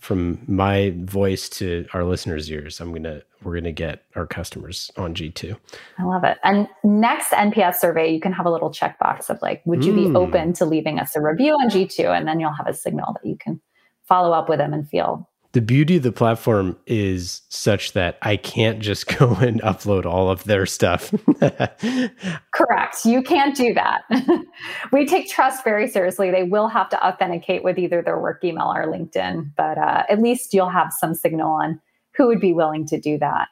from 0.00 0.42
my 0.46 0.94
voice 0.98 1.48
to 1.48 1.86
our 1.92 2.04
listeners' 2.04 2.50
ears. 2.50 2.80
I'm 2.80 2.92
gonna 2.92 3.22
we're 3.42 3.54
gonna 3.54 3.72
get 3.72 4.04
our 4.16 4.26
customers 4.26 4.90
on 4.96 5.14
G2. 5.14 5.56
I 5.98 6.04
love 6.04 6.24
it. 6.24 6.38
And 6.42 6.68
next 6.82 7.30
NPS 7.30 7.76
survey, 7.76 8.12
you 8.12 8.20
can 8.20 8.32
have 8.32 8.46
a 8.46 8.50
little 8.50 8.70
checkbox 8.70 9.30
of 9.30 9.40
like, 9.42 9.62
would 9.64 9.84
you 9.84 9.92
mm. 9.92 10.12
be 10.12 10.16
open 10.16 10.52
to 10.54 10.64
leaving 10.64 10.98
us 10.98 11.14
a 11.16 11.22
review 11.22 11.52
on 11.52 11.70
G2? 11.70 12.16
And 12.16 12.26
then 12.26 12.40
you'll 12.40 12.52
have 12.52 12.66
a 12.66 12.74
signal 12.74 13.14
that 13.14 13.28
you 13.28 13.36
can 13.38 13.60
follow 14.08 14.32
up 14.32 14.48
with 14.48 14.58
them 14.58 14.72
and 14.72 14.88
feel 14.88 15.29
the 15.52 15.60
beauty 15.60 15.96
of 15.96 16.02
the 16.02 16.12
platform 16.12 16.76
is 16.86 17.42
such 17.48 17.92
that 17.92 18.18
I 18.22 18.36
can't 18.36 18.80
just 18.80 19.06
go 19.18 19.34
and 19.34 19.60
upload 19.62 20.06
all 20.06 20.30
of 20.30 20.44
their 20.44 20.66
stuff. 20.66 21.12
Correct. 22.52 23.04
You 23.04 23.22
can't 23.22 23.56
do 23.56 23.74
that. 23.74 24.02
we 24.92 25.06
take 25.06 25.28
trust 25.28 25.64
very 25.64 25.88
seriously. 25.88 26.30
They 26.30 26.44
will 26.44 26.68
have 26.68 26.88
to 26.90 27.06
authenticate 27.06 27.64
with 27.64 27.78
either 27.78 28.02
their 28.02 28.18
work 28.18 28.44
email 28.44 28.72
or 28.74 28.86
LinkedIn, 28.86 29.52
but 29.56 29.78
uh, 29.78 30.04
at 30.08 30.20
least 30.20 30.54
you'll 30.54 30.70
have 30.70 30.92
some 30.92 31.14
signal 31.14 31.52
on 31.52 31.80
who 32.16 32.26
would 32.26 32.40
be 32.40 32.52
willing 32.52 32.86
to 32.86 33.00
do 33.00 33.18
that. 33.18 33.48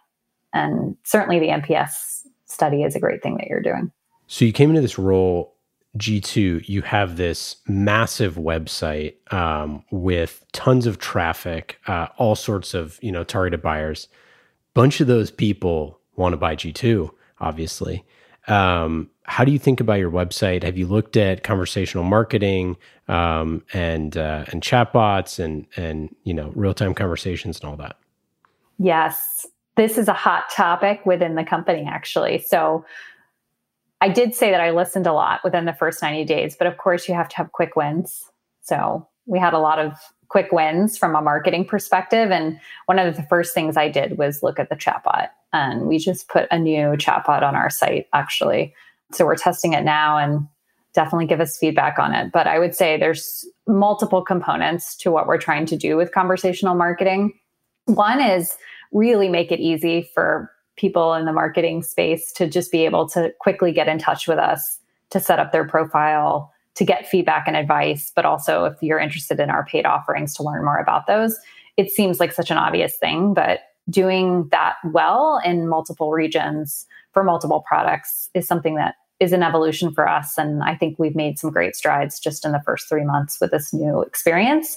And 0.53 0.97
certainly 1.05 1.39
the 1.39 1.49
NPS 1.49 2.27
study 2.47 2.83
is 2.83 2.95
a 2.95 3.01
great 3.01 3.23
thing 3.23 3.37
that 3.37 3.49
you're 3.49 3.63
doing. 3.63 3.91
So 4.27 4.45
you 4.45 4.53
came 4.53 4.71
into 4.71 4.83
this 4.83 4.99
role 4.99 5.55
G2, 5.97 6.69
you 6.69 6.83
have 6.83 7.17
this 7.17 7.57
massive 7.67 8.35
website 8.35 9.15
um, 9.33 9.85
with 9.91 10.45
tons 10.53 10.87
of 10.87 10.99
traffic, 10.99 11.81
uh, 11.87 12.09
all 12.19 12.35
sorts 12.35 12.75
of 12.75 12.99
you 13.03 13.11
know 13.11 13.25
targeted 13.25 13.63
buyers. 13.63 14.09
Bunch 14.75 15.01
of 15.01 15.07
those 15.07 15.31
people 15.31 15.99
want 16.15 16.35
to 16.35 16.37
buy 16.37 16.55
G2, 16.55 17.11
obviously. 17.41 18.05
Um, 18.49 19.11
how 19.25 19.45
do 19.45 19.53
you 19.53 19.59
think 19.59 19.81
about 19.81 19.95
your 19.95 20.11
website? 20.11 20.63
Have 20.63 20.79
you 20.79 20.87
looked 20.87 21.17
at 21.17 21.43
conversational 21.43 22.05
marketing 22.05 22.77
um, 23.09 23.65
and 23.73 24.17
uh, 24.17 24.45
and 24.49 24.63
chatbots 24.63 25.39
and 25.39 25.67
and 25.77 26.15
you 26.25 26.35
know 26.35 26.53
real 26.55 26.75
time 26.75 26.95
conversations 26.95 27.61
and 27.61 27.71
all 27.71 27.77
that? 27.77 27.97
Yes, 28.79 29.47
this 29.79 29.97
is 29.97 30.09
a 30.09 30.13
hot 30.13 30.51
topic 30.51 31.07
within 31.07 31.35
the 31.35 31.45
company, 31.45 31.87
actually. 31.89 32.39
So 32.39 32.85
I 34.01 34.09
did 34.09 34.35
say 34.35 34.51
that 34.51 34.61
I 34.61 34.71
listened 34.71 35.07
a 35.07 35.13
lot 35.13 35.41
within 35.43 35.65
the 35.65 35.73
first 35.73 36.03
90 36.03 36.25
days, 36.25 36.57
but 36.57 36.67
of 36.67 36.79
course, 36.79 37.09
you 37.09 37.15
have 37.15 37.29
to 37.31 37.37
have 37.37 37.53
quick 37.53 37.75
wins. 37.75 38.25
So 38.63 39.07
we 39.27 39.39
had 39.39 39.55
a 39.55 39.59
lot 39.59 39.79
of 39.79 39.93
quick 40.29 40.53
wins 40.53 40.97
from 40.97 41.17
a 41.17 41.23
marketing 41.23 41.65
perspective. 41.65 42.31
And 42.31 42.61
one 42.87 42.99
of 42.99 43.17
the 43.17 43.23
first 43.25 43.55
things 43.55 43.77
I 43.77 43.89
did 43.89 44.19
was 44.19 44.43
look 44.43 44.59
at 44.59 44.69
the 44.69 44.77
chatbot. 44.77 45.29
And 45.53 45.89
we 45.89 45.99
just 45.99 46.29
put 46.29 46.47
a 46.51 46.59
new 46.59 46.91
chatbot 46.97 47.43
on 47.43 47.55
our 47.55 47.71
site, 47.71 48.07
actually. 48.13 48.75
So 49.13 49.25
we're 49.25 49.37
testing 49.37 49.73
it 49.73 49.85
now 49.85 50.19
and 50.19 50.47
definitely 50.93 51.27
give 51.27 51.41
us 51.41 51.57
feedback 51.57 51.99
on 51.99 52.15
it. 52.15 52.31
But 52.33 52.47
I 52.47 52.59
would 52.59 52.75
say 52.75 52.97
there's 52.99 53.47
multiple 53.67 54.23
components 54.23 54.97
to 54.97 55.11
what 55.11 55.27
we're 55.27 55.39
trying 55.39 55.67
to 55.67 55.77
do 55.77 55.97
with 55.97 56.13
conversational 56.13 56.75
marketing. 56.75 57.33
One 57.87 58.21
is 58.21 58.57
really 58.93 59.29
make 59.29 59.51
it 59.51 59.61
easy 59.61 60.11
for 60.15 60.51
people 60.79 61.15
in 61.15 61.27
the 61.27 61.33
marketing 61.33 61.83
space 61.83 62.33
to 62.33 62.49
just 62.49 62.73
be 62.73 62.85
able 62.85 63.09
to 63.11 63.33
quickly 63.41 63.73
get 63.73 63.89
in 63.89 63.99
touch 63.99 64.27
with 64.27 64.39
us 64.39 64.79
to 65.11 65.21
set 65.21 65.39
up 65.39 65.53
their 65.53 65.67
profile 65.67 66.53
to 66.75 66.85
get 66.85 67.09
feedback 67.09 67.47
and 67.47 67.57
advice. 67.57 68.13
But 68.15 68.25
also 68.25 68.65
if 68.65 68.83
you're 68.83 68.99
interested 68.99 69.41
in 69.41 69.51
our 69.51 69.65
paid 69.67 69.85
offerings 69.85 70.35
to 70.37 70.43
learn 70.43 70.65
more 70.65 70.79
about 70.79 71.07
those 71.07 71.39
it 71.79 71.91
seems 71.91 72.21
like 72.21 72.33
such 72.33 72.51
an 72.51 72.59
obvious 72.59 72.97
thing 72.97 73.33
but 73.33 73.61
doing 73.89 74.47
that 74.51 74.75
well 74.93 75.41
in 75.45 75.67
multiple 75.67 76.11
regions 76.11 76.85
for 77.15 77.25
multiple 77.25 77.65
products 77.67 78.29
is 78.35 78.47
something 78.47 78.75
that 78.75 78.97
is 79.19 79.33
an 79.33 79.43
evolution 79.43 79.93
for 79.93 80.07
us. 80.07 80.37
And 80.37 80.63
i 80.63 80.75
think 80.75 80.99
we've 80.99 81.17
made 81.17 81.39
some 81.39 81.51
great 81.51 81.75
strides 81.75 82.21
just 82.21 82.45
in 82.45 82.53
the 82.53 82.63
first 82.67 82.89
three 82.89 83.05
months 83.05 83.41
with 83.41 83.51
this 83.51 83.73
new 83.73 84.03
experience. 84.03 84.77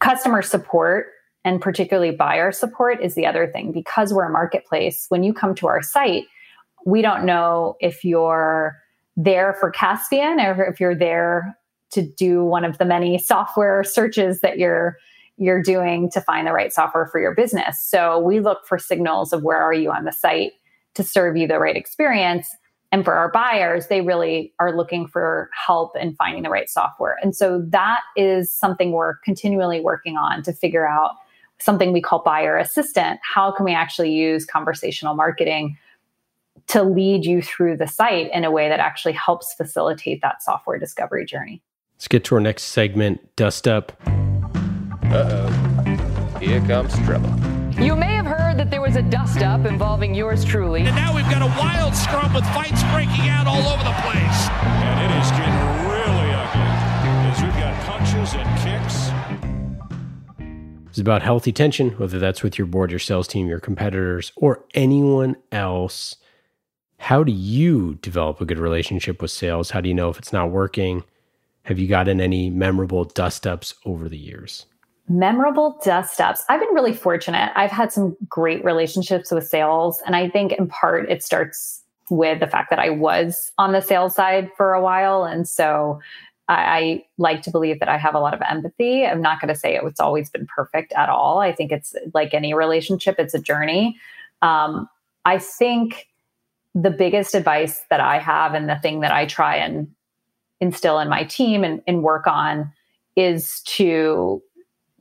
Customer 0.00 0.42
support 0.42 1.08
and 1.44 1.60
particularly 1.60 2.10
buyer 2.10 2.52
support 2.52 3.02
is 3.02 3.14
the 3.14 3.26
other 3.26 3.46
thing. 3.46 3.72
Because 3.72 4.12
we're 4.12 4.28
a 4.28 4.32
marketplace 4.32 5.06
when 5.08 5.22
you 5.22 5.32
come 5.32 5.54
to 5.56 5.66
our 5.66 5.82
site 5.82 6.24
we 6.88 7.02
don't 7.02 7.24
know 7.24 7.76
if 7.80 8.04
you're 8.04 8.76
there 9.16 9.54
for 9.54 9.70
caspian 9.70 10.40
or 10.40 10.64
if 10.64 10.80
you're 10.80 10.94
there 10.94 11.56
to 11.90 12.02
do 12.02 12.44
one 12.44 12.64
of 12.64 12.78
the 12.78 12.84
many 12.84 13.18
software 13.18 13.82
searches 13.84 14.40
that 14.40 14.58
you're 14.58 14.96
you're 15.40 15.62
doing 15.62 16.10
to 16.10 16.20
find 16.20 16.48
the 16.48 16.52
right 16.52 16.72
software 16.72 17.06
for 17.06 17.20
your 17.20 17.32
business. 17.32 17.80
So 17.80 18.18
we 18.18 18.40
look 18.40 18.66
for 18.66 18.76
signals 18.76 19.32
of 19.32 19.44
where 19.44 19.62
are 19.62 19.72
you 19.72 19.92
on 19.92 20.04
the 20.04 20.10
site 20.12 20.50
to 20.94 21.04
serve 21.04 21.36
you 21.36 21.46
the 21.46 21.60
right 21.60 21.76
experience. 21.76 22.48
And 22.90 23.04
for 23.04 23.12
our 23.12 23.30
buyers 23.30 23.86
they 23.88 24.00
really 24.00 24.52
are 24.58 24.76
looking 24.76 25.06
for 25.06 25.50
help 25.66 25.96
in 25.96 26.14
finding 26.14 26.42
the 26.42 26.50
right 26.50 26.68
software. 26.68 27.16
And 27.22 27.36
so 27.36 27.62
that 27.68 28.00
is 28.16 28.54
something 28.54 28.92
we're 28.92 29.16
continually 29.18 29.80
working 29.80 30.16
on 30.16 30.42
to 30.44 30.52
figure 30.52 30.88
out 30.88 31.12
something 31.60 31.92
we 31.92 32.00
call 32.00 32.20
buyer 32.20 32.56
assistant. 32.56 33.20
How 33.22 33.50
can 33.50 33.64
we 33.64 33.72
actually 33.72 34.12
use 34.12 34.44
conversational 34.44 35.14
marketing 35.14 35.76
to 36.68 36.82
lead 36.82 37.24
you 37.24 37.42
through 37.42 37.76
the 37.76 37.86
site 37.86 38.30
in 38.32 38.44
a 38.44 38.50
way 38.50 38.68
that 38.68 38.80
actually 38.80 39.14
helps 39.14 39.54
facilitate 39.54 40.20
that 40.22 40.42
software 40.42 40.78
discovery 40.78 41.24
journey? 41.24 41.62
Let's 41.96 42.08
get 42.08 42.24
to 42.24 42.36
our 42.36 42.40
next 42.40 42.64
segment 42.64 43.34
Dust 43.36 43.66
Up. 43.66 43.92
Uh 44.06 45.48
oh. 45.50 46.38
Here 46.40 46.60
comes 46.60 46.96
trouble. 47.00 47.30
You 47.82 47.96
may 47.96 48.14
have 48.14 48.26
heard 48.26 48.58
that 48.58 48.70
there 48.70 48.80
was 48.80 48.96
a 48.96 49.02
dust 49.02 49.38
up 49.42 49.64
involving 49.64 50.14
yours 50.14 50.44
truly. 50.44 50.82
And 50.82 50.94
now 50.94 51.14
we've 51.14 51.28
got 51.30 51.42
a 51.42 51.58
wild 51.58 51.94
scrum 51.94 52.34
with 52.34 52.44
fights 52.46 52.82
breaking 52.92 53.28
out 53.28 53.46
all 53.46 53.66
over 53.66 53.84
the 53.84 53.94
place. 54.02 54.97
About 61.08 61.22
healthy 61.22 61.52
tension, 61.52 61.92
whether 61.92 62.18
that's 62.18 62.42
with 62.42 62.58
your 62.58 62.66
board, 62.66 62.90
your 62.90 62.98
sales 62.98 63.26
team, 63.26 63.48
your 63.48 63.60
competitors, 63.60 64.30
or 64.36 64.62
anyone 64.74 65.34
else. 65.50 66.16
How 66.98 67.24
do 67.24 67.32
you 67.32 67.94
develop 68.02 68.42
a 68.42 68.44
good 68.44 68.58
relationship 68.58 69.22
with 69.22 69.30
sales? 69.30 69.70
How 69.70 69.80
do 69.80 69.88
you 69.88 69.94
know 69.94 70.10
if 70.10 70.18
it's 70.18 70.34
not 70.34 70.50
working? 70.50 71.02
Have 71.62 71.78
you 71.78 71.88
gotten 71.88 72.20
any 72.20 72.50
memorable 72.50 73.04
dust 73.04 73.46
ups 73.46 73.74
over 73.86 74.06
the 74.06 74.18
years? 74.18 74.66
Memorable 75.08 75.80
dust 75.82 76.20
ups. 76.20 76.44
I've 76.50 76.60
been 76.60 76.74
really 76.74 76.92
fortunate. 76.92 77.52
I've 77.54 77.70
had 77.70 77.90
some 77.90 78.14
great 78.28 78.62
relationships 78.62 79.30
with 79.30 79.48
sales. 79.48 80.02
And 80.04 80.14
I 80.14 80.28
think 80.28 80.52
in 80.52 80.68
part 80.68 81.10
it 81.10 81.22
starts 81.22 81.84
with 82.10 82.40
the 82.40 82.46
fact 82.46 82.68
that 82.68 82.78
I 82.78 82.90
was 82.90 83.50
on 83.56 83.72
the 83.72 83.80
sales 83.80 84.14
side 84.14 84.50
for 84.58 84.74
a 84.74 84.82
while. 84.82 85.24
And 85.24 85.48
so 85.48 86.00
I, 86.48 86.54
I 86.54 87.04
like 87.18 87.42
to 87.42 87.50
believe 87.50 87.80
that 87.80 87.88
I 87.88 87.98
have 87.98 88.14
a 88.14 88.20
lot 88.20 88.34
of 88.34 88.40
empathy. 88.48 89.04
I'm 89.04 89.20
not 89.20 89.40
going 89.40 89.52
to 89.52 89.58
say 89.58 89.78
it's 89.82 90.00
always 90.00 90.30
been 90.30 90.46
perfect 90.46 90.92
at 90.92 91.08
all. 91.08 91.40
I 91.40 91.52
think 91.52 91.72
it's 91.72 91.94
like 92.14 92.34
any 92.34 92.54
relationship, 92.54 93.16
it's 93.18 93.34
a 93.34 93.40
journey. 93.40 93.96
Um, 94.42 94.88
I 95.24 95.38
think 95.38 96.08
the 96.74 96.90
biggest 96.90 97.34
advice 97.34 97.82
that 97.90 98.00
I 98.00 98.18
have 98.18 98.54
and 98.54 98.68
the 98.68 98.76
thing 98.76 99.00
that 99.00 99.12
I 99.12 99.26
try 99.26 99.56
and 99.56 99.88
instill 100.60 100.98
in 100.98 101.08
my 101.08 101.24
team 101.24 101.64
and, 101.64 101.82
and 101.86 102.02
work 102.02 102.26
on 102.26 102.72
is 103.16 103.60
to 103.62 104.42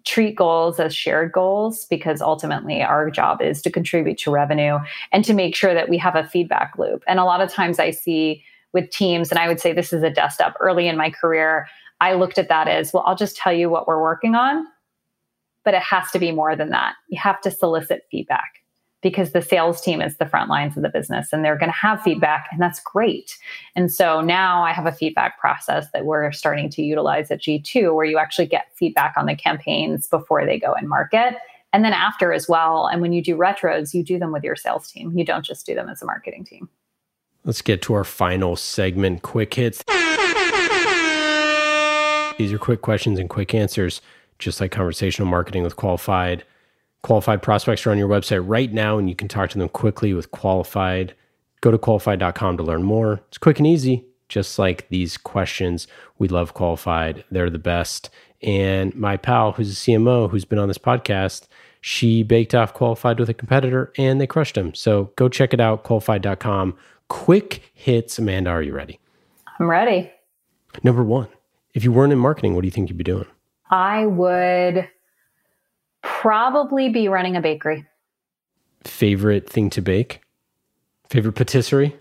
treat 0.05 0.35
goals 0.35 0.79
as 0.79 0.95
shared 0.95 1.33
goals 1.33 1.85
because 1.85 2.21
ultimately 2.21 2.81
our 2.81 3.11
job 3.11 3.41
is 3.41 3.61
to 3.61 3.69
contribute 3.69 4.17
to 4.17 4.31
revenue 4.31 4.79
and 5.11 5.25
to 5.25 5.33
make 5.33 5.55
sure 5.55 5.73
that 5.73 5.89
we 5.89 5.97
have 5.97 6.15
a 6.15 6.25
feedback 6.25 6.77
loop. 6.77 7.03
And 7.07 7.19
a 7.19 7.25
lot 7.25 7.41
of 7.41 7.51
times 7.51 7.77
I 7.77 7.91
see 7.91 8.43
with 8.77 8.91
teams. 8.91 9.31
And 9.31 9.39
I 9.39 9.47
would 9.47 9.59
say 9.59 9.73
this 9.73 9.91
is 9.91 10.03
a 10.03 10.09
dust 10.09 10.39
up 10.39 10.55
early 10.59 10.87
in 10.87 10.97
my 10.97 11.09
career. 11.09 11.67
I 11.99 12.13
looked 12.13 12.37
at 12.37 12.47
that 12.49 12.67
as 12.67 12.93
well, 12.93 13.03
I'll 13.07 13.15
just 13.15 13.35
tell 13.35 13.51
you 13.51 13.69
what 13.69 13.87
we're 13.87 14.01
working 14.01 14.35
on, 14.35 14.67
but 15.63 15.73
it 15.73 15.81
has 15.81 16.11
to 16.11 16.19
be 16.19 16.31
more 16.31 16.55
than 16.55 16.69
that. 16.69 16.93
You 17.09 17.19
have 17.19 17.41
to 17.41 17.49
solicit 17.49 18.05
feedback 18.11 18.61
because 19.01 19.31
the 19.31 19.41
sales 19.41 19.81
team 19.81 19.99
is 19.99 20.17
the 20.17 20.27
front 20.27 20.49
lines 20.49 20.77
of 20.77 20.83
the 20.83 20.89
business 20.89 21.33
and 21.33 21.43
they're 21.43 21.57
going 21.57 21.71
to 21.71 21.77
have 21.77 22.01
feedback, 22.03 22.47
and 22.51 22.61
that's 22.61 22.79
great. 22.79 23.35
And 23.75 23.91
so 23.91 24.21
now 24.21 24.63
I 24.63 24.73
have 24.73 24.85
a 24.85 24.91
feedback 24.91 25.39
process 25.39 25.87
that 25.93 26.05
we're 26.05 26.31
starting 26.31 26.69
to 26.69 26.83
utilize 26.83 27.31
at 27.31 27.41
G2 27.41 27.95
where 27.95 28.05
you 28.05 28.19
actually 28.19 28.47
get 28.47 28.67
feedback 28.75 29.15
on 29.17 29.25
the 29.25 29.35
campaigns 29.35 30.07
before 30.07 30.45
they 30.45 30.59
go 30.59 30.73
in 30.79 30.87
market. 30.87 31.35
And 31.73 31.83
then 31.83 31.93
after 31.93 32.31
as 32.31 32.47
well. 32.47 32.87
And 32.87 33.01
when 33.01 33.11
you 33.11 33.21
do 33.21 33.35
retros, 33.35 33.93
you 33.93 34.03
do 34.03 34.17
them 34.17 34.31
with 34.31 34.43
your 34.43 34.55
sales 34.55 34.89
team. 34.89 35.17
You 35.17 35.25
don't 35.25 35.45
just 35.45 35.65
do 35.65 35.75
them 35.75 35.89
as 35.89 36.01
a 36.01 36.05
marketing 36.05 36.45
team. 36.45 36.69
Let's 37.47 37.61
get 37.61 37.81
to 37.83 37.93
our 37.93 38.03
final 38.03 38.57
segment 38.57 39.21
quick 39.21 39.53
hits. 39.53 39.81
These 42.37 42.51
are 42.51 42.59
quick 42.59 42.81
questions 42.81 43.17
and 43.19 43.29
quick 43.29 43.55
answers, 43.55 44.01
just 44.37 44.59
like 44.59 44.71
conversational 44.71 45.29
marketing 45.29 45.63
with 45.63 45.77
qualified. 45.77 46.43
Qualified 47.03 47.41
prospects 47.41 47.87
are 47.87 47.91
on 47.91 47.97
your 47.97 48.09
website 48.09 48.43
right 48.45 48.73
now, 48.73 48.97
and 48.97 49.07
you 49.07 49.15
can 49.15 49.29
talk 49.29 49.49
to 49.51 49.57
them 49.57 49.69
quickly 49.69 50.13
with 50.13 50.29
qualified. 50.31 51.15
Go 51.61 51.71
to 51.71 51.77
qualified.com 51.77 52.57
to 52.57 52.63
learn 52.63 52.83
more. 52.83 53.21
It's 53.29 53.37
quick 53.37 53.59
and 53.59 53.67
easy, 53.67 54.03
just 54.27 54.59
like 54.59 54.89
these 54.89 55.15
questions. 55.15 55.87
We 56.19 56.27
love 56.27 56.53
qualified, 56.53 57.23
they're 57.31 57.49
the 57.49 57.59
best. 57.59 58.09
And 58.43 58.93
my 58.93 59.15
pal, 59.15 59.53
who's 59.53 59.71
a 59.71 59.75
CMO, 59.75 60.29
who's 60.29 60.43
been 60.43 60.59
on 60.59 60.67
this 60.67 60.77
podcast, 60.77 61.47
she 61.79 62.23
baked 62.23 62.53
off 62.53 62.73
qualified 62.73 63.19
with 63.19 63.29
a 63.29 63.33
competitor 63.33 63.93
and 63.97 64.19
they 64.19 64.27
crushed 64.27 64.57
him. 64.57 64.73
So 64.73 65.13
go 65.15 65.29
check 65.29 65.53
it 65.53 65.61
out, 65.61 65.83
qualified.com 65.85 66.77
quick 67.07 67.71
hits. 67.73 68.19
Amanda, 68.19 68.49
are 68.49 68.61
you 68.61 68.73
ready? 68.73 68.99
I'm 69.59 69.69
ready. 69.69 70.11
Number 70.83 71.03
one, 71.03 71.27
if 71.73 71.83
you 71.83 71.91
weren't 71.91 72.13
in 72.13 72.19
marketing, 72.19 72.55
what 72.55 72.61
do 72.61 72.67
you 72.67 72.71
think 72.71 72.89
you'd 72.89 72.97
be 72.97 73.03
doing? 73.03 73.25
I 73.69 74.05
would 74.05 74.87
probably 76.01 76.89
be 76.89 77.07
running 77.07 77.35
a 77.35 77.41
bakery. 77.41 77.85
Favorite 78.83 79.49
thing 79.49 79.69
to 79.71 79.81
bake? 79.81 80.21
Favorite 81.09 81.33
patisserie? 81.33 81.95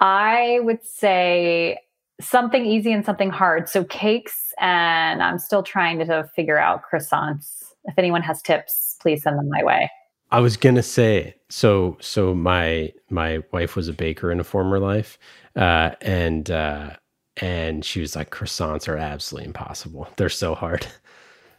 I 0.00 0.60
would 0.62 0.84
say 0.84 1.78
something 2.20 2.64
easy 2.64 2.92
and 2.92 3.04
something 3.04 3.30
hard. 3.30 3.68
So 3.68 3.84
cakes, 3.84 4.52
and 4.58 5.22
I'm 5.22 5.38
still 5.38 5.62
trying 5.62 5.98
to 5.98 6.28
figure 6.34 6.58
out 6.58 6.82
croissants. 6.90 7.62
If 7.84 7.98
anyone 7.98 8.22
has 8.22 8.40
tips, 8.42 8.96
please 9.00 9.22
send 9.22 9.38
them 9.38 9.48
my 9.48 9.62
way. 9.62 9.90
I 10.32 10.40
was 10.40 10.56
gonna 10.56 10.82
say 10.82 11.36
so. 11.50 11.98
So 12.00 12.34
my 12.34 12.92
my 13.10 13.42
wife 13.52 13.76
was 13.76 13.88
a 13.88 13.92
baker 13.92 14.32
in 14.32 14.40
a 14.40 14.44
former 14.44 14.78
life, 14.78 15.18
uh, 15.56 15.90
and 16.00 16.50
uh, 16.50 16.96
and 17.36 17.84
she 17.84 18.00
was 18.00 18.16
like, 18.16 18.30
croissants 18.30 18.88
are 18.88 18.96
absolutely 18.96 19.46
impossible. 19.46 20.08
They're 20.16 20.28
so 20.28 20.54
hard. 20.54 20.86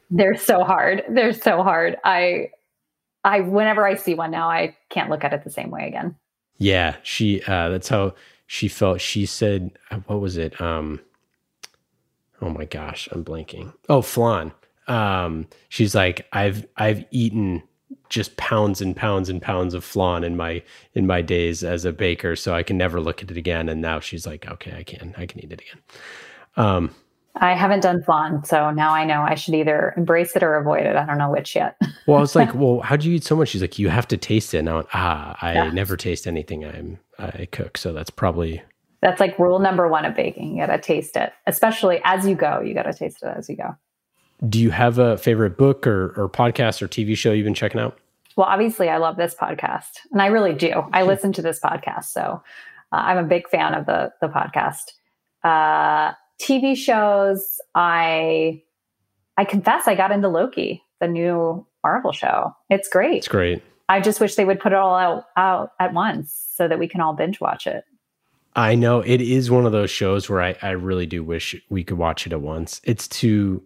They're 0.09 0.37
so 0.37 0.63
hard. 0.63 1.03
They're 1.09 1.33
so 1.33 1.63
hard. 1.63 1.97
I 2.03 2.49
I 3.23 3.41
whenever 3.41 3.85
I 3.85 3.95
see 3.95 4.15
one 4.15 4.31
now, 4.31 4.49
I 4.49 4.75
can't 4.89 5.09
look 5.09 5.23
at 5.23 5.33
it 5.33 5.43
the 5.43 5.49
same 5.49 5.71
way 5.71 5.87
again. 5.87 6.15
Yeah, 6.57 6.95
she. 7.03 7.41
Uh, 7.43 7.69
that's 7.69 7.89
how 7.89 8.15
she 8.47 8.67
felt. 8.67 9.01
She 9.01 9.25
said, 9.25 9.71
uh, 9.91 9.97
"What 10.07 10.19
was 10.19 10.37
it?" 10.37 10.59
Um, 10.59 10.99
oh 12.41 12.49
my 12.49 12.65
gosh, 12.65 13.07
I'm 13.11 13.23
blanking. 13.23 13.73
Oh, 13.89 14.01
flan. 14.01 14.51
Um, 14.87 15.47
she's 15.69 15.95
like, 15.95 16.27
"I've 16.33 16.65
I've 16.75 17.05
eaten." 17.11 17.63
Just 18.09 18.37
pounds 18.37 18.81
and 18.81 18.95
pounds 18.95 19.29
and 19.29 19.41
pounds 19.41 19.73
of 19.73 19.83
flan 19.83 20.23
in 20.23 20.35
my 20.37 20.61
in 20.93 21.07
my 21.07 21.21
days 21.21 21.63
as 21.63 21.85
a 21.85 21.91
baker 21.93 22.35
so 22.35 22.53
i 22.53 22.63
can 22.63 22.77
never 22.77 22.99
look 23.01 23.21
at 23.23 23.31
it 23.31 23.37
again 23.37 23.69
and 23.69 23.81
now 23.81 23.99
she's 23.99 24.25
like 24.27 24.47
okay 24.49 24.73
i 24.77 24.83
can 24.83 25.13
i 25.17 25.25
can 25.25 25.39
eat 25.43 25.51
it 25.51 25.61
again 25.61 25.81
um 26.57 26.93
I 27.35 27.55
haven't 27.55 27.79
done 27.79 28.03
flan, 28.03 28.43
so 28.45 28.69
now 28.69 28.91
I 28.93 29.05
know 29.05 29.21
I 29.23 29.33
should 29.33 29.55
either 29.55 29.95
embrace 29.97 30.35
it 30.35 30.43
or 30.43 30.55
avoid 30.55 30.85
it. 30.85 30.95
I 30.95 31.03
don't 31.03 31.17
know 31.17 31.31
which 31.31 31.55
yet. 31.55 31.75
well, 32.05 32.17
I 32.17 32.21
was 32.21 32.35
like, 32.35 32.49
well, 32.53 32.81
how 32.81 32.95
do 32.95 33.09
you 33.09 33.15
eat 33.15 33.23
so 33.23 33.35
much? 33.35 33.49
She's 33.49 33.61
like, 33.61 33.79
you 33.79 33.89
have 33.89 34.07
to 34.09 34.17
taste 34.17 34.53
it. 34.53 34.59
And 34.59 34.69
I 34.69 34.75
went, 34.75 34.87
ah, 34.93 35.35
I 35.41 35.53
Yeah. 35.55 35.71
never 35.71 35.97
taste 35.97 36.27
anything 36.27 36.63
I'm 36.63 36.99
I 37.17 37.47
cook, 37.51 37.75
so 37.77 37.91
that's 37.91 38.11
probably 38.11 38.61
That's 39.01 39.19
like 39.19 39.39
rule 39.39 39.57
number 39.59 39.87
one 39.87 40.05
of 40.05 40.15
baking. 40.15 40.55
You 40.57 40.65
got 40.67 40.75
to 40.75 40.81
taste 40.81 41.17
it, 41.17 41.33
especially 41.47 42.01
as 42.03 42.27
you 42.27 42.35
go. 42.35 42.61
You 42.61 42.75
got 42.75 42.83
to 42.83 42.93
taste 42.93 43.23
it 43.23 43.33
as 43.35 43.49
you 43.49 43.57
go. 43.57 43.75
Do 44.47 44.59
you 44.59 44.71
have 44.71 44.99
a 44.99 45.17
favorite 45.17 45.57
book 45.57 45.87
or, 45.87 46.13
or 46.17 46.29
podcast 46.29 46.81
or 46.81 46.87
TV 46.87 47.15
show 47.15 47.31
you've 47.31 47.45
been 47.45 47.53
checking 47.53 47.79
out? 47.79 47.97
Well, 48.35 48.47
obviously, 48.47 48.89
I 48.89 48.97
love 48.97 49.15
this 49.15 49.35
podcast, 49.35 49.99
and 50.11 50.21
I 50.21 50.27
really 50.27 50.53
do. 50.53 50.83
I 50.91 51.03
listen 51.03 51.33
to 51.33 51.41
this 51.41 51.59
podcast, 51.59 52.05
so 52.05 52.41
uh, 52.91 52.95
I'm 52.95 53.17
a 53.17 53.23
big 53.23 53.47
fan 53.47 53.73
of 53.73 53.85
the 53.85 54.11
the 54.21 54.27
podcast. 54.27 54.93
Uh, 55.43 56.13
TV 56.41 56.75
shows, 56.75 57.61
I 57.75 58.63
I 59.37 59.45
confess, 59.45 59.87
I 59.87 59.95
got 59.95 60.11
into 60.11 60.29
Loki, 60.29 60.83
the 60.99 61.07
new 61.07 61.65
Marvel 61.83 62.11
show. 62.11 62.55
It's 62.69 62.89
great. 62.89 63.17
It's 63.17 63.27
great. 63.27 63.61
I 63.89 63.99
just 63.99 64.19
wish 64.19 64.35
they 64.35 64.45
would 64.45 64.59
put 64.59 64.71
it 64.71 64.77
all 64.77 64.95
out 64.95 65.25
out 65.37 65.71
at 65.79 65.93
once 65.93 66.47
so 66.55 66.67
that 66.67 66.79
we 66.79 66.87
can 66.87 67.01
all 67.01 67.13
binge 67.13 67.39
watch 67.39 67.67
it. 67.67 67.85
I 68.55 68.75
know 68.75 68.99
it 68.99 69.21
is 69.21 69.49
one 69.49 69.65
of 69.65 69.71
those 69.71 69.89
shows 69.89 70.29
where 70.29 70.41
I, 70.41 70.55
I 70.61 70.71
really 70.71 71.07
do 71.07 71.23
wish 71.23 71.55
we 71.69 71.83
could 71.83 71.97
watch 71.97 72.27
it 72.27 72.33
at 72.33 72.41
once. 72.41 72.81
It's 72.83 73.07
too 73.07 73.63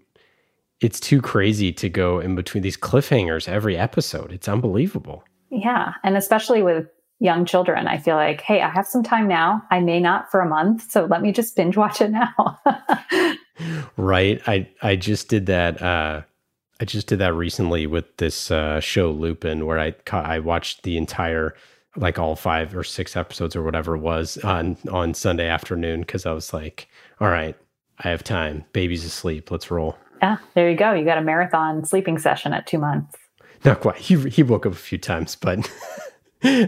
it's 0.82 0.99
too 0.99 1.21
crazy 1.21 1.71
to 1.73 1.89
go 1.89 2.19
in 2.19 2.36
between 2.36 2.63
these 2.63 2.78
cliffhangers 2.78 3.47
every 3.47 3.78
episode. 3.78 4.32
It's 4.32 4.47
unbelievable. 4.47 5.23
Yeah, 5.49 5.93
and 6.03 6.17
especially 6.17 6.61
with 6.61 6.88
young 7.19 7.45
children, 7.45 7.88
I 7.88 7.97
feel 7.97 8.15
like, 8.15 8.41
hey, 8.41 8.61
I 8.61 8.69
have 8.69 8.86
some 8.86 9.01
time 9.01 9.28
now. 9.28 9.63
I 9.71 9.80
may 9.80 9.99
not 9.99 10.30
for 10.30 10.39
a 10.39 10.47
month, 10.47 10.91
so 10.91 11.05
let 11.05 11.21
me 11.21 11.32
just 11.32 11.55
binge 11.55 11.78
watch 11.78 12.01
it 12.01 12.11
now. 12.11 12.59
Right. 13.97 14.39
I 14.47 14.69
I 14.84 14.95
just 14.95 15.30
did 15.30 15.47
that 15.47 15.82
uh 15.82 16.21
I 16.80 16.86
just 16.86 17.07
did 17.07 17.17
that 17.19 17.34
recently 17.34 17.88
with 17.88 18.17
this 18.17 18.51
uh 18.51 18.80
show 18.80 19.09
Lupin 19.09 19.65
where 19.65 19.80
I 19.80 19.91
ca- 19.91 20.21
I 20.21 20.38
watched 20.39 20.84
the 20.84 20.95
entire 20.97 21.55
like 21.95 22.19
all 22.19 22.36
five 22.36 22.78
or 22.78 22.84
six 22.84 23.15
episodes 23.17 23.55
or 23.55 23.63
whatever 23.63 23.95
it 23.95 24.01
was 24.01 24.38
on 24.39 24.78
on 24.91 25.15
Sunday 25.15 25.47
afternoon 25.47 26.03
cuz 26.03 26.28
I 26.28 26.34
was 26.34 26.53
like, 26.53 26.88
all 27.19 27.30
right, 27.30 27.55
I 27.99 28.09
have 28.09 28.23
time. 28.23 28.65
Baby's 28.73 29.03
asleep. 29.05 29.49
Let's 29.49 29.71
roll. 29.71 29.97
Yeah, 30.22 30.38
there 30.53 30.70
you 30.70 30.78
go. 30.78 30.93
You 30.93 31.05
got 31.05 31.18
a 31.18 31.22
marathon 31.22 31.86
sleeping 31.86 32.20
session 32.20 32.53
at 32.53 32.68
two 32.68 32.78
months. 32.78 33.15
Not 33.65 33.82
quite. 33.82 33.97
He 33.97 34.30
he 34.30 34.43
woke 34.43 34.65
up 34.65 34.74
a 34.74 34.76
few 34.76 34.97
times, 34.97 35.36
but 35.36 35.70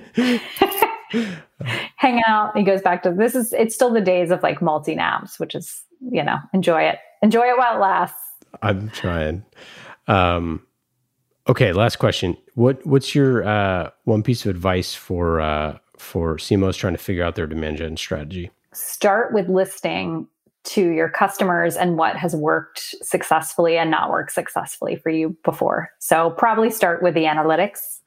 Hang 1.96 2.22
out. 2.28 2.56
He 2.56 2.64
goes 2.64 2.82
back 2.82 3.04
to 3.04 3.12
this 3.12 3.36
is 3.36 3.54
it's 3.54 3.76
still 3.76 3.92
the 3.92 4.02
days 4.02 4.32
of 4.32 4.42
like 4.44 4.62
multi 4.62 4.96
naps, 4.96 5.40
which 5.40 5.56
is 5.56 5.84
you 6.12 6.24
know 6.24 6.38
enjoy 6.54 6.84
it, 6.84 7.00
enjoy 7.22 7.44
it 7.44 7.58
while 7.58 7.76
it 7.76 7.80
lasts. 7.80 8.18
I'm 8.62 8.90
trying. 8.90 9.44
Um, 10.08 10.66
okay, 11.48 11.74
last 11.74 11.98
question. 11.98 12.38
What 12.56 12.86
what's 12.86 13.14
your 13.14 13.44
uh, 13.48 13.90
one 14.06 14.24
piece 14.24 14.46
of 14.46 14.50
advice 14.50 14.96
for 14.96 15.42
uh, 15.42 15.78
for 15.98 16.38
CMOs 16.38 16.78
trying 16.78 16.94
to 16.94 17.00
figure 17.00 17.24
out 17.24 17.36
their 17.36 17.48
demand 17.48 17.78
gen 17.78 17.98
strategy? 17.98 18.52
Start 18.74 19.34
with 19.34 19.50
listing 19.50 20.28
to 20.66 20.90
your 20.90 21.10
customers 21.10 21.76
and 21.76 21.98
what 21.98 22.16
has 22.16 22.36
worked 22.36 22.96
successfully 23.02 23.78
and 23.78 23.90
not 23.90 24.10
worked 24.10 24.32
successfully 24.32 24.96
for 24.96 25.10
you 25.10 25.38
before. 25.44 25.90
So 26.00 26.32
probably 26.32 26.70
start 26.70 27.02
with 27.02 27.14
the 27.14 27.24
analytics 27.24 28.00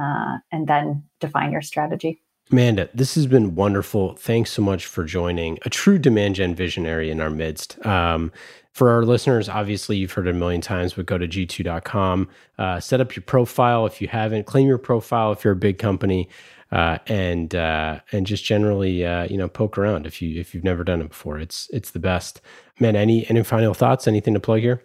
uh, 0.00 0.38
and 0.50 0.66
then 0.66 1.04
define 1.20 1.52
your 1.52 1.62
strategy. 1.62 2.22
Amanda, 2.50 2.88
this 2.92 3.14
has 3.14 3.26
been 3.26 3.54
wonderful. 3.54 4.14
Thanks 4.16 4.50
so 4.50 4.62
much 4.62 4.86
for 4.86 5.04
joining 5.04 5.58
a 5.64 5.70
true 5.70 5.98
demand 5.98 6.34
gen 6.34 6.54
visionary 6.54 7.10
in 7.10 7.20
our 7.20 7.30
midst. 7.30 7.84
Um, 7.86 8.32
for 8.72 8.90
our 8.90 9.04
listeners, 9.04 9.48
obviously 9.48 9.96
you've 9.98 10.12
heard 10.12 10.26
it 10.26 10.34
a 10.34 10.38
million 10.38 10.60
times, 10.60 10.94
but 10.94 11.06
go 11.06 11.18
to 11.18 11.28
g2.com, 11.28 12.28
uh, 12.58 12.80
set 12.80 13.00
up 13.00 13.14
your 13.14 13.22
profile 13.22 13.86
if 13.86 14.00
you 14.00 14.08
haven't, 14.08 14.46
claim 14.46 14.66
your 14.66 14.78
profile 14.78 15.32
if 15.32 15.44
you're 15.44 15.52
a 15.52 15.56
big 15.56 15.78
company, 15.78 16.28
uh, 16.72 16.98
and 17.06 17.54
uh, 17.54 18.00
and 18.10 18.26
just 18.26 18.44
generally 18.44 19.04
uh, 19.04 19.24
you 19.24 19.36
know 19.36 19.46
poke 19.46 19.78
around 19.78 20.06
if 20.06 20.20
you 20.20 20.40
if 20.40 20.54
you've 20.54 20.64
never 20.64 20.82
done 20.82 21.00
it 21.00 21.08
before. 21.10 21.38
It's 21.38 21.68
it's 21.72 21.90
the 21.90 21.98
best. 22.00 22.40
Man, 22.80 22.96
any 22.96 23.28
any 23.28 23.44
final 23.44 23.74
thoughts? 23.74 24.08
Anything 24.08 24.34
to 24.34 24.40
plug 24.40 24.60
here? 24.60 24.82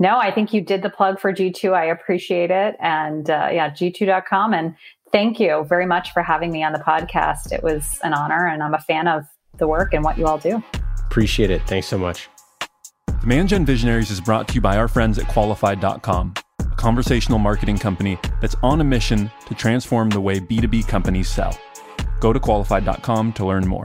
No, 0.00 0.18
I 0.18 0.30
think 0.30 0.52
you 0.52 0.60
did 0.60 0.82
the 0.82 0.90
plug 0.90 1.18
for 1.18 1.32
G2. 1.32 1.72
I 1.72 1.84
appreciate 1.86 2.50
it. 2.50 2.76
And 2.80 3.30
uh, 3.30 3.48
yeah, 3.52 3.70
g2.com. 3.70 4.54
And 4.54 4.76
thank 5.10 5.40
you 5.40 5.64
very 5.68 5.86
much 5.86 6.12
for 6.12 6.22
having 6.22 6.52
me 6.52 6.62
on 6.62 6.72
the 6.72 6.78
podcast. 6.78 7.52
It 7.52 7.62
was 7.62 7.98
an 8.02 8.14
honor, 8.14 8.46
and 8.46 8.62
I'm 8.62 8.74
a 8.74 8.80
fan 8.80 9.08
of 9.08 9.24
the 9.56 9.66
work 9.66 9.94
and 9.94 10.04
what 10.04 10.18
you 10.18 10.26
all 10.26 10.38
do. 10.38 10.62
Appreciate 11.06 11.50
it. 11.50 11.62
Thanks 11.62 11.86
so 11.86 11.98
much. 11.98 12.28
Demand 13.20 13.48
Gen 13.48 13.66
Visionaries 13.66 14.10
is 14.10 14.20
brought 14.20 14.46
to 14.48 14.54
you 14.54 14.60
by 14.60 14.76
our 14.76 14.86
friends 14.86 15.18
at 15.18 15.26
Qualified.com, 15.26 16.34
a 16.36 16.42
conversational 16.78 17.38
marketing 17.38 17.76
company 17.76 18.18
that's 18.40 18.54
on 18.62 18.80
a 18.80 18.84
mission 18.84 19.30
to 19.46 19.54
transform 19.54 20.08
the 20.08 20.20
way 20.20 20.40
B2B 20.40 20.88
companies 20.88 21.28
sell. 21.28 21.58
Go 22.20 22.32
to 22.32 22.40
Qualified.com 22.40 23.34
to 23.34 23.46
learn 23.46 23.66
more. 23.66 23.84